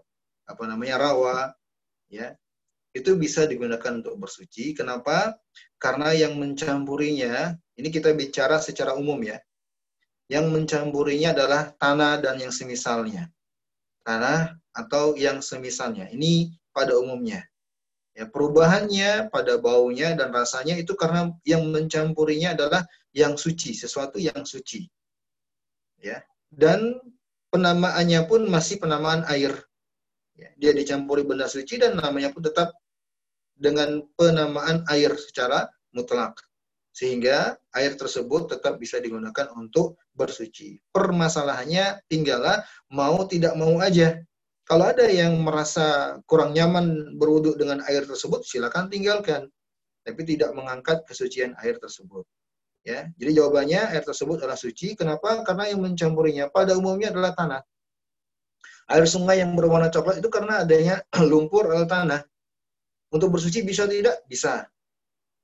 apa 0.45 0.63
namanya 0.67 0.99
rawa, 0.99 1.55
ya 2.11 2.35
itu 2.95 3.19
bisa 3.19 3.43
digunakan 3.43 3.99
untuk 3.99 4.15
bersuci. 4.15 4.71
Kenapa? 4.71 5.35
Karena 5.75 6.15
yang 6.15 6.39
mencampurinya, 6.39 7.51
ini 7.75 7.91
kita 7.91 8.15
bicara 8.15 8.55
secara 8.63 8.95
umum 8.95 9.19
ya. 9.19 9.35
Yang 10.31 10.55
mencampurinya 10.55 11.35
adalah 11.35 11.75
tanah 11.75 12.23
dan 12.23 12.39
yang 12.39 12.55
semisalnya. 12.55 13.27
Tanah 14.07 14.55
atau 14.71 15.19
yang 15.19 15.43
semisalnya. 15.43 16.07
Ini 16.07 16.55
pada 16.71 16.95
umumnya. 16.95 17.43
Ya, 18.15 18.31
perubahannya 18.31 19.27
pada 19.27 19.59
baunya 19.59 20.15
dan 20.15 20.31
rasanya 20.31 20.79
itu 20.79 20.95
karena 20.95 21.35
yang 21.43 21.67
mencampurinya 21.67 22.55
adalah 22.55 22.87
yang 23.11 23.35
suci, 23.35 23.75
sesuatu 23.75 24.15
yang 24.23 24.47
suci. 24.47 24.87
Ya. 25.99 26.23
Dan 26.47 26.95
penamaannya 27.51 28.23
pun 28.23 28.47
masih 28.47 28.79
penamaan 28.79 29.27
air. 29.27 29.51
Ya, 30.39 30.47
dia 30.55 30.71
dicampuri 30.71 31.27
benda 31.27 31.51
suci 31.51 31.75
dan 31.75 31.99
namanya 31.99 32.31
pun 32.31 32.39
tetap 32.39 32.71
dengan 33.55 34.03
penamaan 34.19 34.83
air 34.91 35.15
secara 35.15 35.67
mutlak. 35.95 36.37
Sehingga 36.95 37.59
air 37.75 37.99
tersebut 37.99 38.55
tetap 38.55 38.79
bisa 38.79 39.03
digunakan 39.03 39.51
untuk 39.55 39.99
bersuci. 40.15 40.79
Permasalahannya 40.95 42.07
tinggallah 42.07 42.63
mau 42.91 43.27
tidak 43.27 43.55
mau 43.59 43.79
aja. 43.83 44.15
Kalau 44.65 44.89
ada 44.89 45.05
yang 45.05 45.43
merasa 45.43 46.17
kurang 46.25 46.55
nyaman 46.55 47.19
berwudhu 47.19 47.59
dengan 47.59 47.83
air 47.85 48.07
tersebut, 48.07 48.47
silakan 48.47 48.87
tinggalkan. 48.87 49.51
Tapi 50.07 50.21
tidak 50.23 50.55
mengangkat 50.55 51.03
kesucian 51.03 51.53
air 51.61 51.75
tersebut. 51.77 52.23
Ya, 52.85 53.09
jadi 53.17 53.41
jawabannya 53.41 53.97
air 53.97 54.05
tersebut 54.05 54.45
adalah 54.45 54.57
suci. 54.57 54.93
Kenapa? 54.93 55.41
Karena 55.41 55.69
yang 55.73 55.81
mencampurinya 55.81 56.53
pada 56.53 56.77
umumnya 56.77 57.09
adalah 57.09 57.33
tanah. 57.33 57.61
Air 58.85 59.09
sungai 59.09 59.41
yang 59.41 59.57
berwarna 59.57 59.89
coklat 59.89 60.21
itu 60.21 60.29
karena 60.29 60.61
adanya 60.61 61.01
lumpur 61.29 61.65
atau 61.65 61.89
tanah. 61.89 62.21
Untuk 63.15 63.31
bersuci 63.31 63.63
bisa 63.63 63.87
tidak? 63.87 64.27
Bisa. 64.27 64.67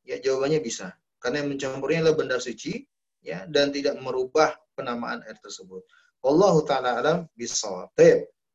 Ya, 0.03 0.19
jawabannya 0.19 0.59
bisa. 0.59 0.91
Karena 1.23 1.39
yang 1.39 1.55
mencampurnya 1.55 2.03
adalah 2.03 2.19
benda 2.19 2.37
suci, 2.43 2.83
ya, 3.23 3.47
dan 3.47 3.71
tidak 3.71 3.95
merubah 4.03 4.51
penamaan 4.75 5.23
air 5.23 5.39
tersebut. 5.39 5.79
Wallahu 6.19 6.67
taala 6.67 6.99
alam 6.99 7.17
bisawab. 7.39 7.95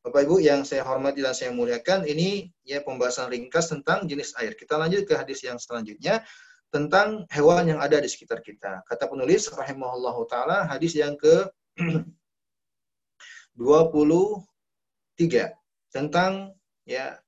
Bapak 0.05 0.21
Ibu 0.23 0.39
yang 0.39 0.63
saya 0.63 0.87
hormati 0.87 1.19
dan 1.19 1.33
saya 1.33 1.49
muliakan, 1.49 2.07
ini 2.07 2.47
ya 2.63 2.79
pembahasan 2.85 3.33
ringkas 3.33 3.73
tentang 3.73 4.05
jenis 4.05 4.37
air. 4.39 4.53
Kita 4.53 4.77
lanjut 4.79 5.03
ke 5.03 5.17
hadis 5.17 5.43
yang 5.43 5.57
selanjutnya 5.59 6.23
tentang 6.71 7.27
hewan 7.27 7.75
yang 7.75 7.79
ada 7.83 7.99
di 7.99 8.07
sekitar 8.07 8.39
kita. 8.39 8.85
Kata 8.87 9.09
penulis 9.09 9.51
rahimahullahu 9.51 10.29
taala 10.31 10.63
hadis 10.69 10.95
yang 10.95 11.19
ke 11.19 11.49
23 13.59 14.45
tentang 15.91 16.53
ya 16.87 17.19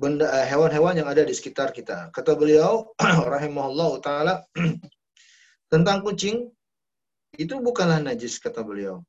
benda 0.00 0.32
eh, 0.32 0.48
hewan-hewan 0.48 0.96
yang 0.96 1.08
ada 1.12 1.20
di 1.20 1.36
sekitar 1.36 1.76
kita. 1.76 2.08
Kata 2.08 2.32
beliau 2.32 2.88
rahimahullahu 3.36 4.00
taala 4.00 4.40
tentang 5.72 6.00
kucing 6.00 6.48
itu 7.36 7.54
bukanlah 7.60 8.00
najis 8.00 8.40
kata 8.40 8.64
beliau. 8.64 9.04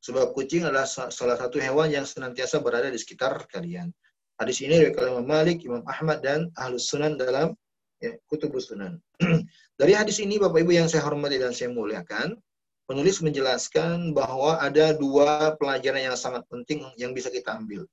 Sebab 0.00 0.32
kucing 0.32 0.64
adalah 0.64 0.88
salah 0.88 1.36
satu 1.36 1.60
hewan 1.60 1.92
yang 1.92 2.06
senantiasa 2.06 2.62
berada 2.62 2.88
di 2.88 2.96
sekitar 2.96 3.44
kalian. 3.50 3.92
Hadis 4.40 4.64
ini 4.64 4.80
dari 4.80 4.96
Imam 4.96 5.28
Malik, 5.28 5.60
Imam 5.68 5.84
Ahmad 5.84 6.24
dan 6.24 6.48
Ahlus 6.56 6.88
Sunan 6.88 7.20
dalam 7.20 7.52
ya, 8.00 8.16
Kutubus 8.24 8.72
Sunan. 8.72 8.96
dari 9.80 9.92
hadis 9.92 10.22
ini 10.24 10.40
Bapak 10.40 10.64
Ibu 10.64 10.72
yang 10.72 10.88
saya 10.88 11.04
hormati 11.04 11.36
dan 11.36 11.52
saya 11.52 11.68
muliakan, 11.68 12.40
penulis 12.88 13.20
menjelaskan 13.20 14.16
bahwa 14.16 14.56
ada 14.56 14.96
dua 14.96 15.52
pelajaran 15.60 16.00
yang 16.00 16.16
sangat 16.16 16.48
penting 16.48 16.80
yang 16.96 17.12
bisa 17.12 17.28
kita 17.28 17.60
ambil. 17.60 17.84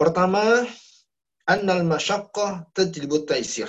Pertama, 0.00 0.64
annal 1.44 1.84
masyaqqah 1.84 2.72
tajlibut 2.72 3.28
taisir. 3.28 3.68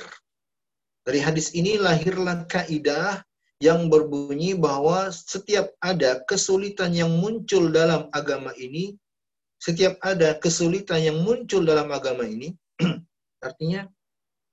Dari 1.04 1.20
hadis 1.20 1.52
ini 1.52 1.76
lahirlah 1.76 2.48
kaidah 2.48 3.20
yang 3.60 3.92
berbunyi 3.92 4.56
bahwa 4.56 5.12
setiap 5.12 5.76
ada 5.84 6.24
kesulitan 6.24 6.96
yang 6.96 7.12
muncul 7.12 7.68
dalam 7.68 8.08
agama 8.16 8.56
ini, 8.56 8.96
setiap 9.60 10.00
ada 10.00 10.40
kesulitan 10.40 11.04
yang 11.04 11.20
muncul 11.20 11.68
dalam 11.68 11.92
agama 11.92 12.24
ini, 12.24 12.56
artinya 13.44 13.84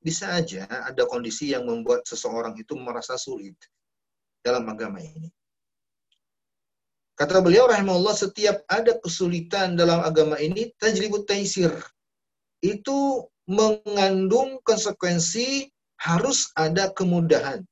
bisa 0.03 0.35
aja 0.35 0.67
ada 0.83 1.07
kondisi 1.07 1.55
yang 1.55 1.63
membuat 1.63 2.03
seseorang 2.11 2.59
itu 2.59 2.75
merasa 2.75 3.15
sulit 3.15 3.55
dalam 4.43 4.67
agama 4.67 4.99
ini. 4.99 5.31
Kata 7.19 7.43
beliau 7.43 7.67
rahimahullah, 7.67 8.15
setiap 8.15 8.63
ada 8.71 8.95
kesulitan 9.03 9.75
dalam 9.75 10.07
agama 10.07 10.39
ini, 10.39 10.71
tajribut 10.79 11.27
taisir. 11.27 11.75
Itu 12.63 13.27
mengandung 13.51 14.63
konsekuensi 14.63 15.67
harus 15.99 16.55
ada 16.55 16.95
kemudahan 16.95 17.67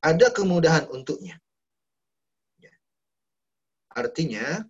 ada 0.00 0.32
kemudahan 0.32 0.88
untuknya. 0.88 1.36
Artinya, 3.92 4.64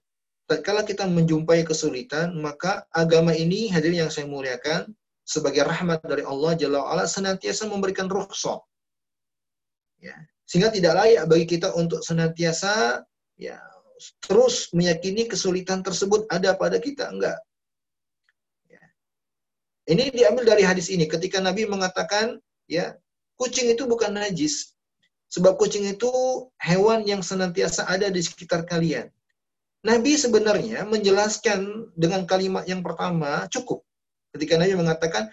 tatkala 0.50 0.82
kita 0.82 1.06
menjumpai 1.06 1.62
kesulitan, 1.62 2.34
maka 2.34 2.86
agama 2.90 3.30
ini, 3.30 3.70
hadirin 3.70 4.06
yang 4.06 4.12
saya 4.12 4.26
muliakan, 4.26 4.90
sebagai 5.22 5.62
rahmat 5.62 6.02
dari 6.02 6.26
Allah 6.26 6.58
Jalla 6.58 6.82
wa'ala, 6.82 7.06
senantiasa 7.06 7.70
memberikan 7.70 8.10
rukhsah. 8.10 8.58
Ya. 10.02 10.16
Sehingga 10.50 10.74
tidak 10.74 10.98
layak 10.98 11.30
bagi 11.30 11.46
kita 11.46 11.70
untuk 11.78 12.02
senantiasa 12.02 13.06
ya 13.38 13.62
terus 14.24 14.72
meyakini 14.74 15.30
kesulitan 15.30 15.84
tersebut 15.84 16.26
ada 16.26 16.58
pada 16.58 16.82
kita. 16.82 17.06
Enggak. 17.06 17.38
Ya. 18.66 18.82
Ini 19.86 20.10
diambil 20.10 20.42
dari 20.50 20.66
hadis 20.66 20.90
ini. 20.90 21.06
Ketika 21.06 21.38
Nabi 21.38 21.70
mengatakan, 21.70 22.42
ya 22.66 22.98
kucing 23.38 23.70
itu 23.70 23.86
bukan 23.86 24.16
najis. 24.16 24.74
Sebab 25.30 25.54
kucing 25.54 25.86
itu 25.86 26.10
hewan 26.58 27.06
yang 27.06 27.22
senantiasa 27.22 27.86
ada 27.86 28.10
di 28.10 28.18
sekitar 28.18 28.66
kalian. 28.66 29.06
Nabi 29.86 30.18
sebenarnya 30.18 30.82
menjelaskan 30.84 31.94
dengan 31.94 32.26
kalimat 32.26 32.66
yang 32.66 32.82
pertama 32.82 33.46
cukup. 33.48 33.86
Ketika 34.34 34.58
Nabi 34.58 34.74
mengatakan 34.74 35.30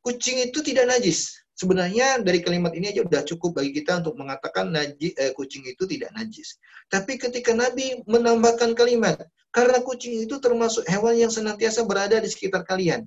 kucing 0.00 0.40
itu 0.40 0.64
tidak 0.64 0.88
najis. 0.88 1.43
Sebenarnya 1.54 2.18
dari 2.18 2.42
kalimat 2.42 2.74
ini 2.74 2.90
aja 2.90 3.06
udah 3.06 3.22
cukup 3.22 3.62
bagi 3.62 3.70
kita 3.70 4.02
untuk 4.02 4.18
mengatakan 4.18 4.74
najis, 4.74 5.14
eh, 5.14 5.30
kucing 5.30 5.62
itu 5.70 5.86
tidak 5.86 6.10
najis. 6.10 6.58
Tapi 6.90 7.14
ketika 7.14 7.54
Nabi 7.54 8.02
menambahkan 8.10 8.74
kalimat, 8.74 9.22
karena 9.54 9.78
kucing 9.86 10.26
itu 10.26 10.42
termasuk 10.42 10.82
hewan 10.90 11.14
yang 11.14 11.30
senantiasa 11.30 11.86
berada 11.86 12.18
di 12.18 12.26
sekitar 12.26 12.66
kalian. 12.66 13.06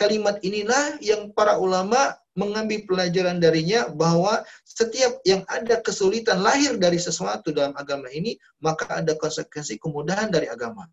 Kalimat 0.00 0.40
inilah 0.40 0.96
yang 1.04 1.28
para 1.36 1.60
ulama 1.60 2.16
mengambil 2.34 2.82
pelajaran 2.88 3.38
darinya 3.38 3.86
bahwa 3.92 4.42
setiap 4.66 5.22
yang 5.22 5.46
ada 5.46 5.78
kesulitan 5.84 6.42
lahir 6.42 6.80
dari 6.80 6.98
sesuatu 6.98 7.54
dalam 7.54 7.76
agama 7.78 8.10
ini, 8.10 8.34
maka 8.58 8.90
ada 8.90 9.14
konsekuensi 9.14 9.78
kemudahan 9.78 10.32
dari 10.32 10.50
agama. 10.50 10.88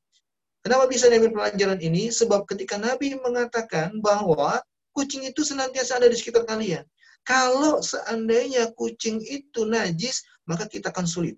Kenapa 0.62 0.86
bisa 0.86 1.10
diambil 1.10 1.34
pelajaran 1.34 1.82
ini? 1.82 2.14
Sebab 2.14 2.46
ketika 2.46 2.78
Nabi 2.78 3.18
mengatakan 3.18 3.98
bahwa 3.98 4.62
kucing 4.92 5.24
itu 5.28 5.42
senantiasa 5.42 6.00
ada 6.00 6.08
di 6.08 6.16
sekitar 6.16 6.44
kalian. 6.48 6.84
Kalau 7.22 7.80
seandainya 7.86 8.74
kucing 8.74 9.22
itu 9.22 9.64
najis, 9.64 10.26
maka 10.50 10.66
kita 10.66 10.90
akan 10.90 11.06
sulit. 11.06 11.38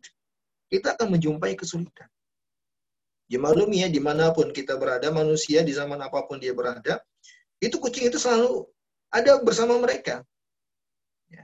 Kita 0.71 0.95
akan 0.95 1.17
menjumpai 1.17 1.53
kesulitan. 1.59 2.07
Ya 3.27 3.39
maklumi 3.39 3.83
ya, 3.83 3.89
di 3.91 3.99
mana 3.99 4.31
pun 4.31 4.51
kita 4.55 4.79
berada, 4.79 5.11
manusia 5.11 5.63
di 5.63 5.73
zaman 5.75 5.99
apa 5.99 6.23
pun 6.27 6.39
dia 6.39 6.55
berada, 6.55 7.03
itu 7.59 7.79
kucing 7.79 8.07
itu 8.07 8.19
selalu 8.19 8.67
ada 9.11 9.39
bersama 9.43 9.79
mereka. 9.79 10.23
Ya, 11.31 11.43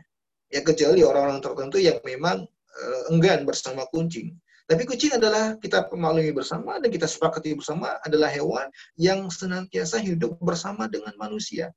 ya 0.52 0.62
kecuali 0.64 1.04
orang-orang 1.04 1.40
tertentu 1.40 1.78
yang 1.80 2.00
memang 2.04 2.48
uh, 2.48 3.02
enggan 3.12 3.44
bersama 3.44 3.88
kucing. 3.92 4.36
Tapi 4.70 4.86
kucing 4.86 5.18
adalah 5.18 5.58
kita 5.58 5.90
pemaklumi 5.90 6.30
bersama 6.30 6.78
dan 6.78 6.94
kita 6.94 7.10
sepakati 7.10 7.58
bersama 7.58 7.98
adalah 8.06 8.30
hewan 8.30 8.70
yang 9.02 9.26
senantiasa 9.26 9.98
hidup 9.98 10.38
bersama 10.38 10.86
dengan 10.86 11.18
manusia. 11.18 11.74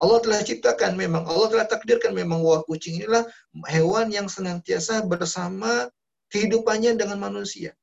Allah 0.00 0.18
telah 0.24 0.40
ciptakan 0.40 0.96
memang, 0.96 1.28
Allah 1.28 1.48
telah 1.52 1.66
takdirkan 1.68 2.16
memang 2.16 2.40
wah 2.40 2.64
kucing 2.64 2.96
inilah 2.96 3.28
hewan 3.68 4.08
yang 4.08 4.32
senantiasa 4.32 5.04
bersama 5.04 5.92
kehidupannya 6.32 6.96
dengan 6.96 7.20
manusia. 7.20 7.76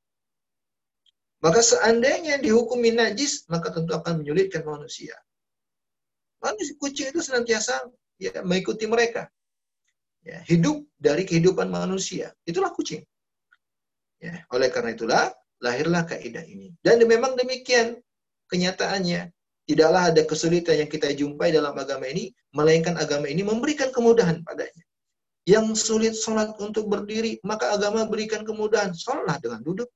Maka 1.37 1.61
seandainya 1.61 2.41
dihukumi 2.41 2.97
najis, 2.97 3.45
maka 3.45 3.69
tentu 3.69 3.93
akan 3.93 4.25
menyulitkan 4.25 4.65
manusia. 4.65 5.13
Manusia 6.41 6.73
kucing 6.81 7.13
itu 7.13 7.21
senantiasa 7.21 7.85
ya, 8.17 8.33
mengikuti 8.41 8.89
mereka. 8.89 9.29
Ya, 10.25 10.41
hidup 10.49 10.81
dari 10.97 11.23
kehidupan 11.23 11.69
manusia. 11.69 12.33
Itulah 12.43 12.73
kucing. 12.73 13.05
Ya, 14.17 14.41
oleh 14.49 14.73
karena 14.73 14.97
itulah 14.97 15.23
lahirlah 15.61 16.03
kaidah 16.09 16.41
ini. 16.41 16.73
Dan 16.81 16.97
memang 17.05 17.37
demikian 17.37 18.01
kenyataannya. 18.49 19.29
Tidaklah 19.67 20.15
ada 20.15 20.23
kesulitan 20.23 20.79
yang 20.79 20.89
kita 20.89 21.11
jumpai 21.11 21.51
dalam 21.51 21.75
agama 21.75 22.07
ini, 22.07 22.31
melainkan 22.55 22.95
agama 22.95 23.27
ini 23.27 23.43
memberikan 23.43 23.91
kemudahan 23.91 24.39
padanya. 24.47 24.83
Yang 25.43 25.79
sulit 25.83 26.15
sholat 26.15 26.55
untuk 26.59 26.87
berdiri, 26.87 27.39
maka 27.43 27.75
agama 27.75 28.07
berikan 28.07 28.47
kemudahan. 28.47 28.95
Sholatlah 28.95 29.39
dengan 29.43 29.59
duduk 29.63 29.91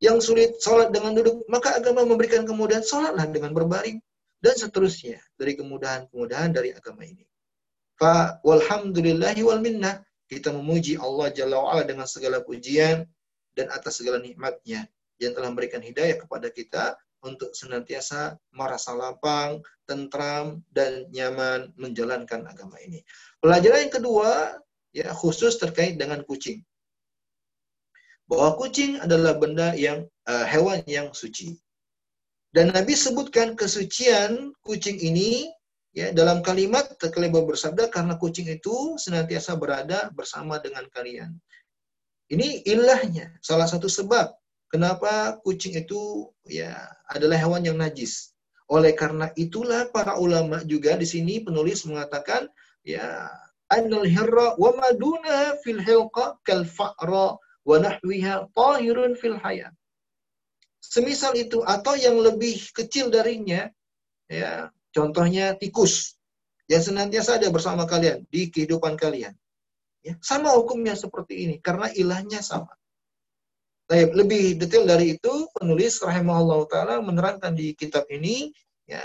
yang 0.00 0.16
sulit 0.18 0.56
sholat 0.64 0.88
dengan 0.90 1.12
duduk, 1.12 1.44
maka 1.46 1.76
agama 1.76 2.08
memberikan 2.08 2.48
kemudahan 2.48 2.80
sholatlah 2.80 3.28
dengan 3.28 3.52
berbaring 3.52 4.00
dan 4.40 4.54
seterusnya 4.56 5.20
dari 5.36 5.52
kemudahan-kemudahan 5.60 6.56
dari 6.56 6.72
agama 6.72 7.04
ini. 7.04 7.28
Fa 8.00 8.40
walhamdulillahi 8.40 9.44
wal 9.44 9.60
minnah 9.60 10.00
kita 10.24 10.56
memuji 10.56 10.96
Allah 10.96 11.28
Jalla 11.36 11.60
wa'ala 11.60 11.84
dengan 11.84 12.08
segala 12.08 12.40
pujian 12.40 13.04
dan 13.52 13.68
atas 13.68 14.00
segala 14.00 14.16
nikmatnya 14.24 14.88
yang 15.20 15.36
telah 15.36 15.52
memberikan 15.52 15.84
hidayah 15.84 16.16
kepada 16.16 16.48
kita 16.48 16.96
untuk 17.24 17.52
senantiasa 17.52 18.38
merasa 18.54 18.96
lapang, 18.96 19.60
tentram, 19.84 20.64
dan 20.72 21.08
nyaman 21.12 21.72
menjalankan 21.76 22.46
agama 22.48 22.80
ini. 22.80 23.04
Pelajaran 23.42 23.88
yang 23.88 23.94
kedua, 23.94 24.30
ya 24.90 25.12
khusus 25.14 25.60
terkait 25.60 26.00
dengan 26.00 26.24
kucing 26.26 26.64
bahwa 28.30 28.54
kucing 28.54 29.02
adalah 29.02 29.34
benda 29.34 29.74
yang 29.74 30.06
uh, 30.30 30.46
hewan 30.46 30.78
yang 30.86 31.10
suci. 31.10 31.58
Dan 32.54 32.70
Nabi 32.70 32.94
sebutkan 32.94 33.58
kesucian 33.58 34.54
kucing 34.62 35.02
ini 35.02 35.50
ya 35.90 36.14
dalam 36.14 36.38
kalimat 36.38 36.94
terkelibat 37.02 37.42
bersabda 37.42 37.90
karena 37.90 38.14
kucing 38.14 38.46
itu 38.46 38.94
senantiasa 39.02 39.58
berada 39.58 40.14
bersama 40.14 40.62
dengan 40.62 40.86
kalian. 40.94 41.34
Ini 42.30 42.62
ilahnya, 42.70 43.34
salah 43.42 43.66
satu 43.66 43.90
sebab 43.90 44.30
kenapa 44.70 45.36
kucing 45.42 45.76
itu 45.76 46.30
ya 46.46 46.72
adalah 47.10 47.36
hewan 47.36 47.66
yang 47.66 47.76
najis. 47.76 48.32
Oleh 48.70 48.94
karena 48.94 49.34
itulah 49.34 49.90
para 49.90 50.14
ulama 50.16 50.62
juga 50.62 50.94
di 50.94 51.04
sini 51.04 51.42
penulis 51.42 51.82
mengatakan 51.90 52.46
ya 52.86 53.26
anal 53.66 54.06
hirra 54.06 54.54
wa 54.54 54.70
maduna 54.78 55.58
fil 55.66 55.82
hilqa 55.82 56.38
kal 56.46 56.62
fa'ra 56.62 57.34
wa 57.66 57.76
nahwiha 57.82 58.46
tahirun 58.54 59.18
fil 59.18 59.36
hayat. 59.42 59.74
Semisal 60.80 61.36
itu 61.36 61.60
atau 61.66 61.98
yang 61.98 62.16
lebih 62.22 62.56
kecil 62.72 63.10
darinya 63.12 63.68
ya, 64.30 64.70
contohnya 64.94 65.58
tikus 65.58 66.16
yang 66.70 66.80
senantiasa 66.80 67.42
ada 67.42 67.50
bersama 67.50 67.84
kalian 67.84 68.22
di 68.30 68.48
kehidupan 68.48 68.94
kalian. 68.94 69.34
Ya, 70.00 70.16
sama 70.24 70.54
hukumnya 70.56 70.96
seperti 70.96 71.44
ini 71.44 71.56
karena 71.60 71.92
ilahnya 71.92 72.40
sama. 72.40 72.72
Baik, 73.90 74.14
lebih 74.14 74.54
detail 74.54 74.86
dari 74.86 75.18
itu 75.18 75.50
penulis 75.50 75.98
rahimahullah 75.98 76.62
taala 76.70 77.02
menerangkan 77.02 77.58
di 77.58 77.74
kitab 77.74 78.06
ini 78.06 78.54
ya 78.86 79.02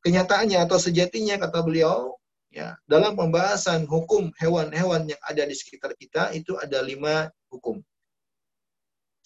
kenyataannya 0.00 0.64
atau 0.64 0.80
sejatinya 0.80 1.36
kata 1.36 1.60
beliau 1.60 2.16
ya 2.48 2.80
dalam 2.88 3.12
pembahasan 3.12 3.84
hukum 3.84 4.32
hewan-hewan 4.40 5.12
yang 5.12 5.20
ada 5.20 5.44
di 5.44 5.52
sekitar 5.52 5.92
kita 5.92 6.32
itu 6.32 6.56
ada 6.56 6.80
lima 6.80 7.28
hukum. 7.52 7.84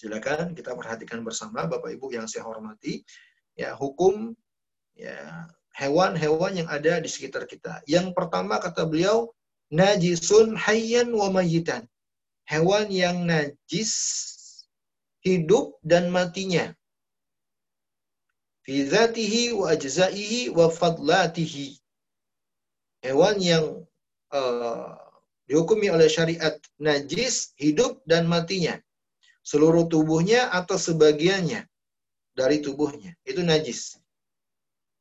Silakan 0.02 0.50
kita 0.58 0.74
perhatikan 0.74 1.22
bersama 1.22 1.62
Bapak 1.70 1.94
Ibu 1.94 2.18
yang 2.18 2.26
saya 2.26 2.42
hormati. 2.42 3.06
Ya, 3.54 3.78
hukum 3.78 4.34
ya 4.98 5.46
hewan-hewan 5.78 6.58
yang 6.58 6.66
ada 6.66 6.98
di 6.98 7.06
sekitar 7.06 7.46
kita. 7.46 7.86
Yang 7.86 8.18
pertama 8.18 8.58
kata 8.58 8.82
beliau 8.82 9.30
najisun 9.70 10.58
hayyan 10.58 11.14
wa 11.14 11.30
mayitan. 11.30 11.86
Hewan 12.50 12.90
yang 12.90 13.22
najis 13.30 13.94
hidup 15.22 15.78
dan 15.86 16.10
matinya. 16.10 16.74
Fi 18.62 18.86
zatihi 18.86 19.54
wa 19.54 19.74
ajzaihi 19.74 20.50
wa 20.54 20.70
fadlatihi. 20.70 21.78
Hewan 23.02 23.42
yang 23.42 23.66
uh, 24.30 24.94
dihukumi 25.50 25.90
oleh 25.90 26.06
syariat 26.06 26.54
najis 26.78 27.54
hidup 27.58 28.02
dan 28.06 28.30
matinya. 28.30 28.78
Seluruh 29.42 29.90
tubuhnya 29.90 30.54
atau 30.54 30.78
sebagiannya 30.78 31.66
dari 32.38 32.62
tubuhnya 32.62 33.18
itu 33.26 33.42
najis. 33.42 33.98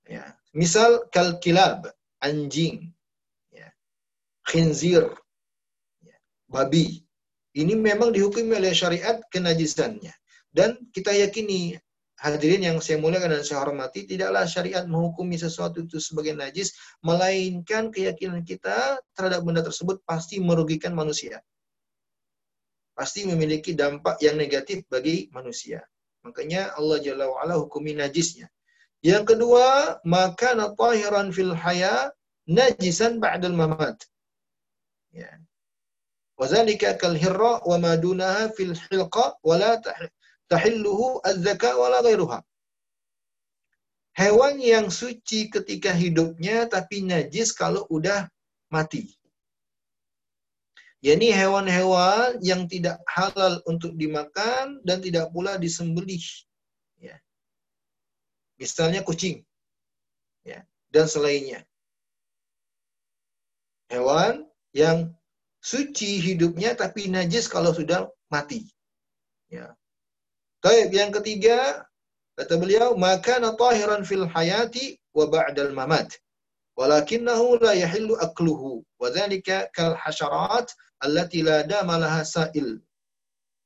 Ya. 0.10 0.34
Misal 0.52 1.08
kalkilab, 1.14 1.88
anjing, 2.20 2.92
ya. 3.54 3.70
khinzir, 4.44 5.08
ya. 6.04 6.18
babi. 6.50 7.06
Ini 7.52 7.76
memang 7.76 8.16
dihukumi 8.16 8.56
oleh 8.56 8.72
syariat 8.72 9.20
kenajisannya. 9.28 10.14
Dan 10.52 10.80
kita 10.92 11.12
yakini 11.12 11.76
Hadirin 12.22 12.62
yang 12.62 12.78
saya 12.78 13.02
muliakan 13.02 13.34
dan 13.34 13.42
saya 13.42 13.66
hormati, 13.66 14.06
tidaklah 14.06 14.46
syariat 14.46 14.86
menghukumi 14.86 15.42
sesuatu 15.42 15.82
itu 15.82 15.98
sebagai 15.98 16.38
najis, 16.38 16.70
melainkan 17.02 17.90
keyakinan 17.90 18.46
kita 18.46 19.02
terhadap 19.18 19.42
benda 19.42 19.66
tersebut 19.66 20.06
pasti 20.06 20.38
merugikan 20.38 20.94
manusia. 20.94 21.42
Pasti 22.94 23.26
memiliki 23.26 23.74
dampak 23.74 24.22
yang 24.22 24.38
negatif 24.38 24.86
bagi 24.86 25.34
manusia. 25.34 25.82
Makanya 26.22 26.78
Allah 26.78 27.02
Jalla 27.02 27.26
wa'ala 27.26 27.58
hukumi 27.58 27.98
najisnya. 27.98 28.54
Yang 29.02 29.34
kedua, 29.34 29.98
maka 30.06 30.54
tahiran 30.78 31.34
fil 31.34 31.58
haya 31.58 32.14
najisan 32.46 33.18
ba'dal 33.18 33.58
mamat. 33.58 33.98
Ya. 35.10 35.42
Wazalika 36.42 36.98
kal 36.98 37.14
hirra 37.14 37.62
wa 37.70 37.78
madunaha 37.78 38.50
fil 38.58 38.74
hilqa 38.74 39.38
wa 39.46 39.56
la 39.62 39.78
tahilluhu 40.50 41.22
az-zaka 41.22 41.78
wala 41.78 42.02
ghairuha. 42.02 42.42
Hewan 44.18 44.58
yang 44.58 44.90
suci 44.90 45.54
ketika 45.54 45.94
hidupnya 45.94 46.66
tapi 46.66 47.06
najis 47.06 47.54
kalau 47.54 47.86
udah 47.94 48.26
mati. 48.74 49.14
Yani 51.06 51.30
hewan-hewan 51.30 52.42
yang 52.42 52.66
tidak 52.66 52.98
halal 53.06 53.62
untuk 53.70 53.94
dimakan 53.94 54.82
dan 54.82 54.98
tidak 54.98 55.30
pula 55.30 55.62
disembelih. 55.62 56.26
Ya. 56.98 57.22
Misalnya 58.58 59.06
kucing. 59.06 59.46
Ya. 60.42 60.66
Dan 60.90 61.06
selainnya. 61.06 61.66
Hewan 63.94 64.50
yang 64.74 65.14
suci 65.62 66.18
hidupnya 66.18 66.74
tapi 66.74 67.08
najis 67.08 67.46
kalau 67.46 67.72
sudah 67.72 68.10
mati. 68.34 68.66
Ya. 69.48 69.78
Taib 70.62 70.90
yang 70.94 71.14
ketiga 71.14 71.86
kata 72.38 72.58
beliau 72.58 72.98
maka 72.98 73.38
tahiran 73.38 74.02
fil 74.02 74.26
hayati 74.26 74.98
wa 75.14 75.30
ba'dal 75.30 75.74
mamat 75.78 76.10
walakinnahu 76.80 77.62
la 77.62 77.74
yahillu 77.78 78.18
akluhu 78.18 78.82
wa 78.98 79.08
dhalika 79.14 79.70
kal 79.76 79.94
hasyarat 79.94 80.72
allati 81.04 81.44
la 81.44 81.62
dama 81.68 82.00
laha 82.00 82.24
sa'il 82.24 82.80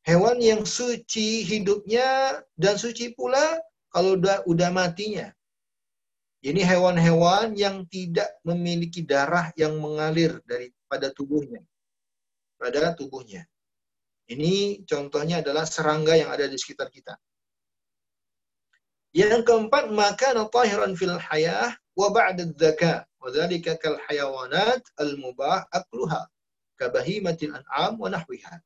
hewan 0.03 0.41
yang 0.41 0.65
suci 0.65 1.45
hidupnya 1.45 2.41
dan 2.57 2.75
suci 2.75 3.13
pula 3.13 3.61
kalau 3.93 4.19
udah 4.19 4.43
udah 4.49 4.69
matinya 4.73 5.31
Ini 6.45 6.61
hewan-hewan 6.61 7.57
yang 7.57 7.89
tidak 7.89 8.29
memiliki 8.45 9.01
darah 9.01 9.49
yang 9.57 9.81
mengalir 9.81 10.37
dari 10.45 10.69
pada 10.85 11.09
tubuhnya. 11.09 11.57
Pada 12.55 12.95
tubuhnya. 12.95 13.43
Ini 14.25 14.81
contohnya 14.89 15.45
adalah 15.45 15.69
serangga 15.69 16.17
yang 16.17 16.33
ada 16.33 16.49
di 16.49 16.57
sekitar 16.57 16.89
kita. 16.89 17.13
Yang 19.15 19.47
keempat, 19.47 19.93
maka 19.95 20.35
tahiran 20.51 20.97
fil 20.97 21.15
hayah 21.15 21.71
wa 21.95 22.07
ba'da 22.11 22.51
dzaka. 22.51 23.07
Wa 23.21 23.31
dzalika 23.31 23.79
kal 23.79 23.95
hayawanat 24.09 24.83
al 24.99 25.15
mubah 25.15 25.63
akluha 25.71 26.27
kabahimatil 26.75 27.55
an'am 27.55 27.95
wa 27.95 28.11
nahwiha. 28.11 28.59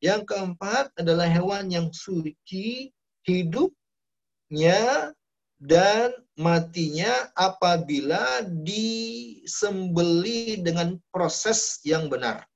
Yang 0.00 0.32
keempat 0.32 0.96
adalah 0.96 1.28
hewan 1.28 1.68
yang 1.68 1.92
suci 1.92 2.88
hidupnya 3.28 5.12
dan 5.60 6.16
matinya 6.40 7.28
apabila 7.36 8.40
disembeli 8.64 10.56
dengan 10.64 10.96
proses 11.12 11.84
yang 11.84 12.08
benar. 12.08 12.49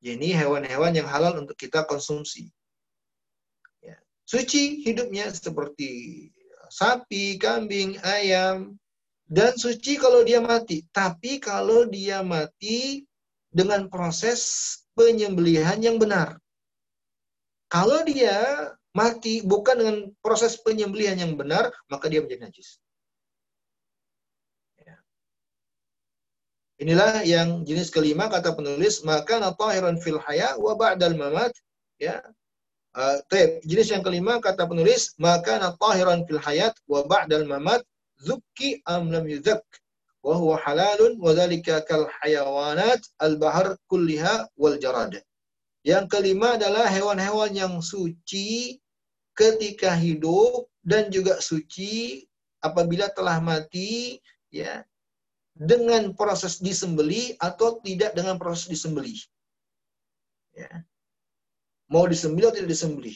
Ini 0.00 0.32
hewan-hewan 0.32 0.96
yang 0.96 1.08
halal 1.08 1.36
untuk 1.36 1.60
kita 1.60 1.84
konsumsi. 1.84 2.48
Ya. 3.84 4.00
Suci 4.24 4.80
hidupnya 4.80 5.28
seperti 5.28 6.26
sapi, 6.72 7.36
kambing, 7.36 8.00
ayam, 8.00 8.80
dan 9.28 9.52
suci 9.60 10.00
kalau 10.00 10.24
dia 10.24 10.40
mati. 10.40 10.88
Tapi 10.88 11.36
kalau 11.36 11.84
dia 11.84 12.24
mati 12.24 13.04
dengan 13.52 13.92
proses 13.92 14.40
penyembelihan 14.96 15.76
yang 15.84 16.00
benar. 16.00 16.40
Kalau 17.68 18.02
dia 18.02 18.72
mati 18.96 19.44
bukan 19.46 19.76
dengan 19.78 19.96
proses 20.24 20.58
penyembelihan 20.58 21.14
yang 21.20 21.38
benar, 21.38 21.70
maka 21.86 22.10
dia 22.10 22.24
menjadi 22.24 22.50
najis. 22.50 22.79
Inilah 26.80 27.20
yang 27.28 27.60
jenis 27.68 27.92
kelima 27.92 28.32
kata 28.32 28.56
penulis 28.56 29.04
maka 29.04 29.36
natahiran 29.36 30.00
fil 30.00 30.16
haya 30.16 30.56
wa 30.56 30.72
ba'dal 30.72 31.12
mamat 31.12 31.52
ya. 32.00 32.24
Uh, 32.96 33.20
jenis 33.68 33.92
yang 33.92 34.00
kelima 34.00 34.40
kata 34.40 34.64
penulis 34.64 35.12
maka 35.20 35.60
natahiran 35.60 36.24
fil 36.24 36.40
hayat 36.40 36.72
wa 36.88 37.04
ba'dal 37.04 37.44
mamat 37.44 37.84
zukki 38.18 38.80
am 38.88 39.12
lam 39.12 39.28
yuzak 39.28 39.60
wa 40.24 40.34
huwa 40.34 40.56
halalun 40.58 41.20
wa 41.20 41.36
dhalika 41.36 41.84
kal 41.84 42.08
hayawanat 42.18 42.98
al 43.20 43.36
bahar 43.36 43.76
kulliha 43.86 44.48
wal 44.56 44.80
jarad. 44.80 45.20
Yang 45.84 46.08
kelima 46.16 46.56
adalah 46.56 46.88
hewan-hewan 46.88 47.52
yang 47.52 47.74
suci 47.84 48.80
ketika 49.36 49.92
hidup 50.00 50.64
dan 50.80 51.12
juga 51.12 51.44
suci 51.44 52.24
apabila 52.64 53.12
telah 53.12 53.36
mati 53.38 54.16
ya 54.48 54.80
dengan 55.60 56.16
proses 56.16 56.56
disembeli 56.56 57.36
atau 57.36 57.84
tidak 57.84 58.16
dengan 58.16 58.40
proses 58.40 58.64
disembeli. 58.64 59.12
Ya. 60.56 60.88
Mau 61.92 62.08
disembeli 62.08 62.48
atau 62.48 62.56
tidak 62.56 62.72
disembeli. 62.72 63.12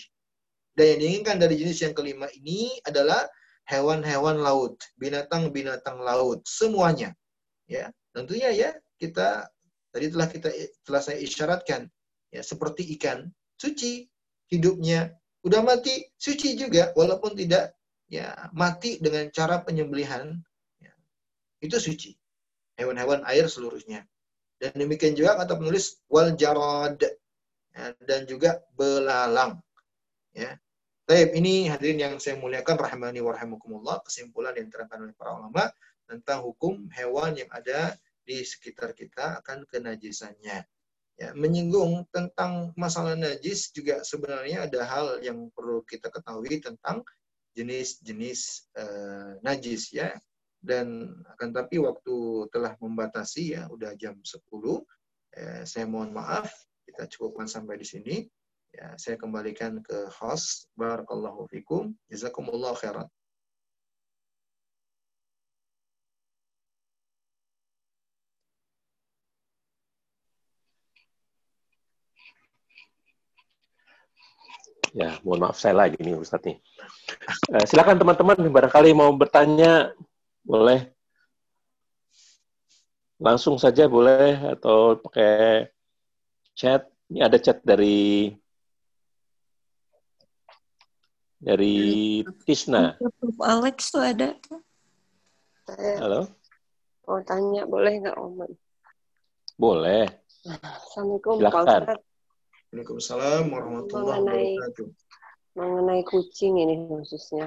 Dan 0.77 0.85
yang 0.93 0.99
diinginkan 1.01 1.37
dari 1.41 1.57
jenis 1.57 1.81
yang 1.81 1.97
kelima 1.97 2.29
ini 2.37 2.69
adalah 2.85 3.25
hewan-hewan 3.65 4.45
laut, 4.45 4.77
binatang-binatang 5.01 5.97
laut, 6.05 6.45
semuanya. 6.45 7.17
Ya, 7.65 7.89
tentunya 8.13 8.53
ya 8.53 8.71
kita 9.01 9.49
tadi 9.89 10.13
telah 10.13 10.29
kita 10.29 10.49
telah 10.85 11.01
saya 11.01 11.17
isyaratkan 11.23 11.89
ya 12.35 12.43
seperti 12.43 12.83
ikan 12.99 13.31
suci 13.55 14.11
hidupnya 14.51 15.15
udah 15.47 15.63
mati 15.63 16.03
suci 16.19 16.59
juga 16.59 16.91
walaupun 16.99 17.39
tidak 17.39 17.79
ya 18.11 18.35
mati 18.51 18.99
dengan 18.99 19.31
cara 19.31 19.63
penyembelihan 19.63 20.35
ya, 20.83 20.93
itu 21.63 21.79
suci 21.79 22.11
hewan-hewan 22.79 23.23
air 23.27 23.47
seluruhnya. 23.47 24.07
Dan 24.59 24.75
demikian 24.79 25.19
juga 25.19 25.39
kata 25.39 25.59
penulis 25.59 25.99
wal 26.07 26.35
jarad 26.39 26.99
ya, 27.75 27.85
dan 28.03 28.25
juga 28.25 28.63
belalang. 28.75 29.59
Ya. 30.35 30.59
Taib 31.05 31.37
ini 31.37 31.69
hadirin 31.69 32.01
yang 32.01 32.15
saya 32.17 32.41
muliakan 32.41 32.81
rahimani 32.81 33.21
wa 33.21 33.37
rahimakumullah 33.37 34.01
kesimpulan 34.09 34.57
yang 34.57 34.73
diterangkan 34.73 35.05
oleh 35.05 35.15
para 35.19 35.37
ulama 35.37 35.69
tentang 36.09 36.41
hukum 36.41 36.89
hewan 36.97 37.37
yang 37.37 37.51
ada 37.53 37.93
di 38.25 38.41
sekitar 38.41 38.97
kita 38.97 39.45
akan 39.45 39.69
kenajisannya. 39.69 40.65
Ya, 41.15 41.31
menyinggung 41.37 42.11
tentang 42.11 42.75
masalah 42.75 43.15
najis 43.15 43.71
juga 43.71 44.03
sebenarnya 44.03 44.67
ada 44.67 44.83
hal 44.83 45.07
yang 45.23 45.47
perlu 45.55 45.87
kita 45.87 46.11
ketahui 46.11 46.59
tentang 46.59 47.07
jenis-jenis 47.55 48.67
uh, 48.75 49.39
najis 49.47 49.95
ya 49.95 50.11
dan 50.65 51.13
akan 51.37 51.49
tapi 51.53 51.77
waktu 51.77 52.49
telah 52.49 52.73
membatasi 52.81 53.53
ya 53.53 53.69
udah 53.69 53.93
jam 54.01 54.17
10 54.17 54.41
eh, 55.37 55.63
saya 55.69 55.85
mohon 55.85 56.17
maaf 56.17 56.49
kita 56.89 57.05
cukupkan 57.13 57.45
sampai 57.45 57.77
di 57.77 57.85
sini 57.85 58.17
ya 58.73 58.97
saya 58.97 59.21
kembalikan 59.21 59.85
ke 59.85 60.09
host 60.09 60.73
barakallahu 60.73 61.45
fikum 61.53 61.93
jazakumullah 62.09 62.73
khairan 62.81 63.07
Ya, 74.95 75.19
mohon 75.27 75.43
maaf 75.43 75.59
saya 75.59 75.75
lagi 75.75 75.99
nih 75.99 76.15
Ustadz 76.15 76.47
nih. 76.47 76.63
Uh, 77.51 77.67
silakan 77.67 77.99
teman-teman, 77.99 78.39
barangkali 78.47 78.95
mau 78.95 79.11
bertanya, 79.11 79.91
boleh 80.45 80.93
langsung 83.17 83.57
saja 83.57 83.89
boleh 83.89 84.37
atau 84.53 85.01
pakai 85.01 85.71
chat. 86.53 86.85
Ini 87.09 87.25
ada 87.25 87.37
chat 87.41 87.61
dari 87.63 88.33
dari 91.39 92.21
Tisna. 92.45 92.97
Alex 93.41 93.93
tuh 93.93 94.05
ada. 94.05 94.33
Halo. 96.01 96.29
Mau 97.05 97.21
tanya 97.25 97.69
boleh 97.69 98.01
nggak 98.01 98.17
Om? 98.17 98.49
Boleh. 99.57 100.09
Assalamualaikum 100.45 101.37
Silakan. 101.41 101.53
Pak 101.53 101.65
Ustadz. 101.65 102.03
Waalaikumsalam 102.75 103.43
warahmatullahi 103.49 104.19
Mengenai- 104.19 104.57
wabarakatuh. 104.59 104.89
mengenai 105.55 106.03
kucing 106.03 106.59
ini 106.59 106.75
khususnya. 106.91 107.47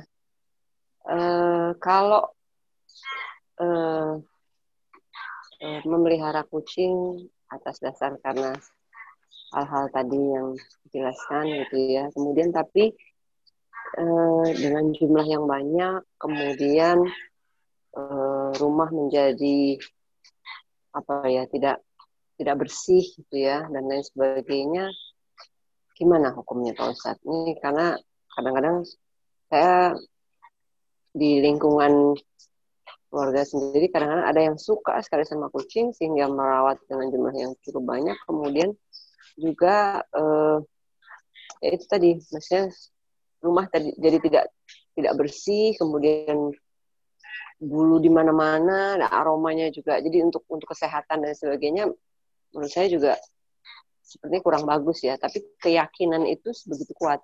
Eh, 1.03 1.69
kalau 1.83 2.31
eh, 3.61 4.13
eh, 5.63 5.81
memelihara 5.85 6.45
kucing 6.45 7.27
atas 7.47 7.79
dasar 7.79 8.19
karena 8.19 8.53
hal-hal 9.55 9.87
tadi 9.89 10.19
yang 10.19 10.53
dijelaskan 10.87 11.45
gitu 11.65 11.77
ya. 11.87 12.05
Kemudian 12.11 12.51
tapi 12.51 12.91
eh, 13.97 14.47
dengan 14.55 14.91
jumlah 14.91 15.27
yang 15.27 15.45
banyak, 15.47 16.03
kemudian 16.19 17.07
eh, 17.97 18.49
rumah 18.59 18.89
menjadi 18.91 19.79
apa 20.93 21.29
ya 21.29 21.45
tidak 21.45 21.83
tidak 22.37 22.55
bersih 22.65 23.01
gitu 23.01 23.35
ya 23.37 23.65
dan 23.69 23.85
lain 23.85 24.05
sebagainya 24.05 24.89
gimana 25.97 26.29
hukumnya 26.29 26.77
Pak 26.77 26.93
Ustadz? 26.93 27.25
Ini 27.25 27.57
karena 27.57 27.97
kadang-kadang 28.37 28.85
saya 29.49 29.97
di 31.09 31.41
lingkungan 31.41 32.13
keluarga 33.07 33.41
sendiri 33.47 33.87
kadang-kadang 33.87 34.27
ada 34.27 34.41
yang 34.43 34.57
suka 34.59 34.99
sekali 34.99 35.23
sama 35.23 35.47
kucing 35.47 35.95
sehingga 35.95 36.27
merawat 36.27 36.79
dengan 36.85 37.07
jumlah 37.11 37.35
yang 37.35 37.51
cukup 37.63 37.83
banyak. 37.87 38.17
Kemudian 38.27 38.69
juga 39.39 40.03
eh, 40.03 40.57
ya 41.63 41.69
itu 41.73 41.85
tadi, 41.87 42.19
maksudnya 42.19 42.67
rumah 43.41 43.65
tadi 43.71 43.95
jadi 43.95 44.17
tidak 44.19 44.45
tidak 44.97 45.13
bersih, 45.15 45.77
kemudian 45.77 46.51
bulu 47.57 47.97
di 47.97 48.09
mana-mana, 48.09 48.97
ada 49.01 49.07
aromanya 49.09 49.69
juga. 49.73 49.97
Jadi 49.97 50.21
untuk 50.21 50.45
untuk 50.49 50.69
kesehatan 50.73 51.25
dan 51.25 51.33
sebagainya, 51.33 51.89
menurut 52.53 52.71
saya 52.71 52.89
juga 52.89 53.17
sepertinya 54.01 54.41
kurang 54.45 54.63
bagus 54.65 55.01
ya. 55.05 55.17
Tapi 55.17 55.57
keyakinan 55.61 56.25
itu 56.29 56.53
sebegitu 56.53 56.93
kuat. 56.97 57.21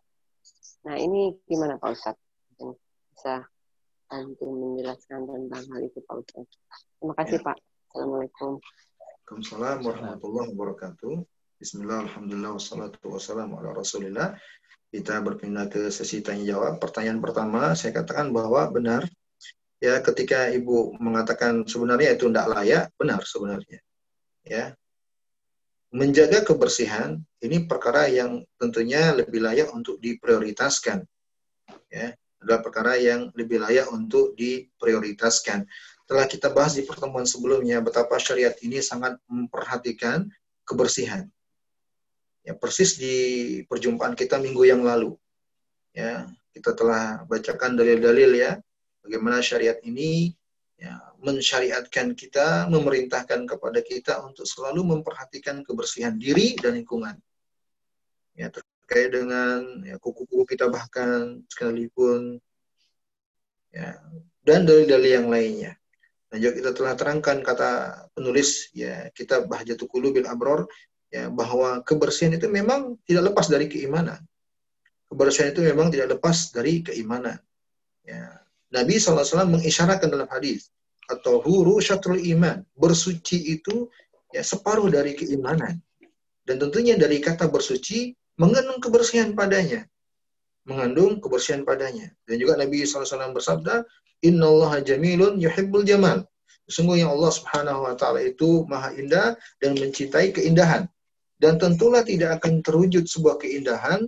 Nah 0.83 0.97
ini 0.97 1.37
gimana 1.45 1.77
Pak 1.77 1.89
Ustadz? 1.93 2.21
Bisa 3.13 3.45
bantu 4.13 4.45
menjelaskan 4.45 5.25
tentang 5.25 5.63
hal 5.73 5.81
itu 5.81 5.99
Pak 6.05 6.15
Ustadz. 6.21 6.53
Terima 7.01 7.13
kasih 7.17 7.37
Ya. 7.41 7.45
Pak. 7.49 7.57
Assalamualaikum. 7.89 8.51
Waalaikumsalam 8.61 9.77
warahmatullahi 9.81 10.47
wabarakatuh. 10.53 11.13
Bismillah, 11.57 11.99
alhamdulillah, 12.05 12.51
wassalatu 12.53 13.01
wassalamu 13.09 13.57
ala 13.57 13.73
rasulillah. 13.73 14.37
Kita 14.93 15.17
berpindah 15.25 15.65
ke 15.65 15.89
sesi 15.89 16.21
tanya 16.21 16.45
jawab. 16.45 16.77
Pertanyaan 16.77 17.17
pertama, 17.17 17.73
saya 17.73 17.97
katakan 17.97 18.29
bahwa 18.29 18.69
benar 18.69 19.09
ya 19.81 19.97
ketika 20.05 20.53
ibu 20.53 20.93
mengatakan 21.01 21.65
sebenarnya 21.65 22.13
itu 22.13 22.29
tidak 22.29 22.53
layak, 22.53 22.83
benar 22.93 23.25
sebenarnya. 23.25 23.81
Ya. 24.45 24.77
Menjaga 25.89 26.45
kebersihan 26.45 27.17
ini 27.41 27.65
perkara 27.65 28.05
yang 28.13 28.45
tentunya 28.61 29.09
lebih 29.17 29.41
layak 29.41 29.73
untuk 29.73 29.97
diprioritaskan. 29.97 31.01
Ya. 31.89 32.13
Adalah 32.43 32.59
perkara 32.59 32.99
yang 32.99 33.31
lebih 33.33 33.63
layak 33.63 33.87
untuk 33.89 34.35
diprioritaskan. 34.35 35.65
Telah 36.03 36.27
kita 36.27 36.51
bahas 36.51 36.75
di 36.75 36.83
pertemuan 36.83 37.23
sebelumnya 37.23 37.79
betapa 37.79 38.19
syariat 38.19 38.53
ini 38.59 38.83
sangat 38.83 39.15
memperhatikan 39.31 40.27
kebersihan. 40.67 41.31
Ya, 42.43 42.51
persis 42.51 42.99
di 42.99 43.15
perjumpaan 43.71 44.19
kita 44.19 44.35
minggu 44.35 44.67
yang 44.67 44.83
lalu. 44.83 45.15
Ya, 45.95 46.27
kita 46.51 46.75
telah 46.75 47.23
bacakan 47.25 47.79
dalil-dalil 47.79 48.35
ya 48.35 48.59
bagaimana 49.03 49.43
syariat 49.43 49.77
ini 49.83 50.31
ya, 50.79 50.99
mensyariatkan 51.19 52.15
kita, 52.15 52.67
memerintahkan 52.71 53.45
kepada 53.45 53.79
kita 53.83 54.23
untuk 54.23 54.47
selalu 54.47 54.97
memperhatikan 54.97 55.61
kebersihan 55.61 56.15
diri 56.15 56.55
dan 56.59 56.79
lingkungan. 56.79 57.15
Ya, 58.33 58.49
terkait 58.83 59.15
dengan 59.15 59.63
ya, 59.87 59.95
kuku-kuku 59.95 60.43
kita 60.43 60.67
bahkan 60.67 61.39
sekalipun 61.47 62.37
ya, 63.71 63.95
dan 64.43 64.67
dalil-dalil 64.67 65.23
yang 65.23 65.27
lainnya. 65.31 65.79
Dan 66.27 66.43
juga 66.43 66.53
kita 66.59 66.71
telah 66.75 66.93
terangkan 66.99 67.37
kata 67.45 67.71
penulis 68.11 68.73
ya 68.75 69.07
kita 69.15 69.47
Bahjatul 69.47 69.87
Qulubil 69.87 70.27
Abror 70.27 70.67
ya 71.07 71.31
bahwa 71.31 71.79
kebersihan 71.85 72.35
itu 72.35 72.51
memang 72.51 72.99
tidak 73.07 73.31
lepas 73.31 73.47
dari 73.47 73.71
keimanan. 73.71 74.19
Kebersihan 75.07 75.53
itu 75.55 75.61
memang 75.63 75.93
tidak 75.93 76.17
lepas 76.17 76.51
dari 76.51 76.83
keimanan. 76.83 77.37
Ya. 78.03 78.43
Nabi 78.73 78.97
SAW 78.97 79.45
mengisyaratkan 79.45 80.09
dalam 80.09 80.25
hadis 80.27 80.73
atau 81.07 81.39
huru 81.39 81.77
syatrul 81.77 82.19
iman 82.35 82.65
bersuci 82.73 83.53
itu 83.53 83.87
ya 84.33 84.41
separuh 84.41 84.89
dari 84.89 85.13
keimanan 85.13 85.77
dan 86.43 86.55
tentunya 86.57 86.97
dari 86.97 87.21
kata 87.21 87.47
bersuci 87.47 88.17
mengandung 88.39 88.79
kebersihan 88.81 89.33
padanya. 89.37 89.85
Mengandung 90.63 91.19
kebersihan 91.19 91.67
padanya. 91.67 92.11
Dan 92.23 92.39
juga 92.39 92.55
Nabi 92.55 92.87
SAW 92.87 93.35
bersabda 93.35 93.83
innallaha 94.23 94.79
jamilun 94.79 95.37
yuhibbul 95.37 95.83
jamal. 95.83 96.23
Sesungguhnya 96.65 97.11
Allah 97.11 97.31
Subhanahu 97.31 97.83
wa 97.83 97.93
taala 97.99 98.23
itu 98.23 98.63
maha 98.71 98.95
indah 98.95 99.35
dan 99.59 99.75
mencintai 99.75 100.31
keindahan. 100.31 100.87
Dan 101.35 101.59
tentulah 101.59 102.07
tidak 102.07 102.39
akan 102.39 102.63
terwujud 102.63 103.03
sebuah 103.03 103.35
keindahan 103.35 104.07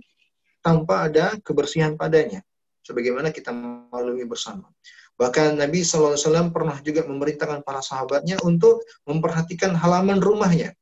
tanpa 0.64 1.12
ada 1.12 1.36
kebersihan 1.44 1.94
padanya 2.00 2.40
sebagaimana 2.86 3.34
kita 3.34 3.50
maklumi 3.90 4.22
bersama. 4.30 4.70
Bahkan 5.18 5.58
Nabi 5.58 5.82
SAW 5.82 6.54
pernah 6.54 6.78
juga 6.86 7.02
memerintahkan 7.02 7.66
para 7.66 7.82
sahabatnya 7.82 8.38
untuk 8.46 8.86
memperhatikan 9.08 9.74
halaman 9.74 10.22
rumahnya. 10.22 10.76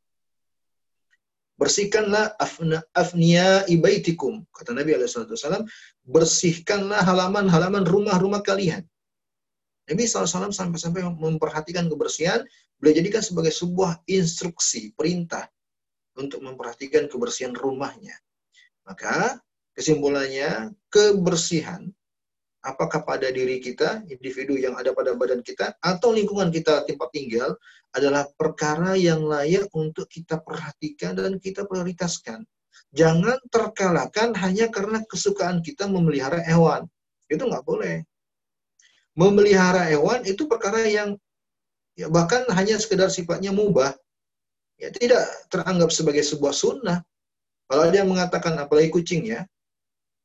Bersihkanlah 1.55 2.34
afna, 2.36 2.82
afnia 2.98 3.62
ibaitikum. 3.70 4.42
Kata 4.50 4.74
Nabi 4.74 4.98
SAW, 5.07 5.62
bersihkanlah 6.02 7.07
halaman-halaman 7.07 7.86
rumah-rumah 7.86 8.42
kalian. 8.42 8.82
Nabi 9.86 10.02
SAW 10.09 10.50
sampai-sampai 10.50 11.05
memperhatikan 11.07 11.86
kebersihan, 11.86 12.42
beliau 12.80 12.98
jadikan 12.98 13.22
sebagai 13.22 13.55
sebuah 13.55 14.02
instruksi, 14.11 14.96
perintah 14.96 15.46
untuk 16.18 16.42
memperhatikan 16.42 17.07
kebersihan 17.07 17.55
rumahnya. 17.55 18.16
Maka 18.82 19.38
kesimpulannya, 19.76 20.74
kebersihan 20.90 21.86
apakah 22.64 23.05
pada 23.05 23.28
diri 23.28 23.61
kita, 23.61 24.02
individu 24.09 24.57
yang 24.57 24.74
ada 24.74 24.96
pada 24.96 25.12
badan 25.12 25.44
kita, 25.44 25.76
atau 25.84 26.16
lingkungan 26.16 26.48
kita 26.48 26.88
tempat 26.88 27.12
tinggal, 27.12 27.55
adalah 27.95 28.26
perkara 28.34 28.99
yang 28.99 29.22
layak 29.22 29.70
untuk 29.70 30.11
kita 30.11 30.42
perhatikan 30.42 31.14
dan 31.14 31.38
kita 31.38 31.62
prioritaskan. 31.62 32.42
Jangan 32.90 33.38
terkalahkan 33.51 34.34
hanya 34.38 34.66
karena 34.70 35.03
kesukaan 35.07 35.62
kita 35.62 35.86
memelihara 35.86 36.42
hewan. 36.42 36.90
Itu 37.30 37.47
nggak 37.47 37.62
boleh. 37.62 38.03
Memelihara 39.14 39.86
hewan 39.86 40.26
itu 40.26 40.51
perkara 40.51 40.82
yang 40.90 41.14
ya 41.95 42.11
bahkan 42.11 42.42
hanya 42.51 42.78
sekedar 42.82 43.11
sifatnya 43.14 43.55
mubah. 43.55 43.95
Ya, 44.74 44.90
tidak 44.90 45.22
teranggap 45.55 45.95
sebagai 45.95 46.26
sebuah 46.26 46.51
sunnah. 46.51 46.99
Kalau 47.70 47.82
ada 47.86 47.95
yang 47.95 48.11
mengatakan 48.11 48.59
apalagi 48.59 48.90
kucing 48.90 49.22
ya, 49.22 49.47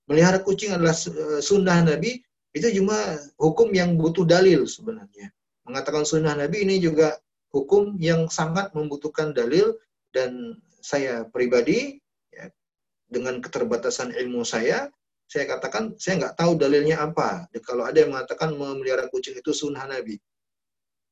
melihara 0.09 0.41
kucing 0.41 0.73
adalah 0.73 0.97
eh, 0.97 1.39
sunnah 1.39 1.85
Nabi, 1.85 2.17
itu 2.49 2.67
cuma 2.81 2.97
hukum 3.37 3.69
yang 3.69 3.93
butuh 3.93 4.25
dalil 4.25 4.65
sebenarnya. 4.65 5.29
Mengatakan 5.69 6.01
sunnah 6.01 6.33
Nabi 6.33 6.65
ini 6.65 6.81
juga 6.81 7.13
hukum 7.49 7.97
yang 7.97 8.29
sangat 8.29 8.73
membutuhkan 8.77 9.33
dalil 9.33 9.77
dan 10.13 10.57
saya 10.79 11.25
pribadi 11.27 11.99
ya, 12.31 12.49
dengan 13.09 13.41
keterbatasan 13.41 14.13
ilmu 14.15 14.45
saya, 14.45 14.89
saya 15.29 15.45
katakan 15.45 15.93
saya 16.01 16.25
nggak 16.25 16.37
tahu 16.37 16.57
dalilnya 16.57 17.05
apa. 17.05 17.45
Kalau 17.61 17.85
ada 17.85 18.01
yang 18.01 18.13
mengatakan 18.15 18.53
memelihara 18.53 19.09
kucing 19.13 19.37
itu 19.37 19.53
sunnah 19.53 19.85
Nabi, 19.85 20.17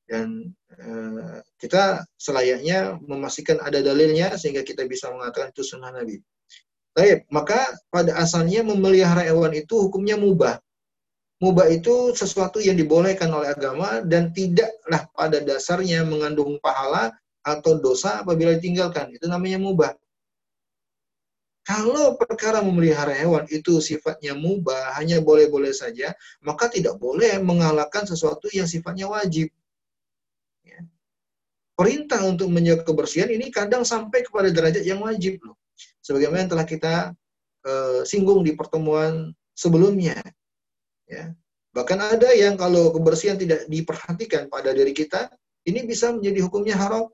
dan 0.08 0.56
eh, 0.72 1.38
kita 1.60 2.08
selayaknya 2.16 2.96
memastikan 3.04 3.60
ada 3.60 3.84
dalilnya 3.84 4.34
sehingga 4.40 4.64
kita 4.64 4.88
bisa 4.88 5.12
mengatakan 5.12 5.52
itu 5.52 5.62
sunnah 5.68 5.92
Nabi. 5.92 6.18
Baik, 6.98 7.30
maka 7.30 7.78
pada 7.94 8.18
asalnya 8.18 8.66
memelihara 8.66 9.22
hewan 9.22 9.54
itu 9.54 9.78
hukumnya 9.78 10.18
mubah 10.18 10.58
mubah 11.38 11.70
itu 11.70 12.18
sesuatu 12.18 12.58
yang 12.58 12.74
dibolehkan 12.74 13.30
oleh 13.30 13.54
agama 13.54 14.02
dan 14.02 14.34
tidaklah 14.34 15.06
pada 15.14 15.38
dasarnya 15.42 16.02
mengandung 16.02 16.58
pahala 16.58 17.14
atau 17.46 17.78
dosa 17.78 18.26
apabila 18.26 18.58
ditinggalkan. 18.58 19.14
Itu 19.14 19.30
namanya 19.30 19.62
mubah. 19.62 19.94
Kalau 21.68 22.16
perkara 22.16 22.64
memelihara 22.64 23.12
hewan 23.12 23.44
itu 23.52 23.84
sifatnya 23.84 24.32
mubah, 24.32 24.96
hanya 24.96 25.20
boleh-boleh 25.20 25.76
saja, 25.76 26.16
maka 26.40 26.72
tidak 26.72 26.96
boleh 26.96 27.44
mengalahkan 27.44 28.08
sesuatu 28.08 28.48
yang 28.56 28.64
sifatnya 28.64 29.12
wajib. 29.12 29.52
Ya. 30.64 30.80
Perintah 31.76 32.24
untuk 32.24 32.48
menjaga 32.48 32.88
kebersihan 32.88 33.28
ini 33.28 33.52
kadang 33.52 33.84
sampai 33.84 34.24
kepada 34.24 34.48
derajat 34.48 34.88
yang 34.88 35.04
wajib 35.04 35.44
loh. 35.44 35.60
Sebagaimana 36.00 36.48
yang 36.48 36.52
telah 36.56 36.64
kita 36.64 36.94
uh, 37.68 38.02
singgung 38.08 38.48
di 38.48 38.56
pertemuan 38.56 39.36
sebelumnya. 39.52 40.16
Ya. 41.08 41.34
Bahkan 41.72 42.20
ada 42.20 42.30
yang 42.36 42.60
kalau 42.60 42.92
kebersihan 42.92 43.40
tidak 43.40 43.66
diperhatikan 43.72 44.52
pada 44.52 44.76
diri 44.76 44.92
kita, 44.92 45.32
ini 45.64 45.84
bisa 45.88 46.12
menjadi 46.12 46.40
hukumnya 46.44 46.76
haram. 46.76 47.08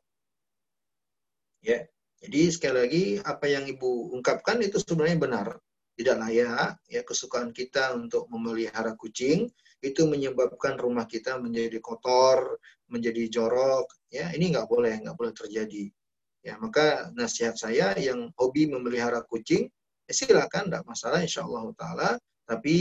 Ya. 1.62 1.86
Jadi 2.24 2.42
sekali 2.56 2.78
lagi 2.80 3.04
apa 3.20 3.52
yang 3.52 3.68
Ibu 3.68 4.16
ungkapkan 4.16 4.64
itu 4.64 4.80
sebenarnya 4.80 5.20
benar. 5.20 5.48
Tidak 5.94 6.16
layak 6.18 6.80
ya 6.90 7.06
kesukaan 7.06 7.54
kita 7.54 7.94
untuk 7.94 8.26
memelihara 8.32 8.96
kucing 8.96 9.52
itu 9.84 10.08
menyebabkan 10.08 10.80
rumah 10.80 11.04
kita 11.04 11.36
menjadi 11.44 11.84
kotor, 11.84 12.58
menjadi 12.88 13.28
jorok. 13.28 13.92
Ya, 14.08 14.32
ini 14.32 14.56
nggak 14.56 14.72
boleh, 14.72 15.04
nggak 15.04 15.18
boleh 15.20 15.36
terjadi. 15.36 15.92
Ya, 16.40 16.56
maka 16.56 17.12
nasihat 17.12 17.60
saya 17.60 17.92
yang 18.00 18.32
hobi 18.40 18.72
memelihara 18.72 19.24
kucing, 19.28 19.68
ya 20.08 20.14
silakan, 20.16 20.72
tidak 20.72 20.88
masalah, 20.88 21.20
insya 21.20 21.44
Allah 21.44 21.68
taala. 21.76 22.10
Tapi 22.48 22.76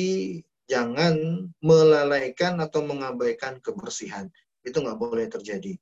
jangan 0.73 1.15
melalaikan 1.61 2.57
atau 2.65 2.81
mengabaikan 2.81 3.61
kebersihan. 3.61 4.33
Itu 4.65 4.81
nggak 4.81 4.97
boleh 4.97 5.29
terjadi. 5.29 5.77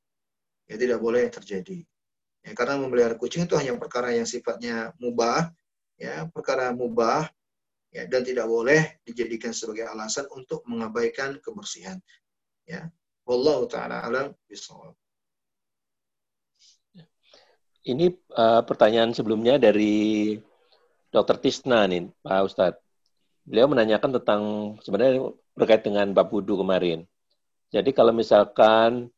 Ya 0.66 0.74
tidak 0.74 0.98
boleh 0.98 1.30
terjadi. 1.30 1.86
Ya, 2.40 2.56
karena 2.56 2.80
memelihara 2.80 3.14
kucing 3.14 3.44
itu 3.46 3.54
hanya 3.54 3.76
perkara 3.76 4.16
yang 4.16 4.24
sifatnya 4.24 4.96
mubah, 4.96 5.52
ya 6.00 6.26
perkara 6.32 6.72
mubah, 6.72 7.28
ya 7.92 8.08
dan 8.08 8.24
tidak 8.24 8.48
boleh 8.48 8.98
dijadikan 9.04 9.52
sebagai 9.52 9.84
alasan 9.86 10.24
untuk 10.32 10.64
mengabaikan 10.64 11.36
kebersihan. 11.44 12.00
Ya, 12.64 12.88
wallahu 13.28 13.68
taala 13.68 14.02
alam 14.02 14.32
bisawab. 14.48 14.96
Ini 17.80 18.12
uh, 18.36 18.64
pertanyaan 18.64 19.12
sebelumnya 19.12 19.56
dari 19.56 20.36
Dr. 21.12 21.36
Tisna 21.40 21.88
nih, 21.88 22.08
Pak 22.24 22.40
Ustadz 22.44 22.89
beliau 23.44 23.66
menanyakan 23.70 24.20
tentang 24.20 24.42
sebenarnya 24.84 25.32
berkait 25.56 25.82
dengan 25.84 26.10
bab 26.12 26.30
wudhu 26.30 26.60
kemarin. 26.60 27.04
Jadi 27.70 27.94
kalau 27.94 28.10
misalkan 28.10 29.12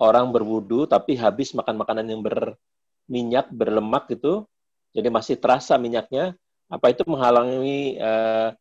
orang 0.00 0.32
berwudhu 0.32 0.88
tapi 0.88 1.16
habis 1.16 1.52
makan 1.52 1.76
makanan 1.76 2.06
yang 2.08 2.24
berminyak, 2.24 3.52
berlemak 3.52 4.08
gitu, 4.08 4.48
jadi 4.96 5.12
masih 5.12 5.36
terasa 5.36 5.76
minyaknya, 5.76 6.34
apa 6.70 6.90
itu 6.90 7.02
menghalangi 7.06 8.00
uh, 8.00 8.56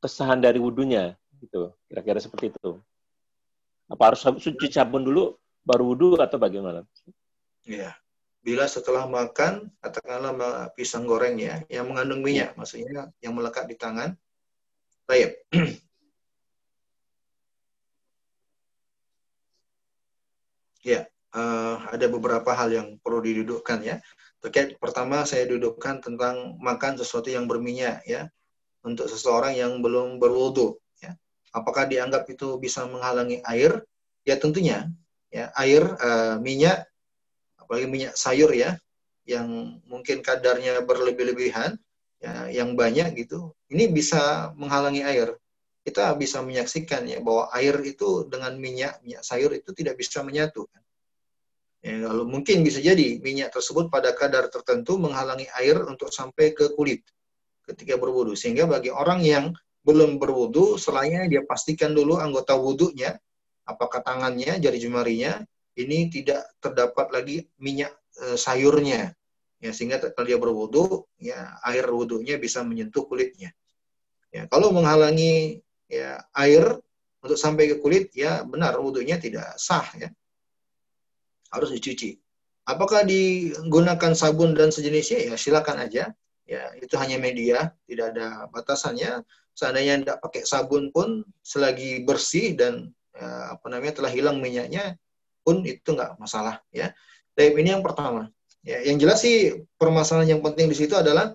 kesahan 0.00 0.40
dari 0.40 0.58
wudhunya? 0.58 1.14
Gitu, 1.38 1.70
kira-kira 1.86 2.18
seperti 2.18 2.50
itu. 2.50 2.82
Apa 3.86 4.12
harus 4.12 4.20
suci 4.20 4.68
sabun 4.68 5.06
dulu 5.06 5.38
baru 5.62 5.94
wudhu 5.94 6.18
atau 6.18 6.40
bagaimana? 6.40 6.82
Iya. 7.62 7.94
Bila 8.38 8.64
setelah 8.64 9.04
makan, 9.04 9.68
katakanlah 9.82 10.32
pisang 10.72 11.04
goreng 11.04 11.36
ya, 11.36 11.60
yang 11.68 11.90
mengandung 11.90 12.22
minyak, 12.24 12.54
maksudnya 12.56 13.10
yang 13.20 13.34
melekat 13.36 13.68
di 13.68 13.76
tangan, 13.76 14.14
Baik. 15.08 15.40
ya, 20.84 21.08
uh, 21.32 21.76
ada 21.88 22.06
beberapa 22.12 22.52
hal 22.52 22.68
yang 22.68 23.00
perlu 23.00 23.24
didudukkan 23.24 23.80
ya. 23.80 24.04
Terkait 24.44 24.76
pertama 24.76 25.24
saya 25.24 25.48
dudukkan 25.48 26.04
tentang 26.04 26.60
makan 26.60 27.00
sesuatu 27.00 27.32
yang 27.32 27.48
berminyak 27.48 28.04
ya 28.04 28.28
untuk 28.84 29.08
seseorang 29.08 29.56
yang 29.56 29.80
belum 29.80 30.20
berwudu 30.20 30.76
ya. 31.00 31.16
apakah 31.56 31.88
dianggap 31.88 32.28
itu 32.28 32.60
bisa 32.60 32.84
menghalangi 32.84 33.40
air? 33.48 33.80
Ya 34.28 34.36
tentunya 34.36 34.92
ya 35.32 35.48
air 35.56 35.88
uh, 36.04 36.36
minyak 36.36 36.84
apalagi 37.56 37.88
minyak 37.88 38.12
sayur 38.12 38.52
ya 38.52 38.76
yang 39.24 39.80
mungkin 39.88 40.20
kadarnya 40.20 40.84
berlebih-lebihan 40.84 41.80
ya 42.18 42.50
yang 42.50 42.74
banyak 42.74 43.14
gitu 43.14 43.54
ini 43.70 43.90
bisa 43.90 44.52
menghalangi 44.56 45.04
air. 45.04 45.36
Kita 45.84 46.12
bisa 46.20 46.44
menyaksikan 46.44 47.08
ya 47.08 47.18
bahwa 47.24 47.48
air 47.56 47.80
itu 47.80 48.28
dengan 48.28 48.52
minyak 48.60 49.00
minyak 49.00 49.24
sayur 49.24 49.56
itu 49.56 49.72
tidak 49.72 49.96
bisa 49.96 50.20
menyatu. 50.20 50.68
Ya, 51.78 52.10
lalu 52.10 52.26
mungkin 52.26 52.66
bisa 52.66 52.82
jadi 52.82 53.22
minyak 53.22 53.54
tersebut 53.54 53.88
pada 53.88 54.10
kadar 54.12 54.50
tertentu 54.50 54.98
menghalangi 54.98 55.46
air 55.56 55.78
untuk 55.86 56.10
sampai 56.10 56.52
ke 56.52 56.74
kulit 56.74 57.06
ketika 57.64 57.96
berwudu. 57.96 58.34
Sehingga 58.34 58.66
bagi 58.66 58.90
orang 58.90 59.22
yang 59.22 59.54
belum 59.86 60.20
berwudu 60.20 60.76
selainnya 60.76 61.24
dia 61.30 61.42
pastikan 61.46 61.96
dulu 61.96 62.20
anggota 62.20 62.52
wudhunya 62.52 63.16
apakah 63.64 64.00
tangannya 64.04 64.60
jari 64.60 64.76
jemarinya 64.76 65.44
ini 65.78 66.12
tidak 66.12 66.44
terdapat 66.58 67.06
lagi 67.08 67.36
minyak 67.56 67.94
e, 68.18 68.34
sayurnya 68.34 69.14
ya 69.58 69.74
sehingga 69.74 69.98
kalau 70.14 70.26
dia 70.26 70.38
berwudu 70.38 71.06
ya 71.18 71.58
air 71.66 71.86
wudhunya 71.90 72.38
bisa 72.38 72.62
menyentuh 72.62 73.04
kulitnya. 73.06 73.50
Ya 74.30 74.46
kalau 74.46 74.70
menghalangi 74.70 75.62
ya 75.90 76.22
air 76.36 76.78
untuk 77.18 77.38
sampai 77.38 77.66
ke 77.74 77.76
kulit 77.82 78.14
ya 78.14 78.46
benar 78.46 78.78
wudhunya 78.78 79.18
tidak 79.18 79.58
sah 79.58 79.86
ya. 79.98 80.08
Harus 81.50 81.74
dicuci. 81.74 82.18
Apakah 82.68 83.02
digunakan 83.02 84.12
sabun 84.12 84.52
dan 84.52 84.68
sejenisnya? 84.68 85.32
Ya 85.32 85.34
silakan 85.40 85.88
aja. 85.88 86.12
Ya 86.44 86.62
itu 86.76 86.94
hanya 87.00 87.16
media 87.16 87.72
tidak 87.88 88.14
ada 88.14 88.46
batasannya. 88.52 89.24
Seandainya 89.56 90.04
tidak 90.04 90.18
pakai 90.22 90.42
sabun 90.46 90.94
pun 90.94 91.26
selagi 91.42 92.06
bersih 92.06 92.54
dan 92.54 92.94
ya, 93.10 93.58
apa 93.58 93.66
namanya 93.72 93.98
telah 93.98 94.12
hilang 94.12 94.38
minyaknya 94.38 94.94
pun 95.42 95.64
itu 95.66 95.96
nggak 95.96 96.20
masalah 96.20 96.62
ya. 96.70 96.92
Tapi 97.34 97.58
ini 97.58 97.74
yang 97.74 97.82
pertama 97.82 98.28
ya 98.68 98.84
yang 98.84 99.00
jelas 99.00 99.24
sih 99.24 99.64
permasalahan 99.80 100.36
yang 100.36 100.42
penting 100.44 100.68
di 100.68 100.76
situ 100.76 100.92
adalah 100.92 101.32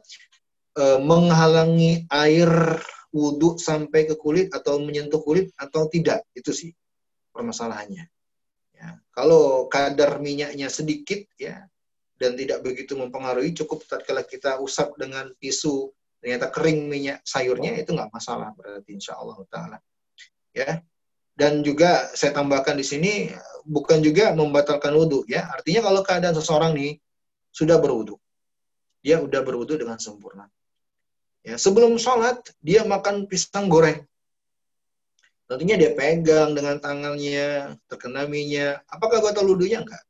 eh, 0.78 1.00
menghalangi 1.02 2.06
air 2.14 2.78
wudhu 3.14 3.58
sampai 3.58 4.10
ke 4.10 4.18
kulit 4.18 4.54
atau 4.54 4.82
menyentuh 4.82 5.22
kulit 5.22 5.50
atau 5.58 5.90
tidak. 5.90 6.26
Itu 6.38 6.54
sih 6.54 6.74
permasalahannya. 7.34 8.06
Ya 8.78 8.88
kalau 9.14 9.66
kadar 9.66 10.22
minyaknya 10.22 10.70
sedikit 10.70 11.26
ya 11.38 11.66
dan 12.18 12.38
tidak 12.38 12.62
begitu 12.62 12.94
mempengaruhi 12.94 13.54
cukup 13.58 13.86
tatkala 13.86 14.22
kita 14.26 14.62
usap 14.62 14.94
dengan 14.98 15.34
tisu 15.42 15.90
ternyata 16.24 16.48
kering 16.54 16.88
minyak 16.88 17.20
sayurnya 17.28 17.76
itu 17.76 17.92
nggak 17.92 18.14
masalah 18.14 18.54
berarti 18.58 18.94
insya 18.94 19.18
Allah 19.18 19.42
taala. 19.50 19.78
Ya 20.54 20.82
dan 21.34 21.66
juga 21.66 22.14
saya 22.14 22.30
tambahkan 22.30 22.78
di 22.78 22.86
sini 22.86 23.14
bukan 23.66 24.06
juga 24.06 24.34
membatalkan 24.38 24.94
wudhu 24.94 25.26
ya. 25.26 25.50
Artinya 25.50 25.86
kalau 25.86 26.02
keadaan 26.06 26.38
seseorang 26.38 26.78
nih 26.78 27.03
sudah 27.54 27.78
berwudhu 27.78 28.18
dia 29.06 29.22
udah 29.22 29.46
berwudhu 29.46 29.78
dengan 29.78 30.02
sempurna 30.02 30.50
Ya, 31.44 31.60
sebelum 31.60 32.00
sholat, 32.00 32.40
dia 32.64 32.88
makan 32.88 33.28
pisang 33.28 33.68
goreng. 33.68 34.00
Tentunya 35.44 35.76
dia 35.76 35.92
pegang 35.92 36.56
dengan 36.56 36.80
tangannya, 36.80 37.76
terkena 37.92 38.24
minyak. 38.24 38.80
Apakah 38.88 39.20
batal 39.20 39.44
wudhunya? 39.52 39.84
Enggak. 39.84 40.04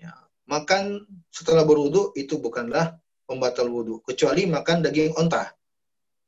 Ya, 0.00 0.16
makan 0.48 1.04
setelah 1.28 1.68
berwudhu 1.68 2.16
itu 2.16 2.40
bukanlah 2.40 2.96
pembatal 3.28 3.68
wudhu. 3.68 4.00
Kecuali 4.00 4.48
makan 4.48 4.88
daging 4.88 5.12
onta. 5.20 5.52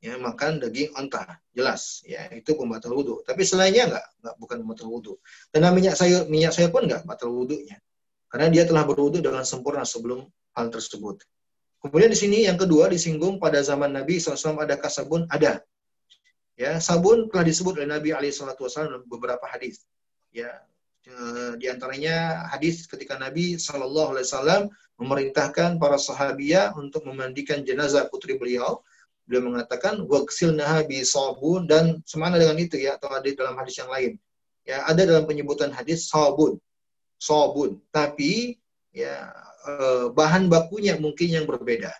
Ya, 0.04 0.20
makan 0.20 0.60
daging 0.60 0.92
onta. 1.00 1.40
Jelas. 1.56 2.04
Ya, 2.04 2.28
itu 2.28 2.52
pembatal 2.52 2.92
wudhu. 2.92 3.24
Tapi 3.24 3.40
selainnya 3.48 3.88
enggak, 3.88 4.06
enggak 4.20 4.34
bukan 4.36 4.56
pembatal 4.60 4.88
wudhu. 4.92 5.14
Karena 5.48 5.72
minyak 5.72 5.96
sayur, 5.96 6.28
minyak 6.28 6.52
sayur 6.52 6.68
pun 6.68 6.84
enggak 6.84 7.08
batal 7.08 7.32
wudhunya. 7.32 7.80
Karena 8.30 8.46
dia 8.46 8.62
telah 8.62 8.86
berwudhu 8.86 9.18
dengan 9.18 9.42
sempurna 9.42 9.82
sebelum 9.82 10.22
hal 10.54 10.70
tersebut. 10.70 11.26
Kemudian 11.82 12.12
di 12.14 12.18
sini 12.18 12.38
yang 12.46 12.60
kedua 12.60 12.86
disinggung 12.86 13.42
pada 13.42 13.58
zaman 13.64 13.90
Nabi 13.90 14.22
SAW 14.22 14.62
adakah 14.62 14.90
sabun? 14.92 15.26
Ada. 15.26 15.64
Ya, 16.60 16.76
sabun 16.76 17.32
telah 17.32 17.42
disebut 17.48 17.80
oleh 17.80 17.88
Nabi 17.88 18.12
SAW 18.30 18.60
dalam 18.60 19.02
beberapa 19.08 19.48
hadis. 19.48 19.88
Ya, 20.28 20.60
e, 21.08 21.14
di 21.56 21.72
antaranya 21.72 22.46
hadis 22.52 22.84
ketika 22.84 23.16
Nabi 23.16 23.56
Shallallahu 23.56 24.12
Alaihi 24.12 24.28
Wasallam 24.28 24.62
memerintahkan 25.00 25.80
para 25.80 25.96
sahabiah 25.96 26.76
untuk 26.76 27.08
memandikan 27.08 27.64
jenazah 27.64 28.12
putri 28.12 28.36
beliau. 28.36 28.84
Beliau 29.24 29.48
mengatakan 29.48 30.04
waksil 30.04 30.52
nahabi 30.52 31.00
sabun 31.00 31.64
dan 31.64 32.04
semana 32.04 32.36
dengan 32.36 32.60
itu 32.60 32.76
ya 32.76 33.00
atau 33.00 33.08
ada 33.08 33.24
dalam 33.32 33.56
hadis 33.56 33.80
yang 33.80 33.88
lain. 33.88 34.20
Ya, 34.68 34.84
ada 34.84 35.00
dalam 35.08 35.24
penyebutan 35.24 35.72
hadis 35.72 36.12
sabun, 36.12 36.60
sabun. 37.20 37.76
Tapi 37.92 38.56
ya 38.90 39.28
Eh, 39.60 40.06
bahan 40.16 40.48
bakunya 40.48 40.96
mungkin 40.96 41.28
yang 41.28 41.44
berbeda. 41.44 41.92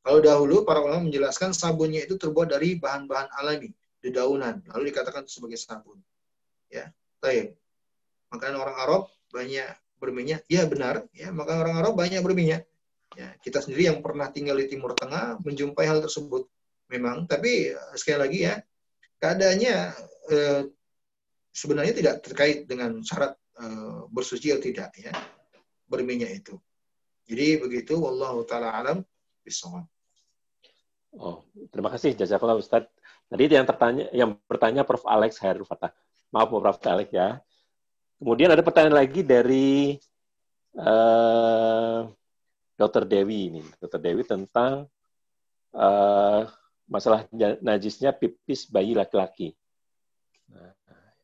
Kalau 0.00 0.22
dahulu 0.24 0.64
para 0.64 0.80
ulama 0.80 1.04
menjelaskan 1.04 1.52
sabunnya 1.52 2.08
itu 2.08 2.16
terbuat 2.16 2.56
dari 2.56 2.80
bahan-bahan 2.80 3.28
alami, 3.36 3.68
dedaunan, 4.00 4.64
lalu 4.72 4.88
dikatakan 4.88 5.28
sebagai 5.28 5.60
sabun. 5.60 6.00
Ya, 6.72 6.88
baik. 7.20 7.58
Makanya 8.32 8.56
orang 8.64 8.76
Arab 8.80 9.02
banyak 9.28 9.68
berminyak. 10.00 10.40
Ya 10.48 10.64
benar, 10.64 11.04
ya, 11.12 11.28
maka 11.34 11.60
orang 11.60 11.76
Arab 11.84 12.00
banyak 12.00 12.22
berminyak. 12.24 12.64
Ya, 13.12 13.36
kita 13.44 13.60
sendiri 13.60 13.92
yang 13.92 14.00
pernah 14.00 14.32
tinggal 14.32 14.56
di 14.56 14.72
Timur 14.72 14.96
Tengah 14.96 15.36
menjumpai 15.44 15.84
hal 15.84 16.00
tersebut. 16.00 16.48
Memang, 16.88 17.28
tapi 17.28 17.76
eh, 17.76 17.94
sekali 17.98 18.18
lagi 18.24 18.38
ya, 18.48 18.54
keadaannya 19.20 19.74
eh, 20.32 20.62
sebenarnya 21.52 21.92
tidak 21.92 22.14
terkait 22.24 22.64
dengan 22.64 23.04
syarat 23.04 23.36
eh, 23.60 24.00
bersuci 24.12 24.52
atau 24.52 24.64
tidak 24.64 24.90
ya 24.96 25.12
berminyak 25.86 26.44
itu. 26.44 26.54
Jadi 27.26 27.58
begitu 27.58 27.98
wallahu 27.98 28.46
taala 28.46 28.70
alam 28.74 29.02
bisawab. 29.42 29.86
Oh, 31.16 31.42
terima 31.72 31.88
kasih 31.88 32.12
jazakallah 32.12 32.60
Ustaz. 32.60 32.86
Tadi 33.26 33.50
yang 33.50 33.66
tertanya 33.66 34.06
yang 34.14 34.36
bertanya 34.46 34.86
Prof 34.86 35.02
Alex 35.08 35.40
Hairul 35.42 35.66
Fatah. 35.66 35.90
Maaf 36.30 36.52
Prof 36.52 36.78
Alex 36.86 37.08
ya. 37.10 37.40
Kemudian 38.20 38.52
ada 38.52 38.62
pertanyaan 38.64 38.96
lagi 38.96 39.20
dari 39.24 39.96
uh, 40.76 42.06
Dr. 42.76 43.08
Dewi 43.08 43.52
ini. 43.52 43.62
Dr. 43.80 44.00
Dewi 44.00 44.22
tentang 44.24 44.88
uh, 45.72 46.40
masalah 46.86 47.26
najisnya 47.60 48.14
pipis 48.14 48.68
bayi 48.70 48.94
laki-laki. 48.94 49.52
Nah, 50.52 50.72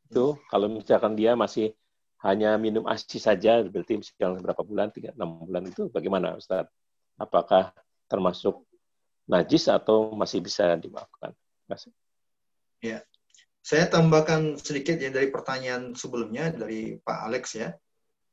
itu 0.09 0.37
kalau 0.51 0.67
misalkan 0.69 1.15
dia 1.15 1.39
masih 1.39 1.73
hanya 2.23 2.55
minum 2.55 2.87
ASI 2.87 3.19
saja, 3.19 3.59
berarti 3.67 3.99
sekian 3.99 4.39
berapa 4.39 4.63
bulan, 4.63 4.95
tiga 4.95 5.11
enam 5.19 5.43
bulan 5.43 5.67
itu 5.67 5.91
bagaimana 5.91 6.39
Ustaz? 6.39 6.71
Apakah 7.19 7.75
termasuk 8.07 8.63
najis 9.27 9.67
atau 9.67 10.15
masih 10.15 10.39
bisa 10.39 10.79
dimaafkan? 10.79 11.35
Ya, 12.83 13.03
saya 13.63 13.87
tambahkan 13.87 14.59
sedikit 14.59 14.99
ya 14.99 15.11
dari 15.11 15.31
pertanyaan 15.31 15.95
sebelumnya 15.95 16.51
dari 16.51 16.99
Pak 16.99 17.19
Alex 17.31 17.45
ya. 17.55 17.75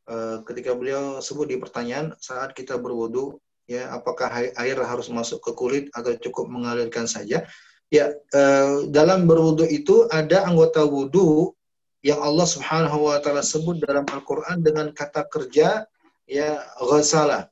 E, 0.10 0.42
ketika 0.46 0.74
beliau 0.74 1.22
sebut 1.22 1.50
di 1.50 1.58
pertanyaan 1.62 2.18
saat 2.18 2.58
kita 2.58 2.82
berwudu 2.82 3.38
ya 3.70 3.94
apakah 3.94 4.50
air 4.58 4.78
harus 4.82 5.06
masuk 5.14 5.38
ke 5.46 5.52
kulit 5.54 5.86
atau 5.94 6.18
cukup 6.18 6.50
mengalirkan 6.50 7.06
saja? 7.06 7.46
Ya, 7.94 8.14
e, 8.14 8.42
dalam 8.90 9.30
berwudu 9.30 9.70
itu 9.70 10.10
ada 10.10 10.50
anggota 10.50 10.82
wudu 10.82 11.54
yang 12.00 12.20
Allah 12.24 12.48
Subhanahu 12.48 13.12
wa 13.12 13.20
taala 13.20 13.44
sebut 13.44 13.84
dalam 13.84 14.08
Al-Qur'an 14.08 14.64
dengan 14.64 14.92
kata 14.96 15.28
kerja 15.28 15.84
ya 16.24 16.50
ghasala 16.80 17.52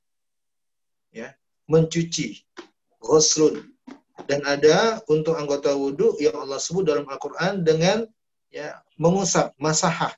ya 1.11 1.35
mencuci 1.67 2.47
ghuslun 3.03 3.67
dan 4.27 4.43
ada 4.47 5.03
untuk 5.11 5.35
anggota 5.35 5.75
wudhu 5.75 6.15
yang 6.23 6.35
Allah 6.35 6.59
sebut 6.59 6.87
dalam 6.87 7.03
Al-Qur'an 7.07 7.63
dengan 7.63 8.07
ya 8.51 8.79
mengusap 8.95 9.53
masahah. 9.59 10.15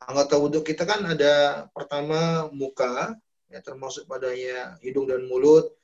Anggota 0.00 0.36
wudhu 0.40 0.60
kita 0.64 0.84
kan 0.84 1.04
ada 1.04 1.66
pertama 1.72 2.48
muka 2.52 3.16
ya 3.50 3.58
termasuk 3.60 4.06
padanya 4.06 4.78
hidung 4.84 5.10
dan 5.10 5.26
mulut 5.26 5.74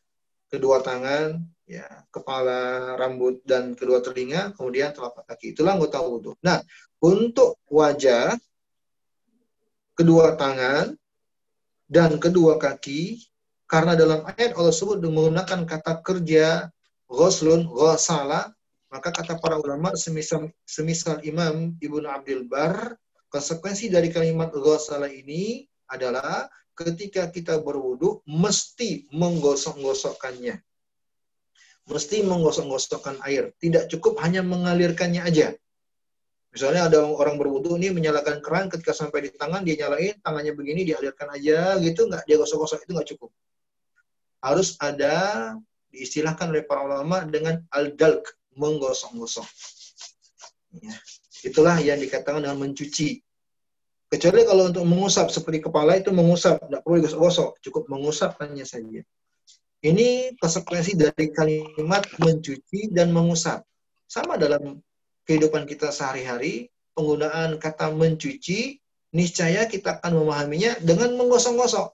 kedua 0.47 0.83
tangan 0.83 1.43
ya 1.67 2.07
kepala 2.15 2.95
rambut 2.95 3.43
dan 3.43 3.75
kedua 3.75 3.99
telinga 3.99 4.55
kemudian 4.55 4.95
telapak 4.95 5.27
kaki. 5.27 5.53
Itulah 5.55 5.75
anggota 5.75 5.99
wudhu. 6.03 6.39
Nah 6.43 6.63
untuk 7.03 7.61
wajah, 7.69 8.35
kedua 9.93 10.35
tangan, 10.39 10.97
dan 11.87 12.19
kedua 12.19 12.59
kaki, 12.59 13.23
karena 13.71 13.95
dalam 13.95 14.27
ayat 14.27 14.55
Allah 14.59 14.75
sebut 14.75 14.99
menggunakan 14.99 15.67
kata 15.67 16.03
kerja 16.03 16.71
ghuslun, 17.07 17.67
ghasala, 17.71 18.51
maka 18.91 19.11
kata 19.15 19.39
para 19.39 19.59
ulama 19.59 19.95
semisal, 19.95 20.51
semisal 20.67 21.23
Imam 21.23 21.75
Ibnu 21.79 22.07
Abdul 22.07 22.47
Bar, 22.51 22.99
konsekuensi 23.31 23.91
dari 23.91 24.11
kalimat 24.11 24.51
ghasala 24.51 25.07
ini 25.11 25.67
adalah 25.87 26.51
ketika 26.77 27.33
kita 27.33 27.59
berwudu 27.59 28.21
mesti 28.29 29.09
menggosok-gosokkannya. 29.11 30.61
Mesti 31.89 32.17
menggosok-gosokkan 32.23 33.25
air. 33.25 33.57
Tidak 33.57 33.89
cukup 33.89 34.21
hanya 34.21 34.45
mengalirkannya 34.45 35.23
aja 35.25 35.57
Misalnya 36.57 36.89
ada 36.89 37.05
orang 37.05 37.37
berwudu 37.37 37.77
ini 37.77 37.93
menyalakan 37.93 38.41
keran 38.41 38.73
ketika 38.73 38.97
sampai 38.97 39.29
di 39.29 39.31
tangan 39.37 39.61
dia 39.61 39.77
nyalain 39.77 40.17
tangannya 40.25 40.57
begini 40.57 40.89
dialirkan 40.89 41.29
aja 41.37 41.77
gitu 41.85 42.09
nggak 42.09 42.25
dia 42.25 42.41
gosok-gosok 42.41 42.81
itu 42.81 42.91
nggak 42.97 43.09
cukup. 43.13 43.31
Harus 44.41 44.73
ada 44.81 45.53
diistilahkan 45.93 46.49
oleh 46.49 46.65
para 46.65 46.81
ulama 46.81 47.29
dengan 47.29 47.61
al-dalk 47.69 48.41
menggosok-gosok. 48.57 49.45
Ya. 50.81 50.97
Itulah 51.45 51.77
yang 51.77 52.01
dikatakan 52.01 52.41
dengan 52.41 52.57
mencuci. 52.57 53.21
Kecuali 54.07 54.47
kalau 54.47 54.71
untuk 54.71 54.87
mengusap 54.87 55.35
seperti 55.35 55.67
kepala 55.67 55.99
itu 55.99 56.15
mengusap, 56.15 56.63
tidak 56.63 56.87
perlu 56.87 57.03
digosok-gosok, 57.03 57.59
cukup 57.59 57.91
mengusap 57.91 58.39
hanya 58.39 58.63
saja. 58.63 59.03
Ini 59.83 60.39
konsekuensi 60.39 60.95
dari 60.95 61.35
kalimat 61.35 62.07
mencuci 62.23 62.95
dan 62.95 63.11
mengusap. 63.11 63.67
Sama 64.07 64.39
dalam 64.39 64.79
kehidupan 65.27 65.67
kita 65.67 65.91
sehari-hari, 65.91 66.71
penggunaan 66.95 67.59
kata 67.59 67.91
mencuci, 67.91 68.79
niscaya 69.11 69.67
kita 69.67 69.99
akan 69.99 70.23
memahaminya 70.23 70.79
dengan 70.87 71.19
menggosok-gosok. 71.19 71.91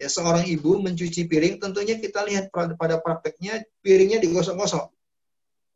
Ya, 0.00 0.08
seorang 0.08 0.48
ibu 0.48 0.80
mencuci 0.80 1.28
piring, 1.28 1.60
tentunya 1.60 2.00
kita 2.00 2.24
lihat 2.24 2.48
pada 2.52 2.96
prakteknya 3.04 3.60
piringnya 3.84 4.16
digosok-gosok. 4.24 4.88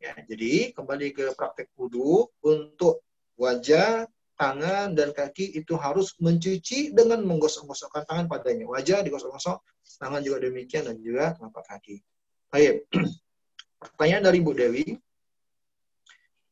Ya, 0.01 0.17
jadi 0.25 0.73
kembali 0.73 1.13
ke 1.13 1.25
praktek 1.37 1.69
wudhu 1.77 2.25
untuk 2.41 3.05
wajah, 3.37 4.09
tangan, 4.35 4.93
dan 4.93 5.15
kaki 5.15 5.55
itu 5.55 5.75
harus 5.79 6.15
mencuci 6.19 6.91
dengan 6.91 7.23
menggosok-gosokkan 7.23 8.03
tangan 8.07 8.25
padanya. 8.27 8.67
Wajah 8.67 9.01
digosok-gosok, 9.01 9.63
tangan 9.99 10.21
juga 10.21 10.43
demikian 10.43 10.87
dan 10.87 10.99
juga 10.99 11.35
telapak 11.35 11.63
kaki. 11.67 12.03
Baik. 12.51 12.87
Pertanyaan 13.95 14.23
dari 14.31 14.39
Bu 14.43 14.51
Dewi, 14.51 14.85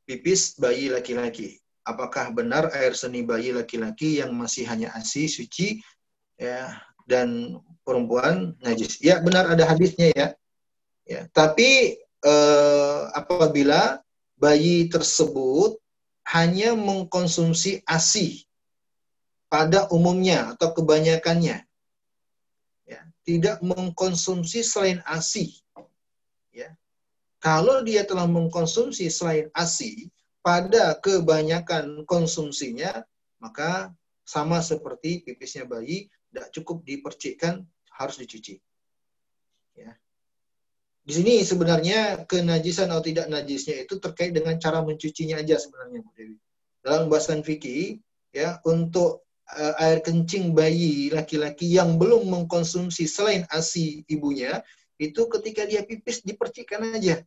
pipis 0.08 0.56
bayi 0.60 0.88
laki-laki. 0.92 1.60
Apakah 1.84 2.32
benar 2.32 2.72
air 2.72 2.96
seni 2.96 3.28
bayi 3.28 3.52
laki-laki 3.52 4.24
yang 4.24 4.32
masih 4.32 4.64
hanya 4.72 4.96
ASI 4.96 5.28
suci 5.28 5.84
ya 6.40 6.80
dan 7.04 7.60
perempuan 7.84 8.56
najis? 8.64 9.04
Ya 9.04 9.20
benar 9.20 9.52
ada 9.52 9.68
hadisnya 9.68 10.12
ya. 10.16 10.28
Ya, 11.04 11.28
tapi 11.36 12.00
eh, 12.00 13.02
apabila 13.12 14.00
bayi 14.40 14.88
tersebut 14.88 15.83
hanya 16.30 16.76
mengkonsumsi 16.78 17.84
ASI 17.84 18.48
pada 19.52 19.88
umumnya 19.92 20.56
atau 20.56 20.74
kebanyakannya, 20.74 21.62
ya, 22.88 23.02
tidak 23.28 23.60
mengkonsumsi 23.62 24.66
selain 24.66 25.04
ASI, 25.06 25.64
kalau 27.44 27.84
dia 27.84 28.08
telah 28.08 28.24
mengkonsumsi 28.24 29.12
selain 29.12 29.52
ASI 29.52 30.08
pada 30.40 30.96
kebanyakan 31.04 32.08
konsumsinya, 32.08 33.04
maka 33.44 33.92
sama 34.24 34.64
seperti 34.64 35.28
pipisnya 35.28 35.68
bayi, 35.68 36.08
tidak 36.32 36.48
cukup 36.56 36.88
dipercikkan, 36.88 37.68
harus 37.92 38.16
dicuci. 38.16 38.64
Di 41.04 41.20
sini 41.20 41.44
sebenarnya 41.44 42.24
kenajisan 42.24 42.88
atau 42.88 43.04
tidak 43.04 43.28
najisnya 43.28 43.84
itu 43.84 44.00
terkait 44.00 44.32
dengan 44.32 44.56
cara 44.56 44.80
mencucinya 44.80 45.36
aja 45.36 45.60
sebenarnya, 45.60 46.00
Bu 46.00 46.12
Dewi. 46.16 46.38
Dalam 46.80 47.12
bahasan 47.12 47.44
fikih, 47.44 48.00
ya 48.32 48.64
untuk 48.64 49.28
uh, 49.52 49.76
air 49.84 50.00
kencing 50.00 50.56
bayi 50.56 51.12
laki-laki 51.12 51.76
yang 51.76 52.00
belum 52.00 52.32
mengkonsumsi 52.32 53.04
selain 53.04 53.44
ASI 53.52 54.08
ibunya, 54.08 54.64
itu 54.96 55.28
ketika 55.28 55.68
dia 55.68 55.84
pipis 55.84 56.24
dipercikkan 56.24 56.96
aja. 56.96 57.20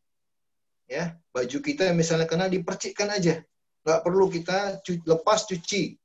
Ya 0.88 1.20
baju 1.36 1.58
kita 1.60 1.92
misalnya 1.92 2.24
kena 2.24 2.48
dipercikkan 2.48 3.12
aja. 3.12 3.44
Nggak 3.84 4.00
perlu 4.00 4.32
kita 4.32 4.80
cu 4.80 4.96
lepas 5.04 5.44
cuci. 5.44 6.00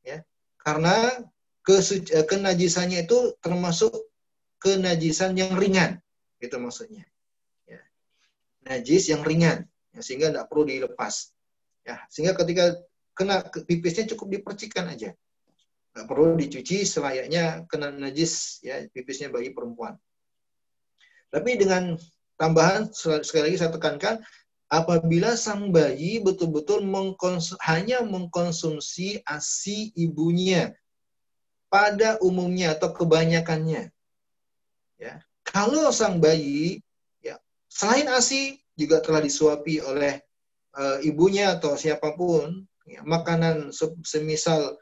Ya 0.00 0.24
karena 0.64 1.28
eh, 1.68 2.24
kenajisannya 2.24 3.04
itu 3.04 3.36
termasuk 3.44 3.92
kenajisan 4.62 5.36
yang 5.36 5.58
ringan 5.58 6.00
itu 6.42 6.56
maksudnya 6.58 7.06
ya. 7.64 7.78
najis 8.66 9.08
yang 9.14 9.22
ringan 9.22 9.64
ya, 9.94 10.00
sehingga 10.02 10.34
nggak 10.34 10.46
perlu 10.50 10.66
dilepas 10.66 11.30
ya 11.86 12.02
sehingga 12.10 12.34
ketika 12.34 12.82
kena 13.14 13.46
pipisnya 13.46 14.10
cukup 14.12 14.42
dipercikkan 14.42 14.90
aja 14.90 15.14
nggak 15.94 16.06
perlu 16.10 16.34
dicuci 16.34 16.82
selayaknya 16.82 17.64
kena 17.70 17.94
najis 17.94 18.58
ya 18.66 18.82
pipisnya 18.90 19.30
bagi 19.30 19.54
perempuan 19.54 19.94
tapi 21.30 21.56
dengan 21.56 21.96
Tambahan 22.42 22.90
sekali 22.90 23.54
lagi 23.54 23.62
saya 23.62 23.70
tekankan, 23.70 24.18
apabila 24.66 25.38
sang 25.38 25.70
bayi 25.70 26.18
betul-betul 26.18 26.82
mengkonsum, 26.82 27.54
hanya 27.62 28.02
mengkonsumsi 28.02 29.22
ASI 29.22 29.94
ibunya 29.94 30.74
pada 31.70 32.18
umumnya 32.18 32.74
atau 32.74 32.90
kebanyakannya. 32.90 33.94
Ya. 34.98 35.22
Kalau 35.52 35.92
sang 35.92 36.16
bayi 36.16 36.80
ya 37.20 37.36
selain 37.68 38.08
ASI 38.08 38.56
juga 38.72 39.04
telah 39.04 39.20
disuapi 39.20 39.84
oleh 39.84 40.16
uh, 40.72 40.98
ibunya 41.04 41.52
atau 41.60 41.76
siapa 41.76 42.16
pun 42.16 42.64
ya, 42.88 43.04
makanan 43.04 43.68
semisal 44.00 44.80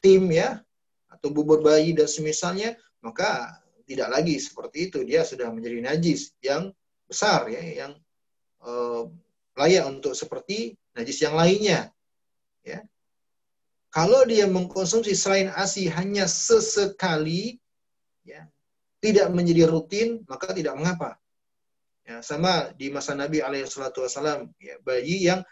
tim 0.00 0.32
ya 0.32 0.64
atau 1.12 1.28
bubur 1.28 1.60
bayi 1.60 1.92
dan 1.92 2.08
semisalnya 2.08 2.72
maka 3.04 3.60
tidak 3.84 4.08
lagi 4.08 4.40
seperti 4.40 4.88
itu 4.88 5.04
dia 5.04 5.28
sudah 5.28 5.52
menjadi 5.52 5.92
najis 5.92 6.32
yang 6.40 6.72
besar 7.04 7.48
ya 7.52 7.60
yang 7.84 7.92
uh, 8.64 9.04
layak 9.58 9.84
untuk 9.90 10.14
seperti 10.14 10.78
najis 10.94 11.18
yang 11.22 11.34
lainnya. 11.34 11.90
Ya. 12.62 12.86
Kalau 13.90 14.22
dia 14.28 14.46
mengkonsumsi 14.46 15.18
selain 15.18 15.50
ASI 15.50 15.90
hanya 15.90 16.30
sesekali, 16.30 17.58
ya, 18.22 18.46
tidak 18.98 19.30
menjadi 19.30 19.70
rutin, 19.70 20.22
maka 20.26 20.50
tidak 20.50 20.74
mengapa. 20.74 21.18
Ya, 22.08 22.24
sama 22.24 22.72
di 22.74 22.88
masa 22.88 23.12
Nabi 23.12 23.44
Alaihissalam, 23.44 24.48
ya, 24.58 24.80
bayi 24.80 25.28
yang 25.28 25.44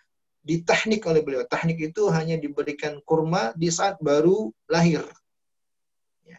ditahnik 0.47 1.02
oleh 1.05 1.20
beliau. 1.20 1.43
Tahnik 1.44 1.90
itu 1.93 2.06
hanya 2.14 2.39
diberikan 2.39 3.02
kurma 3.02 3.51
di 3.59 3.68
saat 3.68 3.98
baru 3.98 4.55
lahir. 4.70 5.02
Ya. 6.23 6.39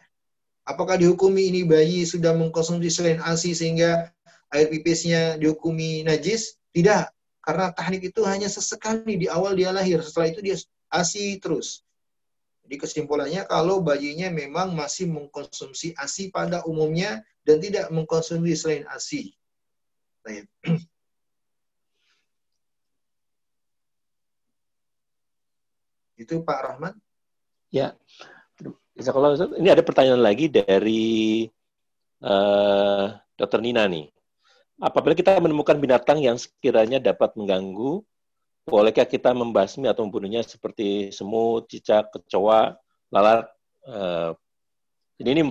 Apakah 0.64 0.96
dihukumi 0.96 1.52
ini 1.52 1.62
bayi 1.68 2.08
sudah 2.08 2.32
mengkonsumsi 2.32 2.88
selain 2.88 3.20
ASI 3.20 3.52
sehingga 3.52 4.08
air 4.48 4.66
pipisnya 4.72 5.36
dihukumi 5.36 6.02
najis? 6.08 6.56
Tidak. 6.72 7.04
Karena 7.44 7.72
teknik 7.72 8.12
itu 8.12 8.24
hanya 8.24 8.48
sesekali 8.48 9.16
di 9.20 9.28
awal 9.28 9.54
dia 9.54 9.72
lahir. 9.72 10.00
Setelah 10.00 10.28
itu 10.32 10.40
dia 10.40 10.56
ASI 10.88 11.36
terus. 11.40 11.84
Jadi 12.68 12.84
kesimpulannya 12.84 13.48
kalau 13.48 13.80
bayinya 13.80 14.28
memang 14.28 14.76
masih 14.76 15.08
mengkonsumsi 15.08 15.96
ASI 15.96 16.28
pada 16.28 16.60
umumnya 16.68 17.24
dan 17.40 17.64
tidak 17.64 17.88
mengkonsumsi 17.88 18.52
selain 18.52 18.84
ASI. 18.92 19.32
Itu 26.20 26.44
Pak 26.44 26.60
Rahman. 26.60 26.92
Ya. 27.72 27.96
Ini 29.00 29.72
ada 29.72 29.80
pertanyaan 29.80 30.20
lagi 30.20 30.52
dari 30.52 31.48
uh, 32.20 32.28
eh, 32.28 33.16
Dr. 33.40 33.64
Nina 33.64 33.88
nih. 33.88 34.12
Apabila 34.76 35.16
kita 35.16 35.40
menemukan 35.40 35.80
binatang 35.80 36.20
yang 36.20 36.36
sekiranya 36.36 37.00
dapat 37.00 37.32
mengganggu, 37.32 38.04
bolehkah 38.68 39.08
kita 39.08 39.32
membasmi 39.32 39.88
atau 39.88 40.04
membunuhnya 40.04 40.44
seperti 40.44 41.08
semut, 41.08 41.66
cicak, 41.72 42.12
kecoa, 42.12 42.76
lalat? 43.08 43.48
Uh, 43.88 44.36
jadi 45.16 45.28
ini 45.34 45.42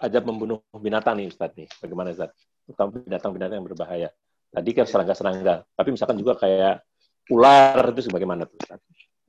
aja 0.00 0.18
membunuh 0.24 0.64
binatang 0.72 1.20
nih 1.20 1.28
Ustaz 1.28 1.52
nih. 1.54 1.68
Bagaimana 1.78 2.16
Ustaz? 2.16 2.32
Terutama 2.64 2.88
binatang-binatang 2.96 3.56
yang 3.60 3.68
berbahaya. 3.68 4.08
Tadi 4.50 4.70
kan 4.72 4.86
serangga-serangga, 4.88 5.68
tapi 5.76 5.88
misalkan 5.92 6.16
juga 6.16 6.40
kayak 6.40 6.80
ular 7.28 7.92
itu 7.92 8.08
bagaimana 8.08 8.48
tuh 8.48 8.56
Ustaz? 8.64 8.80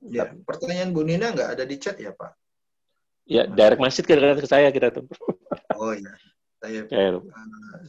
Ya, 0.08 0.30
pertanyaan 0.46 0.94
Bu 0.94 1.04
Nina 1.04 1.34
nggak 1.34 1.58
ada 1.58 1.64
di 1.68 1.76
chat 1.76 1.98
ya 2.00 2.14
Pak? 2.14 2.32
Ya, 3.28 3.44
direct 3.44 3.82
masjid 3.82 4.06
ke 4.08 4.16
saya 4.48 4.72
kita 4.72 4.88
tuh. 4.88 5.04
Oh 5.76 5.92
iya. 5.92 6.16
Saya, 6.58 6.80
uh, 6.90 7.20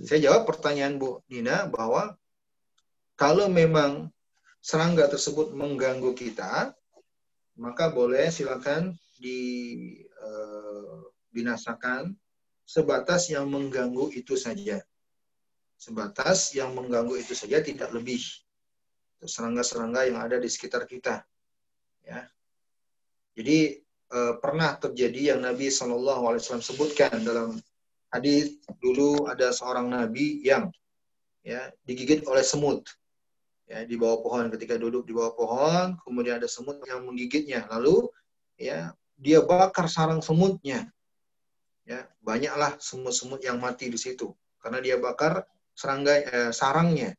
saya 0.04 0.20
jawab 0.20 0.50
pertanyaan 0.50 1.00
Bu 1.00 1.24
Nina 1.32 1.70
bahwa 1.70 2.18
kalau 3.16 3.48
memang 3.48 4.12
serangga 4.60 5.08
tersebut 5.08 5.56
mengganggu 5.56 6.12
kita, 6.16 6.76
maka 7.60 7.92
boleh 7.92 8.32
silakan 8.32 8.96
dibinasakan 9.20 12.12
eh, 12.12 12.16
sebatas 12.64 13.28
yang 13.28 13.52
mengganggu 13.52 14.16
itu 14.16 14.40
saja. 14.40 14.80
Sebatas 15.80 16.52
yang 16.56 16.76
mengganggu 16.76 17.16
itu 17.20 17.36
saja 17.36 17.62
tidak 17.64 17.92
lebih. 17.96 18.20
Serangga-serangga 19.20 20.04
yang 20.08 20.16
ada 20.20 20.40
di 20.40 20.50
sekitar 20.52 20.86
kita. 20.88 21.26
Ya. 22.04 22.30
Jadi 23.36 23.84
eh, 24.12 24.34
pernah 24.40 24.80
terjadi 24.80 25.22
yang 25.36 25.42
Nabi 25.44 25.72
Shallallahu 25.72 26.28
Alaihi 26.32 26.42
Wasallam 26.44 26.64
sebutkan 26.64 27.24
dalam 27.24 27.62
hadis 28.10 28.58
dulu 28.82 29.30
ada 29.30 29.54
seorang 29.54 29.86
nabi 29.86 30.42
yang 30.42 30.74
ya 31.46 31.70
digigit 31.86 32.26
oleh 32.26 32.44
semut. 32.44 32.99
Ya 33.70 33.86
di 33.86 33.96
bawah 33.96 34.20
pohon. 34.26 34.50
Ketika 34.50 34.76
duduk 34.82 35.06
di 35.06 35.14
bawah 35.14 35.34
pohon 35.38 35.88
kemudian 36.02 36.42
ada 36.42 36.50
semut 36.50 36.82
yang 36.90 37.06
menggigitnya. 37.06 37.70
Lalu 37.70 38.10
ya 38.58 38.98
dia 39.14 39.40
bakar 39.46 39.86
sarang 39.86 40.26
semutnya. 40.26 40.90
Ya 41.86 42.10
banyaklah 42.26 42.82
semut-semut 42.82 43.40
yang 43.46 43.62
mati 43.62 43.94
di 43.94 43.98
situ. 44.02 44.34
Karena 44.60 44.82
dia 44.82 44.98
bakar 44.98 45.46
serangga 45.78 46.14
eh, 46.18 46.52
sarangnya. 46.52 47.14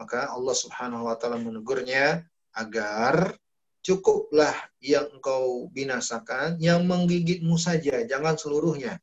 Maka 0.00 0.32
Allah 0.32 0.56
Subhanahu 0.56 1.08
wa 1.08 1.16
taala 1.16 1.40
menegurnya 1.40 2.24
agar 2.56 3.36
cukuplah 3.84 4.56
yang 4.82 5.06
engkau 5.14 5.70
binasakan 5.70 6.58
yang 6.58 6.82
menggigitmu 6.88 7.54
saja 7.60 8.02
jangan 8.04 8.36
seluruhnya. 8.36 9.00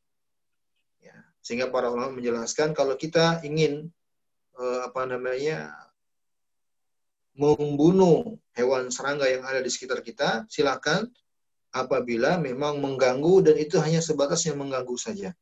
Ya 1.01 1.17
sehingga 1.41 1.69
para 1.73 1.89
ulama 1.89 2.19
menjelaskan 2.19 2.77
kalau 2.77 2.93
kita 2.93 3.41
ingin 3.41 3.89
eh, 4.57 4.79
apa 4.85 5.09
namanya 5.09 5.82
membunuh 7.33 8.37
hewan 8.53 8.93
serangga 8.93 9.25
yang 9.25 9.41
ada 9.45 9.59
di 9.61 9.69
sekitar 9.69 10.05
kita, 10.05 10.45
silakan 10.49 11.09
apabila 11.73 12.37
memang 12.37 12.77
mengganggu 12.77 13.49
dan 13.49 13.55
itu 13.57 13.81
hanya 13.81 13.99
sebatas 13.99 14.45
yang 14.45 14.61
mengganggu 14.61 14.93
saja. 14.95 15.33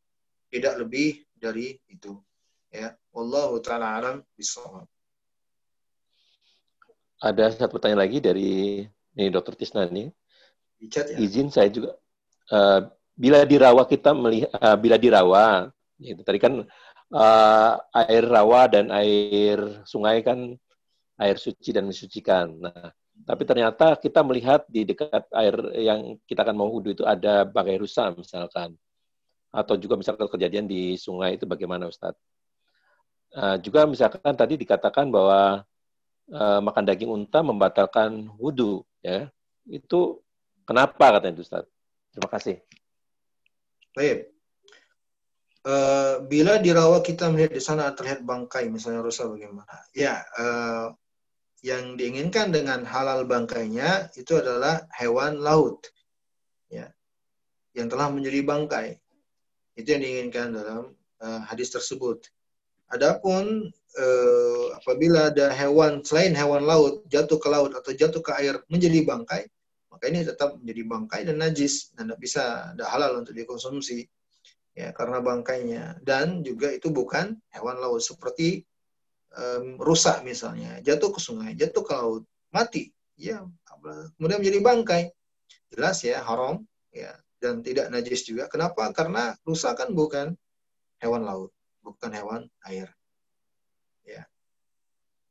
Tidak 0.51 0.73
lebih 0.79 1.23
dari 1.35 1.75
itu. 1.91 2.15
Ya, 2.71 2.95
wallahu 3.11 3.59
taala 3.59 3.99
alam 3.99 4.15
bisawab. 4.39 4.87
Ada 7.19 7.53
satu 7.53 7.77
pertanyaan 7.77 8.07
lagi 8.07 8.17
dari 8.23 8.81
ini 8.87 9.27
Dokter 9.29 9.53
Tisna 9.59 9.85
nih. 9.85 10.09
ya. 10.79 11.03
Izin 11.19 11.51
saya 11.51 11.67
juga 11.69 11.99
uh, 12.49 12.87
bila 13.13 13.43
dirawa 13.43 13.83
kita 13.85 14.15
melihat 14.15 14.49
uh, 14.57 14.79
bila 14.79 14.95
dirawa 14.97 15.69
itu 16.01 16.23
tadi 16.25 16.39
kan 16.41 16.65
uh, 17.13 17.73
air 17.93 18.25
rawa 18.25 18.65
dan 18.71 18.89
air 18.89 19.83
sungai 19.85 20.25
kan 20.25 20.57
air 21.21 21.37
suci 21.37 21.69
dan 21.69 21.85
mensucikan. 21.85 22.57
Nah, 22.57 22.89
tapi 23.21 23.45
ternyata 23.45 23.93
kita 23.97 24.25
melihat 24.25 24.65
di 24.65 24.81
dekat 24.81 25.29
air 25.37 25.53
yang 25.77 26.17
kita 26.25 26.41
akan 26.41 26.57
mau 26.57 26.69
wudhu 26.73 26.97
itu 26.97 27.03
ada 27.05 27.45
bangkai 27.45 27.77
rusa 27.77 28.09
misalkan. 28.17 28.73
Atau 29.53 29.77
juga 29.77 29.99
misalkan 29.99 30.25
kejadian 30.31 30.65
di 30.65 30.97
sungai 30.97 31.37
itu 31.37 31.45
bagaimana 31.45 31.85
Ustadz? 31.85 32.17
Uh, 33.31 33.55
juga 33.63 33.87
misalkan 33.87 34.33
tadi 34.35 34.59
dikatakan 34.59 35.07
bahwa 35.07 35.63
uh, 36.33 36.59
makan 36.63 36.83
daging 36.87 37.11
unta 37.11 37.45
membatalkan 37.45 38.31
wudhu. 38.41 38.81
ya 39.05 39.29
Itu 39.69 40.23
kenapa 40.65 41.19
katanya 41.19 41.37
itu 41.37 41.45
Ustadz? 41.45 41.69
Terima 42.11 42.29
kasih. 42.31 42.57
Baik. 43.95 44.31
Uh, 45.61 46.25
bila 46.25 46.57
di 46.57 46.73
rawa 46.73 47.05
kita 47.05 47.29
melihat 47.29 47.53
di 47.53 47.61
sana 47.61 47.93
terlihat 47.93 48.25
bangkai 48.25 48.65
misalnya 48.73 49.05
rusa 49.05 49.29
bagaimana? 49.29 49.69
Ya, 49.93 50.25
uh, 50.41 50.89
yang 51.61 51.97
diinginkan 51.97 52.49
dengan 52.49 52.81
halal 52.85 53.25
bangkainya 53.29 54.09
itu 54.17 54.37
adalah 54.37 54.85
hewan 54.97 55.37
laut. 55.41 55.85
Ya. 56.69 56.89
Yang 57.77 57.87
telah 57.97 58.07
menjadi 58.09 58.39
bangkai. 58.41 58.87
Itu 59.77 59.87
yang 59.93 60.03
diinginkan 60.03 60.57
dalam 60.57 60.97
uh, 61.21 61.41
hadis 61.45 61.69
tersebut. 61.69 62.25
Adapun 62.91 63.71
uh, 63.71 64.65
apabila 64.75 65.31
ada 65.31 65.53
hewan 65.53 66.03
selain 66.03 66.35
hewan 66.35 66.67
laut 66.67 67.07
jatuh 67.07 67.39
ke 67.39 67.47
laut 67.47 67.71
atau 67.71 67.95
jatuh 67.95 68.19
ke 68.19 68.35
air 68.35 68.59
menjadi 68.67 69.07
bangkai 69.07 69.47
maka 69.91 70.07
ini 70.07 70.25
tetap 70.25 70.57
menjadi 70.57 70.81
bangkai 70.87 71.21
dan 71.27 71.37
najis 71.37 71.93
dan 71.93 72.09
tidak 72.09 72.19
bisa 72.23 72.43
tidak 72.73 72.89
halal 72.89 73.21
untuk 73.21 73.35
dikonsumsi. 73.35 74.07
Ya 74.71 74.95
karena 74.95 75.19
bangkainya. 75.19 75.99
Dan 75.99 76.47
juga 76.47 76.71
itu 76.71 76.89
bukan 76.89 77.35
hewan 77.51 77.77
laut. 77.77 77.99
Seperti 77.99 78.63
um, 79.35 79.79
rusak 79.79 80.23
misalnya, 80.25 80.79
jatuh 80.83 81.11
ke 81.11 81.19
sungai, 81.19 81.55
jatuh 81.55 81.83
ke 81.83 81.93
laut, 81.95 82.23
mati, 82.51 82.91
ya, 83.15 83.43
kemudian 84.17 84.39
menjadi 84.43 84.59
bangkai, 84.59 85.03
jelas 85.71 86.03
ya 86.03 86.19
haram, 86.23 86.63
ya, 86.91 87.15
dan 87.41 87.65
tidak 87.65 87.89
najis 87.89 88.27
juga. 88.27 88.45
Kenapa? 88.51 88.91
Karena 88.93 89.33
rusak 89.47 89.79
kan 89.79 89.89
bukan 89.95 90.35
hewan 91.01 91.25
laut, 91.25 91.49
bukan 91.81 92.11
hewan 92.13 92.41
air. 92.69 92.91
Ya. 94.05 94.29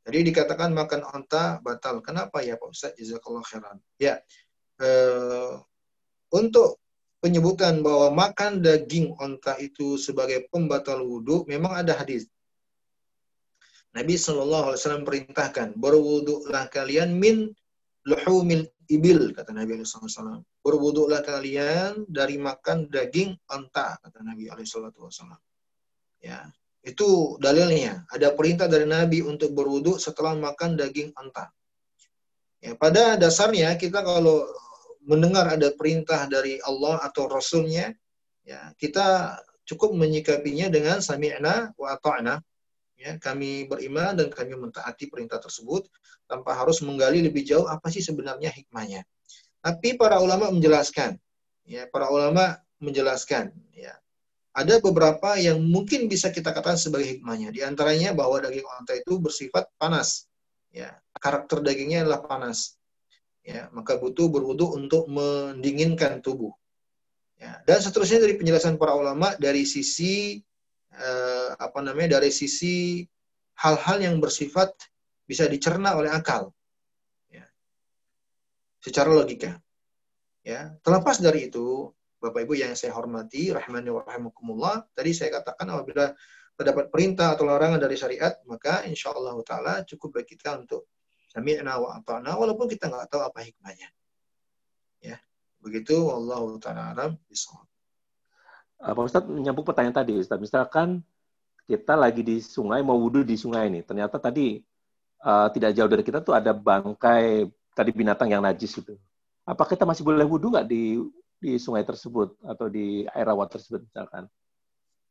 Jadi 0.03 0.33
dikatakan 0.33 0.73
makan 0.75 1.05
onta 1.07 1.61
batal. 1.61 2.01
Kenapa 2.03 2.41
ya 2.43 2.57
Pak 2.57 2.69
Ustaz? 2.73 2.91
Jazakallah 2.97 3.45
khairan. 3.45 3.77
Ya. 4.01 4.19
Uh, 4.81 5.61
untuk 6.33 6.81
penyebutan 7.21 7.85
bahwa 7.85 8.09
makan 8.09 8.65
daging 8.65 9.13
onta 9.21 9.53
itu 9.61 9.95
sebagai 10.01 10.49
pembatal 10.49 11.05
wudhu 11.05 11.45
memang 11.45 11.85
ada 11.85 11.93
hadis 11.93 12.25
Nabi 13.91 14.15
Shallallahu 14.15 14.71
Alaihi 14.71 14.79
Wasallam 14.79 15.03
perintahkan 15.03 15.75
berwuduklah 15.75 16.71
kalian 16.71 17.15
min 17.15 17.51
luhumil 18.07 18.65
ibil 18.87 19.35
kata 19.35 19.51
Nabi 19.51 19.79
Alaihi 19.79 19.87
Wasallam. 19.87 20.41
Berwuduklah 20.63 21.21
kalian 21.25 22.07
dari 22.07 22.39
makan 22.39 22.87
daging 22.87 23.35
onta 23.51 23.99
kata 23.99 24.23
Nabi 24.23 24.47
Alaihi 24.47 24.67
Wasallam. 24.67 25.39
Ya 26.23 26.47
itu 26.81 27.37
dalilnya. 27.37 28.07
Ada 28.09 28.33
perintah 28.33 28.65
dari 28.65 28.87
Nabi 28.87 29.21
untuk 29.21 29.53
berwuduk 29.53 29.99
setelah 29.99 30.33
makan 30.33 30.79
daging 30.79 31.11
onta 31.13 31.51
ya 32.61 32.77
pada 32.77 33.17
dasarnya 33.17 33.73
kita 33.75 34.05
kalau 34.05 34.45
mendengar 35.01 35.49
ada 35.49 35.73
perintah 35.73 36.29
dari 36.29 36.61
Allah 36.61 37.01
atau 37.01 37.25
Rasulnya 37.25 37.89
ya 38.45 38.69
kita 38.77 39.37
cukup 39.65 39.97
menyikapinya 39.97 40.69
dengan 40.69 41.01
sami'na 41.01 41.73
wa 41.73 41.87
ata'na 41.97 42.37
Ya, 43.01 43.17
kami 43.17 43.65
beriman 43.65 44.13
dan 44.13 44.29
kami 44.29 44.53
mentaati 44.53 45.09
perintah 45.09 45.41
tersebut 45.41 45.89
tanpa 46.29 46.53
harus 46.53 46.85
menggali 46.85 47.25
lebih 47.25 47.41
jauh 47.41 47.65
apa 47.65 47.89
sih 47.89 47.97
sebenarnya 47.97 48.53
hikmahnya. 48.53 49.01
Tapi 49.57 49.97
para 49.97 50.21
ulama 50.21 50.53
menjelaskan, 50.53 51.17
ya, 51.65 51.89
para 51.89 52.13
ulama 52.13 52.61
menjelaskan, 52.77 53.57
ya, 53.73 53.97
ada 54.53 54.77
beberapa 54.77 55.33
yang 55.41 55.57
mungkin 55.65 56.05
bisa 56.05 56.29
kita 56.29 56.53
katakan 56.53 56.77
sebagai 56.77 57.17
hikmahnya. 57.17 57.49
Di 57.49 57.65
antaranya 57.65 58.13
bahwa 58.13 58.37
daging 58.37 58.69
onta 58.69 58.93
itu 58.93 59.17
bersifat 59.17 59.65
panas, 59.81 60.29
ya, 60.69 60.93
karakter 61.17 61.65
dagingnya 61.65 62.05
adalah 62.05 62.21
panas, 62.21 62.77
ya, 63.41 63.65
maka 63.73 63.97
butuh 63.97 64.29
berwudu 64.29 64.77
untuk 64.77 65.09
mendinginkan 65.09 66.21
tubuh. 66.21 66.53
Ya, 67.41 67.65
dan 67.65 67.81
seterusnya 67.81 68.21
dari 68.21 68.37
penjelasan 68.37 68.77
para 68.77 68.93
ulama 68.93 69.33
dari 69.41 69.65
sisi 69.65 70.37
eh, 70.95 71.49
apa 71.55 71.79
namanya 71.79 72.19
dari 72.19 72.31
sisi 72.33 73.05
hal-hal 73.61 73.97
yang 74.03 74.17
bersifat 74.19 74.73
bisa 75.23 75.47
dicerna 75.47 75.95
oleh 75.95 76.11
akal. 76.11 76.51
Ya. 77.31 77.47
secara 78.83 79.13
logika. 79.13 79.55
Ya. 80.43 80.75
Terlepas 80.83 81.21
dari 81.23 81.47
itu 81.47 81.93
Bapak 82.21 82.43
Ibu 82.45 82.53
yang 82.59 82.73
saya 82.77 82.93
hormati 82.93 83.49
rahmani 83.49 83.89
wa 83.89 84.05
rahimakumullah 84.05 84.85
tadi 84.93 85.15
saya 85.15 85.41
katakan 85.41 85.73
apabila 85.73 86.13
terdapat 86.53 86.93
perintah 86.93 87.33
atau 87.33 87.49
larangan 87.49 87.81
dari 87.81 87.97
syariat 87.97 88.37
maka 88.45 88.85
insya 88.85 89.09
Allah 89.15 89.33
taala 89.41 89.81
cukup 89.87 90.21
bagi 90.21 90.37
kita 90.37 90.61
untuk 90.61 90.85
sami'na 91.33 91.81
wa 91.81 91.97
ata'na 91.97 92.37
walaupun 92.37 92.69
kita 92.69 92.91
nggak 92.91 93.07
tahu 93.09 93.21
apa 93.23 93.39
hikmahnya. 93.41 93.89
Ya. 95.01 95.17
Begitu 95.63 96.11
Allah 96.11 96.43
taala 96.59 96.83
alam 96.93 97.11
bisawab 97.25 97.70
Eh, 98.81 98.93
Pak 98.97 99.03
Ustadz 99.05 99.29
menyambung 99.29 99.61
pertanyaan 99.61 100.01
tadi, 100.01 100.17
Ustadz. 100.17 100.41
Misalkan 100.41 101.05
kita 101.69 101.93
lagi 101.93 102.25
di 102.25 102.41
sungai, 102.41 102.81
mau 102.81 102.97
wudhu 102.97 103.21
di 103.21 103.37
sungai 103.37 103.69
ini. 103.69 103.85
Ternyata 103.85 104.17
tadi 104.17 104.57
uh, 105.21 105.47
tidak 105.53 105.77
jauh 105.77 105.89
dari 105.89 106.03
kita 106.03 106.19
tuh 106.25 106.33
ada 106.33 106.51
bangkai 106.51 107.45
tadi 107.77 107.91
binatang 107.93 108.33
yang 108.33 108.41
najis 108.41 108.81
itu. 108.81 108.97
Apa 109.45 109.69
kita 109.69 109.85
masih 109.85 110.01
boleh 110.01 110.25
wudhu 110.25 110.49
nggak 110.49 110.65
di 110.65 110.97
di 111.41 111.57
sungai 111.61 111.85
tersebut 111.85 112.37
atau 112.41 112.69
di 112.69 113.05
air 113.13 113.25
rawa 113.29 113.45
tersebut 113.45 113.85
misalkan? 113.85 114.25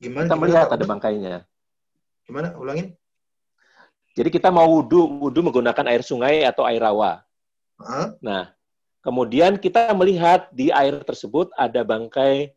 Gimana? 0.03 0.27
Kita 0.27 0.35
gimana, 0.35 0.43
melihat 0.43 0.69
ada 0.75 0.85
bangkainya. 0.85 1.35
Gimana? 2.27 2.49
Ulangin. 2.59 2.95
Jadi 4.19 4.29
kita 4.35 4.51
mau 4.51 4.67
wudhu, 4.67 5.31
wudhu 5.31 5.41
menggunakan 5.47 5.87
air 5.87 6.03
sungai 6.03 6.43
atau 6.43 6.67
air 6.67 6.83
rawa. 6.83 7.23
Huh? 7.79 8.19
Nah, 8.19 8.51
kemudian 9.07 9.55
kita 9.57 9.95
melihat 9.95 10.51
di 10.51 10.75
air 10.75 10.99
tersebut 11.07 11.55
ada 11.55 11.87
bangkai 11.87 12.51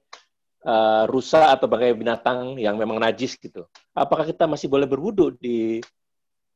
uh, 0.64 1.04
rusa 1.08 1.52
atau 1.54 1.68
bangkai 1.68 1.96
binatang 1.96 2.58
yang 2.60 2.76
memang 2.80 3.00
najis 3.00 3.36
gitu. 3.38 3.68
Apakah 3.94 4.28
kita 4.28 4.48
masih 4.48 4.68
boleh 4.72 4.88
berwudu 4.88 5.36
di 5.38 5.84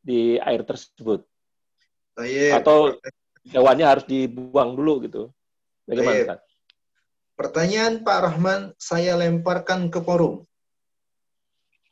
di 0.01 0.39
air 0.39 0.63
tersebut? 0.63 1.23
Baik. 2.17 2.63
Atau 2.63 2.97
hewannya 3.51 3.85
harus 3.85 4.05
dibuang 4.07 4.73
dulu 4.73 5.05
gitu? 5.05 5.23
Bagaimana? 5.85 6.35
Baik. 6.35 6.45
Pertanyaan 7.38 8.01
Pak 8.01 8.19
Rahman 8.25 8.73
saya 8.81 9.13
lemparkan 9.13 9.93
ke 9.93 10.01
forum. 10.01 10.41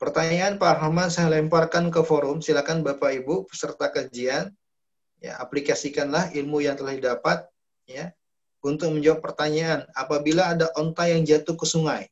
Pertanyaan 0.01 0.57
Pak 0.57 0.81
Rahman 0.81 1.13
saya 1.13 1.37
lemparkan 1.37 1.93
ke 1.93 2.01
forum. 2.01 2.41
Silakan 2.41 2.81
Bapak 2.81 3.13
Ibu 3.13 3.45
peserta 3.45 3.93
kajian 3.93 4.49
ya 5.21 5.39
aplikasikanlah 5.39 6.33
ilmu 6.35 6.65
yang 6.65 6.75
telah 6.75 6.93
didapat 6.97 7.47
ya 7.87 8.11
untuk 8.65 8.89
menjawab 8.97 9.21
pertanyaan 9.21 9.85
apabila 9.93 10.57
ada 10.57 10.73
onta 10.73 11.05
yang 11.05 11.21
jatuh 11.21 11.53
ke 11.53 11.69
sungai 11.69 12.09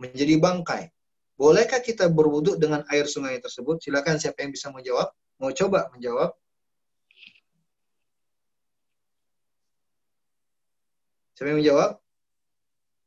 menjadi 0.00 0.40
bangkai. 0.40 0.88
Bolehkah 1.36 1.84
kita 1.84 2.08
berwuduk 2.08 2.56
dengan 2.56 2.80
air 2.88 3.04
sungai 3.04 3.36
tersebut? 3.36 3.84
Silakan 3.84 4.16
siapa 4.16 4.40
yang 4.40 4.52
bisa 4.52 4.72
menjawab? 4.72 5.12
Mau 5.36 5.52
coba 5.52 5.92
menjawab? 5.92 6.32
Siapa 11.36 11.48
yang 11.52 11.60
menjawab? 11.60 11.90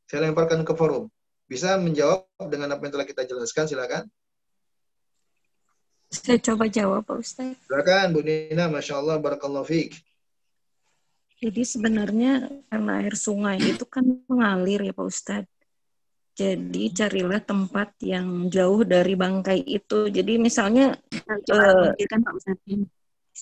Saya 0.10 0.30
lemparkan 0.30 0.62
ke 0.62 0.74
forum. 0.74 1.10
Bisa 1.50 1.78
menjawab 1.78 2.26
dengan 2.50 2.74
apa 2.74 2.82
yang 2.86 2.94
telah 2.94 3.06
kita 3.10 3.26
jelaskan, 3.26 3.70
silakan. 3.70 4.06
Saya 6.14 6.38
coba 6.42 6.70
jawab, 6.70 7.06
Pak 7.06 7.18
Ustaz. 7.22 7.58
Silakan, 7.66 8.14
Bu 8.14 8.22
Nina. 8.22 8.70
Masya 8.70 9.02
Allah, 9.02 9.18
Barakallahu 9.18 9.66
Fik. 9.66 10.13
Jadi 11.44 11.62
sebenarnya 11.68 12.48
karena 12.72 13.04
air 13.04 13.20
sungai 13.20 13.60
itu 13.60 13.84
kan 13.84 14.08
mengalir 14.32 14.80
ya 14.80 14.96
Pak 14.96 15.04
Ustadz. 15.04 15.52
Jadi 16.40 16.96
carilah 16.96 17.44
tempat 17.44 18.00
yang 18.00 18.48
jauh 18.48 18.88
dari 18.88 19.12
bangkai 19.20 19.60
itu. 19.60 20.08
Jadi 20.08 20.40
misalnya 20.40 20.96
uh, 21.52 21.92
Pak 21.92 22.34
Ustadz. 22.40 22.88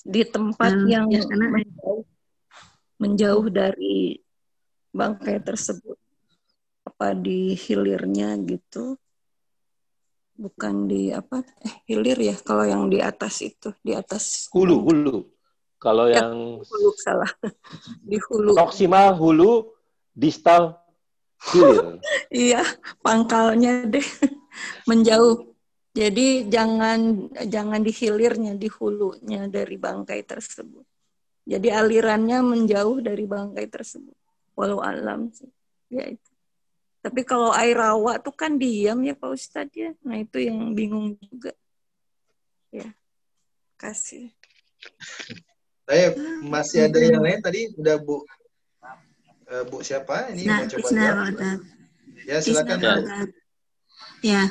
di 0.02 0.22
tempat 0.26 0.72
hmm, 0.74 0.88
yang 0.90 1.06
ya, 1.14 1.22
menjauh, 1.30 2.02
menjauh 2.98 3.46
dari 3.54 4.18
bangkai 4.90 5.38
tersebut. 5.38 5.94
Apa 6.82 7.14
di 7.14 7.54
hilirnya 7.54 8.34
gitu. 8.42 8.98
Bukan 10.34 10.90
di 10.90 11.14
apa? 11.14 11.38
Eh, 11.62 11.86
hilir 11.86 12.18
ya 12.18 12.34
kalau 12.34 12.66
yang 12.66 12.90
di 12.90 12.98
atas 12.98 13.46
itu, 13.46 13.70
di 13.78 13.94
atas 13.94 14.50
hulu, 14.50 14.90
hulu. 14.90 15.22
Kalau 15.82 16.06
ya, 16.06 16.22
yang 16.22 16.62
hulu 16.62 16.90
salah. 16.94 17.26
Di 18.10 18.22
hulu. 18.30 18.54
Proksimal 18.54 19.18
hulu, 19.18 19.74
distal 20.14 20.78
hilir. 21.50 21.98
iya, 22.30 22.62
pangkalnya 23.02 23.90
deh 23.90 24.06
menjauh. 24.88 25.50
Jadi 25.92 26.48
jangan 26.48 27.28
jangan 27.52 27.84
di 27.84 27.92
hilirnya, 27.92 28.56
di 28.56 28.64
hulunya 28.64 29.44
dari 29.44 29.76
bangkai 29.76 30.24
tersebut. 30.24 30.88
Jadi 31.44 31.68
alirannya 31.68 32.40
menjauh 32.40 33.04
dari 33.04 33.28
bangkai 33.28 33.68
tersebut. 33.68 34.16
Walau 34.56 34.80
alam 34.80 35.28
sih. 35.36 35.52
Ya 35.92 36.08
itu. 36.08 36.32
Tapi 37.04 37.28
kalau 37.28 37.52
air 37.52 37.76
rawa 37.76 38.16
tuh 38.24 38.32
kan 38.32 38.56
diam 38.56 39.04
ya 39.04 39.12
Pak 39.12 39.36
Ustadz 39.36 39.76
ya. 39.76 39.92
Nah 40.00 40.16
itu 40.16 40.40
yang 40.40 40.72
bingung 40.72 41.12
juga. 41.20 41.52
Ya. 42.72 42.96
Kasih. 43.76 44.32
Saya 45.92 46.16
masih 46.40 46.88
ada 46.88 46.96
yang 47.04 47.20
lain 47.20 47.44
tadi 47.44 47.68
udah 47.76 48.00
Bu 48.00 48.24
uh, 48.24 49.64
Bu 49.68 49.84
siapa 49.84 50.32
ini 50.32 50.48
nah, 50.48 50.64
mau 50.64 50.72
coba 50.72 50.88
jawab. 50.88 51.60
Ya 52.24 52.36
silakan 52.40 52.76
Bu. 52.80 52.92
Ya. 54.24 54.48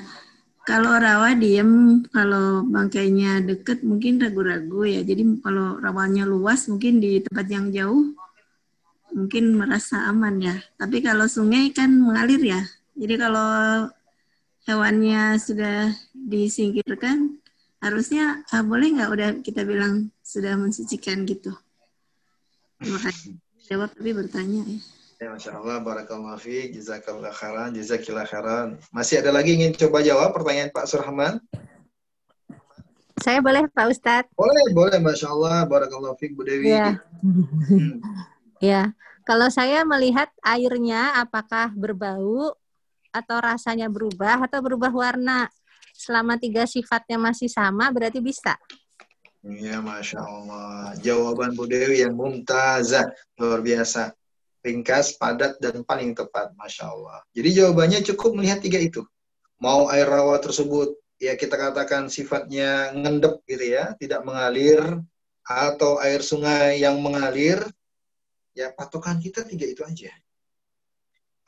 Kalau 0.62 0.94
rawa 0.94 1.34
diem, 1.34 2.06
kalau 2.14 2.62
bangkainya 2.70 3.42
deket 3.42 3.82
mungkin 3.82 4.22
ragu-ragu 4.22 4.86
ya. 4.86 5.02
Jadi 5.02 5.42
kalau 5.42 5.82
rawanya 5.82 6.30
luas 6.30 6.70
mungkin 6.70 7.02
di 7.02 7.26
tempat 7.26 7.50
yang 7.50 7.74
jauh 7.74 8.14
mungkin 9.10 9.58
merasa 9.58 10.06
aman 10.14 10.38
ya. 10.38 10.62
Tapi 10.78 11.02
kalau 11.02 11.26
sungai 11.26 11.74
kan 11.74 11.90
mengalir 11.90 12.38
ya. 12.38 12.62
Jadi 12.94 13.18
kalau 13.18 13.90
hewannya 14.70 15.42
sudah 15.42 15.90
disingkirkan, 16.14 17.41
harusnya 17.82 18.46
ah, 18.54 18.62
boleh 18.62 18.94
nggak 18.96 19.10
udah 19.10 19.30
kita 19.42 19.66
bilang 19.66 20.14
sudah 20.22 20.54
mensucikan 20.56 21.26
gitu. 21.26 21.52
Terima 22.78 23.02
kasih. 23.02 23.36
Jawab 23.66 23.90
tapi 23.98 24.12
bertanya 24.14 24.62
ya. 24.66 24.80
Ya, 25.22 25.30
Masya 25.30 25.54
Allah, 25.54 25.78
Barakallahu 25.86 26.42
fi, 26.42 26.74
Jazakallah 26.74 27.30
khairan, 27.30 27.78
Jazakillah 27.78 28.26
khairan. 28.26 28.82
Masih 28.90 29.22
ada 29.22 29.30
lagi 29.30 29.54
ingin 29.54 29.70
coba 29.78 30.02
jawab 30.02 30.34
pertanyaan 30.34 30.74
Pak 30.74 30.90
Surahman? 30.90 31.38
Saya 33.22 33.38
boleh 33.38 33.70
Pak 33.70 33.86
Ustadz? 33.86 34.34
Boleh, 34.34 34.66
boleh. 34.74 34.98
Masya 34.98 35.30
Allah, 35.30 35.62
Barakallahu 35.70 36.18
fi, 36.18 36.34
Bu 36.34 36.42
Dewi. 36.42 36.74
Ya. 36.74 37.06
Hmm. 37.22 38.02
ya, 38.74 38.98
kalau 39.22 39.46
saya 39.54 39.86
melihat 39.86 40.34
airnya 40.42 41.22
apakah 41.22 41.70
berbau 41.70 42.58
atau 43.14 43.38
rasanya 43.38 43.94
berubah 43.94 44.42
atau 44.42 44.58
berubah 44.58 44.90
warna 44.90 45.54
selama 46.02 46.42
tiga 46.42 46.66
sifatnya 46.66 47.22
masih 47.22 47.46
sama 47.46 47.94
berarti 47.94 48.18
bisa. 48.18 48.58
Iya, 49.42 49.82
Masya 49.82 50.22
Allah. 50.22 50.94
Jawaban 51.02 51.58
Bu 51.58 51.66
Dewi 51.66 52.06
yang 52.06 52.14
mumtazah. 52.14 53.10
Luar 53.42 53.66
biasa. 53.66 54.14
Ringkas, 54.62 55.18
padat, 55.18 55.58
dan 55.58 55.82
paling 55.82 56.14
tepat. 56.14 56.54
Masya 56.54 56.86
Allah. 56.94 57.26
Jadi 57.34 57.62
jawabannya 57.62 58.06
cukup 58.14 58.38
melihat 58.38 58.62
tiga 58.62 58.78
itu. 58.78 59.02
Mau 59.58 59.90
air 59.90 60.06
rawa 60.06 60.38
tersebut, 60.38 60.94
ya 61.18 61.34
kita 61.38 61.58
katakan 61.58 62.10
sifatnya 62.10 62.94
ngendep 62.94 63.42
gitu 63.50 63.66
ya, 63.78 63.98
tidak 63.98 64.22
mengalir. 64.22 64.82
Atau 65.42 65.98
air 65.98 66.22
sungai 66.22 66.78
yang 66.86 67.02
mengalir, 67.02 67.66
ya 68.54 68.70
patokan 68.78 69.18
kita 69.18 69.42
tiga 69.42 69.66
itu 69.66 69.82
aja. 69.82 70.14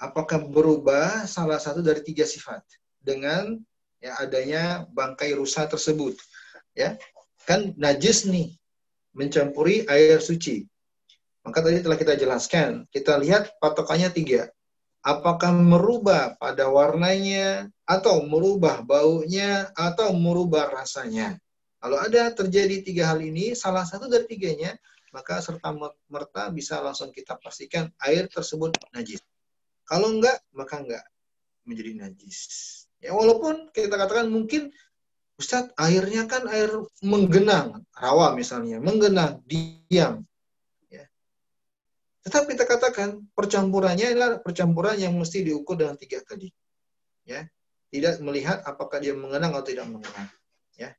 Apakah 0.01 0.41
berubah 0.49 1.30
salah 1.30 1.61
satu 1.61 1.85
dari 1.85 2.01
tiga 2.01 2.25
sifat 2.25 2.65
dengan 2.97 3.61
ya 4.03 4.19
adanya 4.19 4.84
bangkai 4.91 5.31
rusa 5.31 5.63
tersebut? 5.71 6.19
Ya, 6.75 6.99
kan 7.47 7.71
najis 7.80 8.27
nih 8.27 8.51
mencampuri 9.15 9.88
air 9.88 10.19
suci. 10.19 10.67
Maka 11.47 11.63
tadi 11.63 11.80
telah 11.80 11.95
kita 11.95 12.19
jelaskan, 12.19 12.84
kita 12.91 13.15
lihat 13.19 13.55
patokannya 13.63 14.11
tiga. 14.11 14.51
Apakah 15.03 15.51
merubah 15.51 16.39
pada 16.39 16.71
warnanya, 16.71 17.67
atau 17.84 18.23
merubah 18.23 18.80
baunya, 18.80 19.67
atau 19.75 20.15
merubah 20.15 20.71
rasanya. 20.71 21.35
Kalau 21.84 21.99
ada 21.99 22.31
terjadi 22.31 22.80
tiga 22.80 23.11
hal 23.11 23.19
ini, 23.19 23.51
salah 23.51 23.84
satu 23.84 24.07
dari 24.07 24.23
tiganya, 24.23 24.71
maka 25.11 25.43
serta 25.43 25.75
merta 26.07 26.47
bisa 26.47 26.80
langsung 26.80 27.11
kita 27.11 27.35
pastikan 27.43 27.91
air 28.07 28.31
tersebut 28.31 28.71
najis. 28.95 29.19
Kalau 29.84 30.15
enggak, 30.15 30.39
maka 30.55 30.80
enggak 30.80 31.03
menjadi 31.67 32.07
najis. 32.07 32.82
Ya 33.03 33.11
walaupun 33.11 33.67
kita 33.75 33.99
katakan 33.99 34.31
mungkin 34.31 34.71
Ustadz, 35.35 35.75
airnya 35.75 36.23
kan 36.23 36.47
air 36.47 36.71
menggenang, 37.03 37.84
rawa 37.91 38.31
misalnya, 38.38 38.80
menggenang, 38.80 39.43
diam. 39.43 40.23
Ya. 40.88 41.09
Tetap 42.23 42.47
kita 42.47 42.63
katakan 42.63 43.27
percampurannya 43.35 44.13
adalah 44.13 44.30
percampuran 44.39 44.95
yang 44.95 45.11
mesti 45.19 45.43
diukur 45.43 45.75
dengan 45.75 45.99
tiga 45.99 46.23
tadi. 46.23 46.47
Ya. 47.27 47.49
Tidak 47.91 48.23
melihat 48.23 48.63
apakah 48.63 49.01
dia 49.03 49.17
mengenang 49.17 49.57
atau 49.57 49.67
tidak 49.67 49.89
mengenang. 49.89 50.30
Ya. 50.77 50.95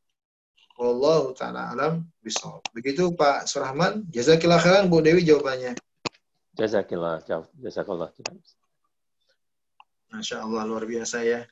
Wallahu 0.76 1.32
ta'ala 1.32 1.70
alam 1.70 2.04
bisawab. 2.20 2.68
Begitu 2.74 3.14
Pak 3.14 3.46
Surahman, 3.46 4.04
jazakillah 4.10 4.58
khairan 4.58 4.90
Bu 4.90 4.98
Dewi 4.98 5.22
jawabannya. 5.22 5.78
Jazakillah, 6.58 7.22
jazakallah. 7.54 8.10
Masya 10.10 10.42
Allah 10.42 10.62
luar 10.66 10.86
biasa 10.86 11.22
ya 11.22 11.42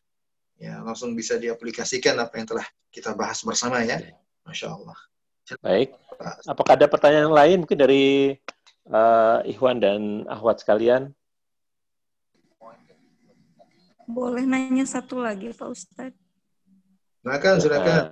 ya 0.63 0.79
langsung 0.87 1.19
bisa 1.19 1.35
diaplikasikan 1.43 2.15
apa 2.23 2.39
yang 2.39 2.47
telah 2.47 2.67
kita 2.95 3.11
bahas 3.19 3.43
bersama 3.43 3.83
ya. 3.83 3.99
Masya 4.47 4.71
Allah. 4.71 4.99
Baik. 5.59 5.99
Apakah 6.47 6.79
ada 6.79 6.87
pertanyaan 6.87 7.35
lain 7.35 7.67
mungkin 7.67 7.79
dari 7.79 8.39
uh, 8.87 9.43
Ikhwan 9.43 9.83
dan 9.83 10.23
Ahwat 10.31 10.63
sekalian? 10.63 11.11
Boleh 14.07 14.47
nanya 14.47 14.87
satu 14.87 15.19
lagi 15.19 15.51
Pak 15.51 15.67
Ustadz? 15.67 16.19
Silakan, 17.23 17.57
silakan. 17.59 18.03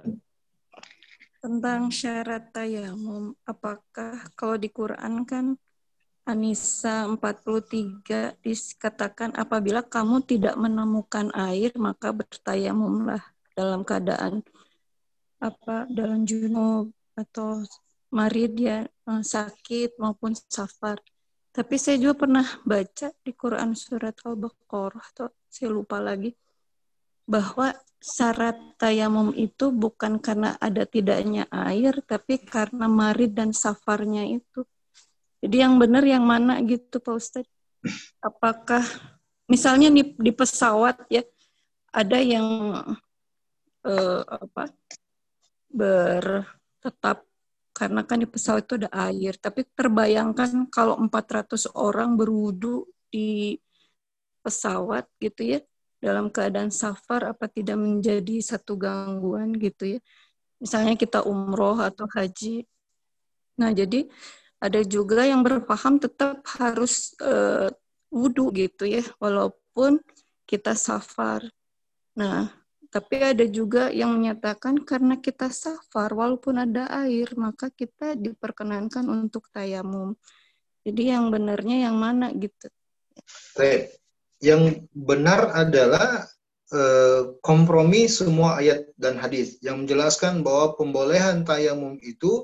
Tentang 1.41 1.91
syarat 1.91 2.51
tayamum, 2.51 3.35
apakah 3.47 4.27
kalau 4.35 4.59
di 4.59 4.69
Quran 4.71 5.25
kan 5.25 5.55
Anissa 6.31 7.11
43 7.11 8.39
dikatakan 8.39 9.35
apabila 9.35 9.83
kamu 9.83 10.23
tidak 10.23 10.55
menemukan 10.55 11.35
air 11.35 11.75
maka 11.75 12.15
bertayamumlah 12.15 13.19
dalam 13.59 13.83
keadaan 13.83 14.47
apa 15.43 15.91
dalam 15.91 16.23
junub 16.23 16.95
atau 17.19 17.67
marid 18.15 18.55
ya 18.59 18.87
eh, 18.87 19.23
sakit 19.23 19.99
maupun 19.99 20.35
safar. 20.37 21.03
Tapi 21.51 21.75
saya 21.83 21.99
juga 21.99 22.27
pernah 22.27 22.47
baca 22.63 23.11
di 23.27 23.33
Quran 23.35 23.75
surat 23.75 24.15
Al-Baqarah 24.23 25.03
atau 25.11 25.35
saya 25.51 25.75
lupa 25.75 25.99
lagi 25.99 26.31
bahwa 27.27 27.75
syarat 27.99 28.55
tayamum 28.79 29.35
itu 29.35 29.75
bukan 29.75 30.23
karena 30.23 30.55
ada 30.63 30.87
tidaknya 30.87 31.51
air 31.51 31.99
tapi 32.07 32.39
karena 32.39 32.87
marid 32.87 33.35
dan 33.35 33.51
safarnya 33.51 34.31
itu. 34.31 34.63
Jadi 35.41 35.57
yang 35.57 35.81
benar 35.81 36.05
yang 36.05 36.25
mana 36.25 36.61
gitu 36.65 37.01
Pak 37.01 37.15
Ustadz? 37.17 37.51
Apakah 38.21 38.85
misalnya 39.49 39.89
di, 39.89 40.13
di 40.15 40.33
pesawat 40.37 41.09
ya 41.09 41.25
ada 41.91 42.19
yang 42.21 42.47
uh, 43.83 44.23
apa 44.29 44.69
bertetap 45.73 47.25
karena 47.73 48.05
kan 48.05 48.21
di 48.21 48.29
pesawat 48.29 48.69
itu 48.69 48.77
ada 48.85 48.91
air, 49.09 49.41
tapi 49.41 49.65
terbayangkan 49.73 50.69
kalau 50.69 51.01
400 51.01 51.73
orang 51.73 52.13
berwudu 52.13 52.85
di 53.09 53.57
pesawat 54.45 55.09
gitu 55.17 55.57
ya 55.57 55.61
dalam 56.01 56.29
keadaan 56.29 56.69
safar 56.69 57.33
apa 57.33 57.49
tidak 57.49 57.81
menjadi 57.81 58.37
satu 58.45 58.77
gangguan 58.77 59.57
gitu 59.57 59.97
ya. 59.97 60.01
Misalnya 60.61 60.93
kita 60.93 61.25
umroh 61.25 61.81
atau 61.81 62.05
haji. 62.05 62.69
Nah, 63.57 63.73
jadi 63.73 64.09
ada 64.61 64.81
juga 64.85 65.25
yang 65.25 65.41
berpaham 65.41 65.97
tetap 65.97 66.45
harus 66.61 67.17
uh, 67.25 67.73
wudhu 68.13 68.53
gitu 68.53 68.85
ya, 68.85 69.01
walaupun 69.17 70.05
kita 70.45 70.77
safar. 70.77 71.49
Nah, 72.13 72.53
tapi 72.91 73.23
ada 73.23 73.47
juga 73.47 73.89
yang 73.89 74.19
menyatakan 74.19 74.83
karena 74.83 75.17
kita 75.17 75.49
safar, 75.49 76.11
walaupun 76.11 76.61
ada 76.61 76.91
air, 77.07 77.31
maka 77.39 77.71
kita 77.71 78.19
diperkenankan 78.19 79.07
untuk 79.07 79.47
tayamum. 79.55 80.19
Jadi 80.83 81.15
yang 81.15 81.31
benarnya 81.31 81.87
yang 81.87 81.97
mana 81.97 82.35
gitu? 82.35 82.67
Baik. 83.55 83.95
Yang 84.43 84.91
benar 84.91 85.55
adalah 85.55 86.27
eh, 86.75 87.31
kompromi 87.39 88.11
semua 88.11 88.59
ayat 88.59 88.91
dan 88.99 89.23
hadis 89.23 89.63
yang 89.63 89.87
menjelaskan 89.87 90.43
bahwa 90.43 90.75
pembolehan 90.75 91.47
tayamum 91.47 91.95
itu 92.03 92.43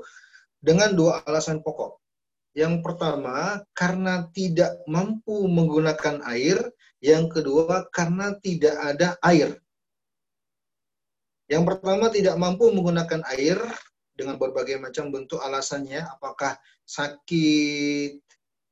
dengan 0.62 0.94
dua 0.94 1.26
alasan 1.26 1.58
pokok. 1.58 2.05
Yang 2.56 2.80
pertama, 2.80 3.60
karena 3.76 4.32
tidak 4.32 4.80
mampu 4.88 5.44
menggunakan 5.44 6.24
air. 6.24 6.56
Yang 7.04 7.38
kedua, 7.38 7.84
karena 7.92 8.32
tidak 8.40 8.72
ada 8.80 9.20
air. 9.20 9.60
Yang 11.52 11.64
pertama, 11.68 12.08
tidak 12.08 12.40
mampu 12.40 12.72
menggunakan 12.72 13.20
air 13.36 13.60
dengan 14.16 14.40
berbagai 14.40 14.80
macam 14.80 15.12
bentuk 15.12 15.36
alasannya. 15.36 16.08
Apakah 16.16 16.56
sakit, 16.88 18.24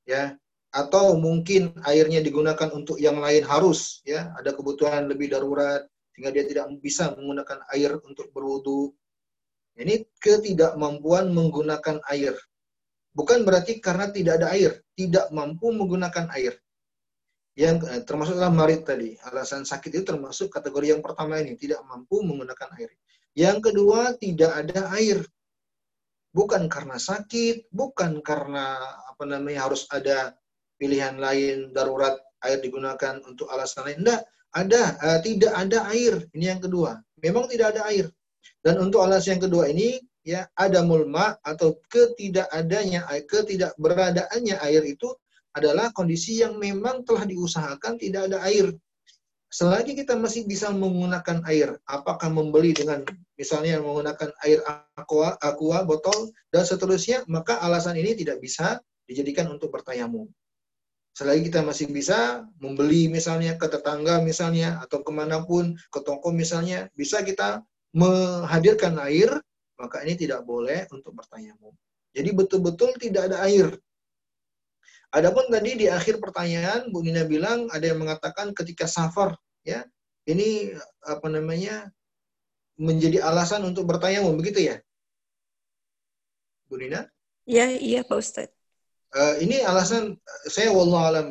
ya, 0.08 0.32
atau 0.72 1.20
mungkin 1.20 1.76
airnya 1.84 2.24
digunakan 2.24 2.72
untuk 2.72 2.96
yang 2.96 3.20
lain 3.20 3.44
harus, 3.44 4.00
ya, 4.08 4.32
ada 4.40 4.56
kebutuhan 4.56 5.12
lebih 5.12 5.28
darurat 5.28 5.84
sehingga 6.16 6.32
dia 6.32 6.48
tidak 6.48 6.72
bisa 6.80 7.12
menggunakan 7.20 7.60
air 7.76 8.00
untuk 8.00 8.32
berwudu. 8.32 8.96
Ini 9.76 10.08
ketidakmampuan 10.24 11.28
menggunakan 11.36 12.00
air 12.08 12.32
bukan 13.14 13.46
berarti 13.46 13.78
karena 13.78 14.10
tidak 14.10 14.42
ada 14.42 14.52
air, 14.52 14.82
tidak 14.98 15.30
mampu 15.30 15.70
menggunakan 15.70 16.28
air. 16.34 16.58
Yang 17.54 17.86
eh, 17.86 18.02
termasuk 18.02 18.34
dalam 18.34 18.58
marit 18.58 18.82
tadi, 18.82 19.14
alasan 19.22 19.62
sakit 19.62 19.94
itu 19.94 20.04
termasuk 20.04 20.50
kategori 20.50 20.98
yang 20.98 21.02
pertama 21.02 21.38
ini, 21.38 21.54
tidak 21.54 21.80
mampu 21.86 22.20
menggunakan 22.26 22.68
air. 22.82 22.90
Yang 23.38 23.70
kedua, 23.70 24.18
tidak 24.18 24.50
ada 24.50 24.90
air. 24.98 25.22
Bukan 26.34 26.66
karena 26.66 26.98
sakit, 26.98 27.70
bukan 27.70 28.18
karena 28.26 28.74
apa 29.06 29.22
namanya 29.22 29.70
harus 29.70 29.86
ada 29.94 30.34
pilihan 30.74 31.14
lain 31.14 31.70
darurat 31.70 32.18
air 32.42 32.58
digunakan 32.58 33.22
untuk 33.22 33.46
alasan 33.54 33.86
lain. 33.86 34.02
Tidak, 34.02 34.20
ada 34.54 34.82
uh, 34.98 35.18
tidak 35.22 35.52
ada 35.54 35.78
air. 35.94 36.26
Ini 36.34 36.58
yang 36.58 36.62
kedua. 36.62 36.98
Memang 37.22 37.46
tidak 37.46 37.78
ada 37.78 37.86
air. 37.86 38.10
Dan 38.62 38.82
untuk 38.82 39.02
alasan 39.02 39.38
yang 39.38 39.42
kedua 39.46 39.70
ini 39.70 40.02
ya 40.24 40.48
ada 40.56 40.80
mulma 40.80 41.36
atau 41.44 41.76
ketidakadanya 41.92 43.04
ketidakberadaannya 43.28 44.56
air 44.64 44.82
itu 44.88 45.12
adalah 45.54 45.94
kondisi 45.94 46.42
yang 46.42 46.58
memang 46.58 47.06
telah 47.06 47.22
diusahakan 47.28 47.94
tidak 48.00 48.32
ada 48.32 48.42
air. 48.48 48.74
Selagi 49.54 49.94
kita 49.94 50.18
masih 50.18 50.50
bisa 50.50 50.74
menggunakan 50.74 51.46
air, 51.46 51.78
apakah 51.86 52.26
membeli 52.26 52.74
dengan 52.74 53.06
misalnya 53.38 53.78
menggunakan 53.78 54.34
air 54.42 54.58
aqua, 54.98 55.38
aqua 55.38 55.86
botol 55.86 56.34
dan 56.50 56.66
seterusnya, 56.66 57.22
maka 57.30 57.62
alasan 57.62 57.94
ini 57.94 58.18
tidak 58.18 58.42
bisa 58.42 58.82
dijadikan 59.06 59.46
untuk 59.54 59.70
bertayamum. 59.70 60.26
Selagi 61.14 61.54
kita 61.54 61.62
masih 61.62 61.86
bisa 61.94 62.42
membeli 62.58 63.06
misalnya 63.06 63.54
ke 63.54 63.70
tetangga 63.70 64.18
misalnya 64.26 64.82
atau 64.82 65.06
ke 65.06 65.12
mana 65.14 65.46
pun 65.46 65.78
ke 65.94 66.02
toko 66.02 66.34
misalnya, 66.34 66.90
bisa 66.98 67.22
kita 67.22 67.62
menghadirkan 67.94 68.98
air 69.06 69.38
maka 69.84 70.00
ini 70.00 70.16
tidak 70.16 70.40
boleh 70.48 70.88
untuk 70.88 71.12
bertayamum. 71.12 71.76
Jadi 72.16 72.30
betul-betul 72.32 72.96
tidak 72.96 73.28
ada 73.28 73.44
air. 73.44 73.68
Adapun 75.12 75.46
tadi 75.52 75.78
di 75.78 75.86
akhir 75.86 76.18
pertanyaan 76.18 76.88
Bu 76.90 77.04
Nina 77.04 77.22
bilang 77.28 77.68
ada 77.70 77.84
yang 77.84 78.00
mengatakan 78.00 78.50
ketika 78.50 78.88
safar 78.88 79.36
ya 79.62 79.86
ini 80.26 80.74
apa 81.04 81.28
namanya 81.30 81.92
menjadi 82.74 83.22
alasan 83.22 83.62
untuk 83.62 83.86
bertayamum 83.86 84.34
begitu 84.34 84.74
ya 84.74 84.76
Bu 86.66 86.80
Nina? 86.80 87.06
Iya 87.44 87.76
iya 87.78 88.00
Pak 88.02 88.18
Ustadz. 88.18 88.56
Uh, 89.14 89.38
ini 89.38 89.62
alasan 89.62 90.18
saya 90.50 90.74
wallah 90.74 91.14
alam 91.14 91.28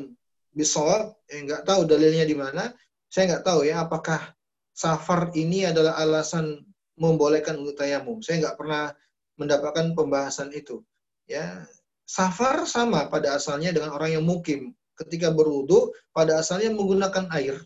bisawab 0.55 1.19
eh, 1.27 1.43
nggak 1.43 1.67
tahu 1.67 1.83
dalilnya 1.83 2.23
di 2.23 2.37
mana 2.37 2.71
saya 3.11 3.35
nggak 3.35 3.43
tahu 3.43 3.67
ya 3.67 3.83
apakah 3.83 4.31
safar 4.71 5.35
ini 5.35 5.67
adalah 5.67 5.99
alasan 5.99 6.63
membolehkan 6.97 7.59
untuk 7.61 7.77
tayamum. 7.77 8.21
Saya 8.21 8.43
nggak 8.47 8.57
pernah 8.57 8.93
mendapatkan 9.37 9.97
pembahasan 9.97 10.53
itu. 10.53 10.81
Ya, 11.25 11.65
safar 12.05 12.67
sama 12.69 13.07
pada 13.09 13.37
asalnya 13.37 13.73
dengan 13.73 13.95
orang 13.95 14.19
yang 14.19 14.25
mukim. 14.25 14.75
Ketika 14.93 15.33
berwudu, 15.33 15.89
pada 16.13 16.37
asalnya 16.37 16.69
menggunakan 16.69 17.25
air. 17.33 17.57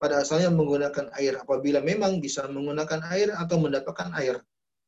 Pada 0.00 0.24
asalnya 0.24 0.48
menggunakan 0.48 1.12
air. 1.20 1.36
Apabila 1.36 1.84
memang 1.84 2.16
bisa 2.20 2.48
menggunakan 2.48 3.04
air 3.12 3.36
atau 3.36 3.60
mendapatkan 3.60 4.08
air. 4.16 4.40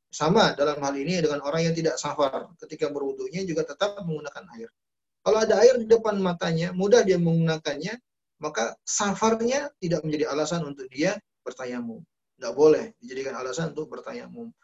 Sama 0.09 0.57
dalam 0.57 0.81
hal 0.81 0.97
ini 0.97 1.21
dengan 1.21 1.45
orang 1.45 1.69
yang 1.69 1.75
tidak 1.77 2.01
safar. 2.01 2.49
Ketika 2.57 2.89
berwudunya 2.89 3.45
juga 3.45 3.69
tetap 3.69 4.01
menggunakan 4.01 4.49
air. 4.57 4.73
Kalau 5.21 5.39
ada 5.45 5.61
air 5.61 5.77
di 5.77 5.85
depan 5.85 6.17
matanya, 6.25 6.73
mudah 6.73 7.05
dia 7.05 7.21
menggunakannya, 7.21 8.01
maka 8.41 8.73
safarnya 8.87 9.69
tidak 9.77 10.01
menjadi 10.07 10.33
alasan 10.33 10.65
untuk 10.65 10.89
dia 10.89 11.21
bertayamum. 11.45 12.01
Tidak 12.39 12.55
boleh 12.55 12.95
dijadikan 13.03 13.35
alasan 13.35 13.75
untuk 13.75 13.91
bertayamum. 13.91 14.55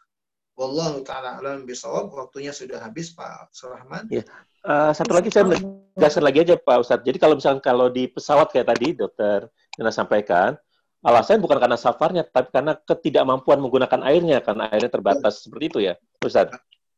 Wallahu 0.55 1.03
taala 1.03 1.35
alam 1.35 1.67
bisawab. 1.67 2.07
Waktunya 2.15 2.55
sudah 2.55 2.79
habis 2.79 3.11
Pak 3.11 3.51
Surahman. 3.51 4.07
Ya. 4.07 4.23
Uh, 4.63 4.95
satu 4.95 5.11
lagi 5.11 5.27
saya 5.27 5.43
menegaskan 5.43 6.23
lagi 6.23 6.47
aja 6.47 6.55
Pak 6.55 6.87
Ustadz. 6.87 7.03
Jadi 7.03 7.19
kalau 7.19 7.35
misalnya 7.35 7.59
kalau 7.59 7.91
di 7.91 8.07
pesawat 8.07 8.55
kayak 8.55 8.71
tadi 8.71 8.95
dokter 8.95 9.51
yang 9.75 9.91
sampaikan, 9.91 10.55
alasan 11.03 11.43
bukan 11.43 11.59
karena 11.59 11.75
safarnya, 11.75 12.23
tapi 12.23 12.49
karena 12.55 12.79
ketidakmampuan 12.79 13.59
menggunakan 13.59 14.01
airnya, 14.07 14.39
karena 14.39 14.71
airnya 14.71 14.89
terbatas. 14.89 15.43
Seperti 15.43 15.63
itu 15.67 15.79
ya, 15.83 15.93
Ustadz? 16.23 16.55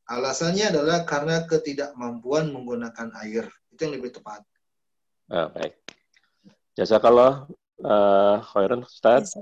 Alasannya 0.07 0.71
adalah 0.71 1.03
karena 1.03 1.43
ketidakmampuan 1.49 2.53
menggunakan 2.53 3.11
air. 3.25 3.49
Itu 3.73 3.89
yang 3.89 3.97
lebih 3.97 4.21
tepat. 4.21 4.45
Oh, 5.33 5.49
baik. 5.51 5.75
Jazakallah 6.77 7.49
uh, 7.83 8.41
Khairun 8.41 8.85
Ustaz. 8.85 9.35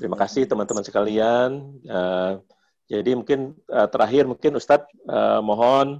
Terima 0.00 0.16
kasih 0.18 0.48
teman-teman 0.48 0.82
sekalian. 0.82 1.50
Uh, 1.86 2.42
jadi 2.86 3.18
mungkin 3.18 3.58
uh, 3.70 3.88
terakhir 3.90 4.30
mungkin 4.30 4.54
Ustadz 4.54 4.86
uh, 5.10 5.42
mohon 5.42 5.98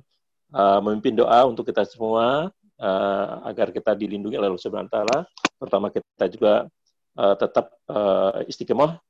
uh, 0.55 0.79
memimpin 0.83 1.19
doa 1.19 1.43
untuk 1.47 1.67
kita 1.67 1.83
semua 1.83 2.51
uh, 2.79 3.27
agar 3.47 3.75
kita 3.75 3.99
dilindungi 3.99 4.39
oleh 4.39 4.49
Allah 4.51 4.63
Subhanahu 4.63 4.93
taala. 4.93 5.27
Pertama 5.59 5.91
kita 5.91 6.27
juga 6.31 6.71
uh, 7.19 7.35
tetap 7.35 7.75
uh, 7.91 8.43
istiqomah 8.47 9.03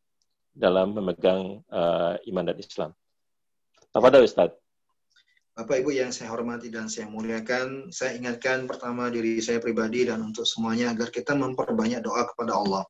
dalam 0.57 0.97
memegang 0.97 1.61
uh, 1.69 2.16
iman 2.32 2.44
dan 2.48 2.57
Islam. 2.57 2.90
Tafadhol 3.93 4.24
Ustadz. 4.24 4.65
Bapak 5.56 5.80
Ibu 5.80 5.88
yang 5.88 6.12
saya 6.12 6.36
hormati 6.36 6.68
dan 6.68 6.84
saya 6.84 7.08
muliakan, 7.08 7.88
saya 7.88 8.12
ingatkan 8.20 8.68
pertama 8.68 9.08
diri 9.08 9.40
saya 9.40 9.56
pribadi 9.56 10.04
dan 10.04 10.20
untuk 10.20 10.44
semuanya 10.44 10.92
agar 10.92 11.08
kita 11.08 11.32
memperbanyak 11.32 12.04
doa 12.04 12.28
kepada 12.28 12.60
Allah. 12.60 12.84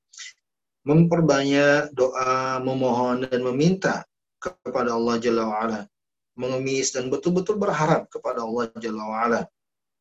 Memperbanyak 0.83 1.95
doa, 1.95 2.59
memohon 2.59 3.31
dan 3.31 3.47
meminta 3.47 4.03
kepada 4.43 4.99
Allah 4.99 5.15
Jalla 5.23 5.47
wa'ala. 5.47 5.81
Mengemis 6.35 6.91
dan 6.91 7.07
betul-betul 7.07 7.55
berharap 7.55 8.11
kepada 8.11 8.43
Allah 8.43 8.67
Jalla 8.83 9.15
wa'ala. 9.15 9.41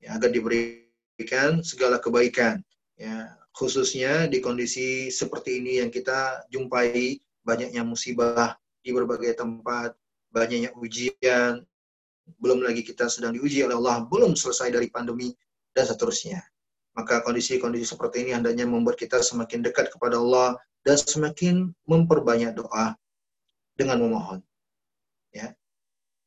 Ya, 0.01 0.17
agar 0.17 0.33
diberikan 0.33 1.61
segala 1.61 2.01
kebaikan. 2.01 2.65
Ya, 2.97 3.29
khususnya 3.53 4.25
di 4.25 4.41
kondisi 4.41 5.13
seperti 5.13 5.61
ini 5.61 5.85
yang 5.85 5.93
kita 5.93 6.49
jumpai, 6.49 7.21
banyaknya 7.45 7.85
musibah 7.85 8.57
di 8.81 8.89
berbagai 8.89 9.37
tempat, 9.37 9.93
banyaknya 10.33 10.73
ujian, 10.81 11.61
belum 12.41 12.65
lagi 12.65 12.81
kita 12.81 13.10
sedang 13.10 13.38
diuji 13.38 13.61
oleh 13.65 13.77
Allah, 13.77 14.06
belum 14.06 14.34
selesai 14.34 14.73
dari 14.73 14.89
pandemi, 14.89 15.34
dan 15.76 15.85
seterusnya. 15.85 16.41
Maka 16.95 17.19
kondisi-kondisi 17.27 17.91
seperti 17.91 18.23
ini 18.23 18.31
hendaknya 18.31 18.64
membuat 18.64 18.95
kita 18.95 19.19
semakin 19.19 19.60
dekat 19.61 19.91
kepada 19.91 20.15
Allah 20.15 20.56
dan 20.88 20.95
semakin 20.95 21.76
memperbanyak 21.84 22.56
doa 22.56 22.95
dengan 23.76 23.99
memohon. 23.99 24.39
Ya. 25.35 25.52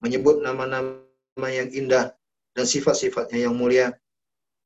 Menyebut 0.05 0.45
nama-nama 0.45 1.49
yang 1.49 1.73
indah 1.73 2.13
dan 2.53 2.67
sifat-sifatnya 2.69 3.49
yang 3.49 3.57
mulia 3.57 3.97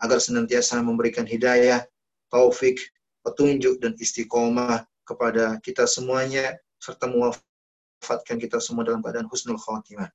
agar 0.03 0.19
senantiasa 0.19 0.83
memberikan 0.83 1.23
hidayah, 1.23 1.87
taufik, 2.27 2.83
petunjuk 3.23 3.79
dan 3.79 3.95
istiqomah 3.95 4.83
kepada 5.07 5.63
kita 5.63 5.87
semuanya 5.87 6.59
serta 6.83 7.07
mewafatkan 7.07 8.43
kita 8.43 8.59
semua 8.59 8.83
dalam 8.83 8.99
keadaan 8.99 9.31
husnul 9.31 9.61
khatimah. 9.61 10.11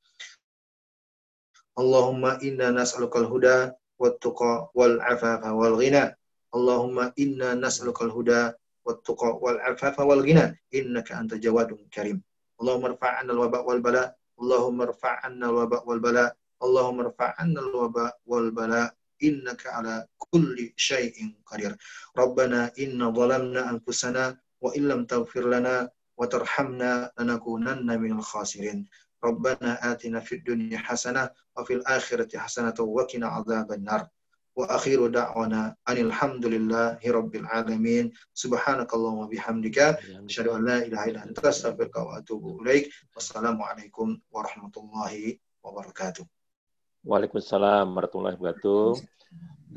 Allahumma 1.78 2.42
inna 2.42 2.74
nas'alukal 2.74 3.30
huda 3.30 3.72
wat-tuqa 4.02 4.74
wal 4.74 4.98
afafa 5.02 5.54
wal 5.54 5.78
ghina. 5.78 6.18
Allahumma 6.50 7.14
inna 7.22 7.54
nas'alukal 7.54 8.10
huda 8.10 8.58
wat-tuqa 8.82 9.38
wal 9.38 9.62
afafa 9.62 10.02
wal 10.02 10.26
ghina 10.26 10.58
innaka 10.74 11.16
anta 11.22 11.38
jawadun 11.38 11.86
karim. 11.94 12.18
Allahumma 12.58 12.98
rfa'anna 12.98 13.32
al-waba 13.32 13.62
wal 13.62 13.82
bala. 13.82 14.10
Allahumma 14.42 14.90
rfa'anna 14.90 15.46
al-waba 15.54 15.86
wal 15.86 16.02
bala. 16.02 16.26
Allahumma 16.58 17.14
rfa'anna 17.14 17.60
al-waba 17.62 18.06
wal 18.26 18.50
bala. 18.50 18.90
innaka 19.22 19.82
ala 19.82 20.06
kulli 20.18 20.74
syai'in 20.78 21.34
qadir. 21.46 21.74
Rabbana 22.14 22.70
inna 22.78 23.10
zalamna 23.14 23.70
anfusana 23.70 24.38
wa 24.62 24.70
illam 24.78 25.06
taghfir 25.10 25.46
lana 25.46 25.90
wa 26.18 26.26
tarhamna 26.26 27.10
lanakunanna 27.18 27.98
minal 27.98 28.22
khasirin. 28.22 28.86
Rabbana 29.18 29.82
atina 29.82 30.22
fid 30.22 30.46
dunya 30.46 30.78
hasanah 30.78 31.30
wa 31.56 31.62
fil 31.66 31.82
akhirati 31.84 32.38
hasanah 32.38 32.78
wa 32.78 33.04
qina 33.10 33.34
adzaban 33.34 33.84
nar. 33.84 34.10
Wa 34.58 34.74
akhiru 34.74 35.14
da'wana 35.14 35.78
anil 35.86 36.10
hamdulillahi 36.10 37.06
rabbil 37.14 37.46
alamin. 37.46 38.10
Subhanakallahumma 38.34 39.30
bihamdika 39.30 40.02
asyhadu 40.26 40.58
an 40.58 40.62
la 40.66 40.78
ilaha 40.82 41.06
illa 41.10 41.22
anta 41.26 41.54
astaghfiruka 41.54 42.02
wa 42.02 42.18
atubu 42.18 42.58
ilaik. 42.66 42.90
Wassalamualaikum 43.14 44.18
warahmatullahi 44.34 45.38
wabarakatuh. 45.62 46.26
Waalaikumsalam 47.06 47.86
warahmatullahi 47.94 48.36
wabarakatuh. 48.38 48.98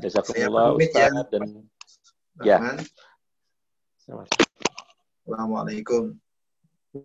Jazakumullah 0.01 0.73
ya. 0.81 1.09
Ustaz 1.13 1.29
dan 1.29 1.69
Ya. 2.41 2.57
Sama. 4.01 4.25
Assalamualaikum. 5.21 6.17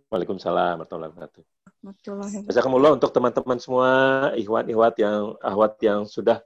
Waalaikumsalam 0.09 0.81
warahmatullahi 0.81 1.13
wabarakatuh. 1.13 1.56
Wabarakatuh. 1.87 2.51
Jazakumullah 2.51 2.93
untuk 2.99 3.15
teman-teman 3.15 3.59
semua 3.63 3.91
ikhwan-ikhwat 4.35 4.95
yang 4.99 5.39
ahwat 5.39 5.79
yang 5.79 6.03
sudah 6.03 6.43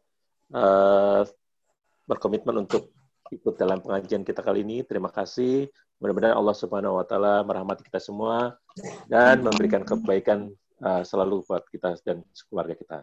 eh, 0.52 1.22
berkomitmen 2.04 2.68
untuk 2.68 2.92
ikut 3.32 3.56
dalam 3.56 3.80
pengajian 3.80 4.20
kita 4.20 4.44
kali 4.44 4.60
ini. 4.60 4.84
Terima 4.84 5.08
kasih. 5.08 5.70
Mudah-mudahan 5.96 6.36
Allah 6.36 6.56
Subhanahu 6.56 7.00
wa 7.00 7.04
taala 7.08 7.40
merahmati 7.40 7.80
kita 7.86 8.02
semua 8.02 8.58
dan 9.08 9.40
memberikan 9.40 9.80
kebaikan 9.80 10.52
eh, 10.84 11.02
selalu 11.08 11.40
buat 11.48 11.64
kita 11.72 11.96
dan 12.04 12.20
keluarga 12.50 12.76
kita. 12.76 12.98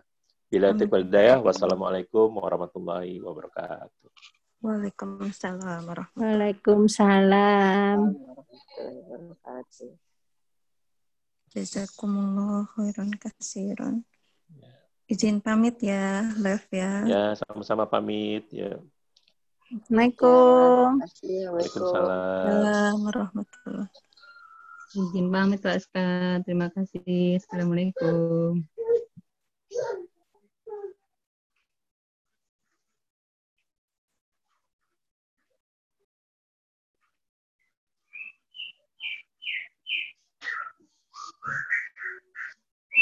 Bila 0.47 0.71
wal 0.71 1.03
hidayah, 1.03 1.43
wassalamualaikum 1.43 2.31
warahmatullahi 2.39 3.19
wabarakatuh. 3.19 4.07
Waalaikumsalam 4.63 5.83
warahmatullahi 5.85 6.55
Waalaikumsalam. 6.55 8.15
Jazakumullah 11.51 12.67
khairan 12.75 13.11
kasiran. 13.15 14.03
Izin 15.07 15.39
pamit 15.39 15.79
ya, 15.79 16.27
Lev 16.35 16.67
ya. 16.67 17.07
Ya, 17.07 17.23
sama-sama 17.39 17.87
pamit 17.87 18.43
ya. 18.51 18.75
Assalamualaikum. 19.67 20.99
Assalamualaikum. 20.99 21.47
Waalaikumsalam. 21.55 22.43
Assalamualaikum 22.47 22.99
warahmatullahi 23.03 24.05
Izin 24.95 25.27
pamit 25.27 25.59
Pak 25.59 25.75
Ustaz. 25.79 26.39
Terima 26.47 26.67
kasih. 26.71 27.39
Assalamualaikum. 27.39 28.63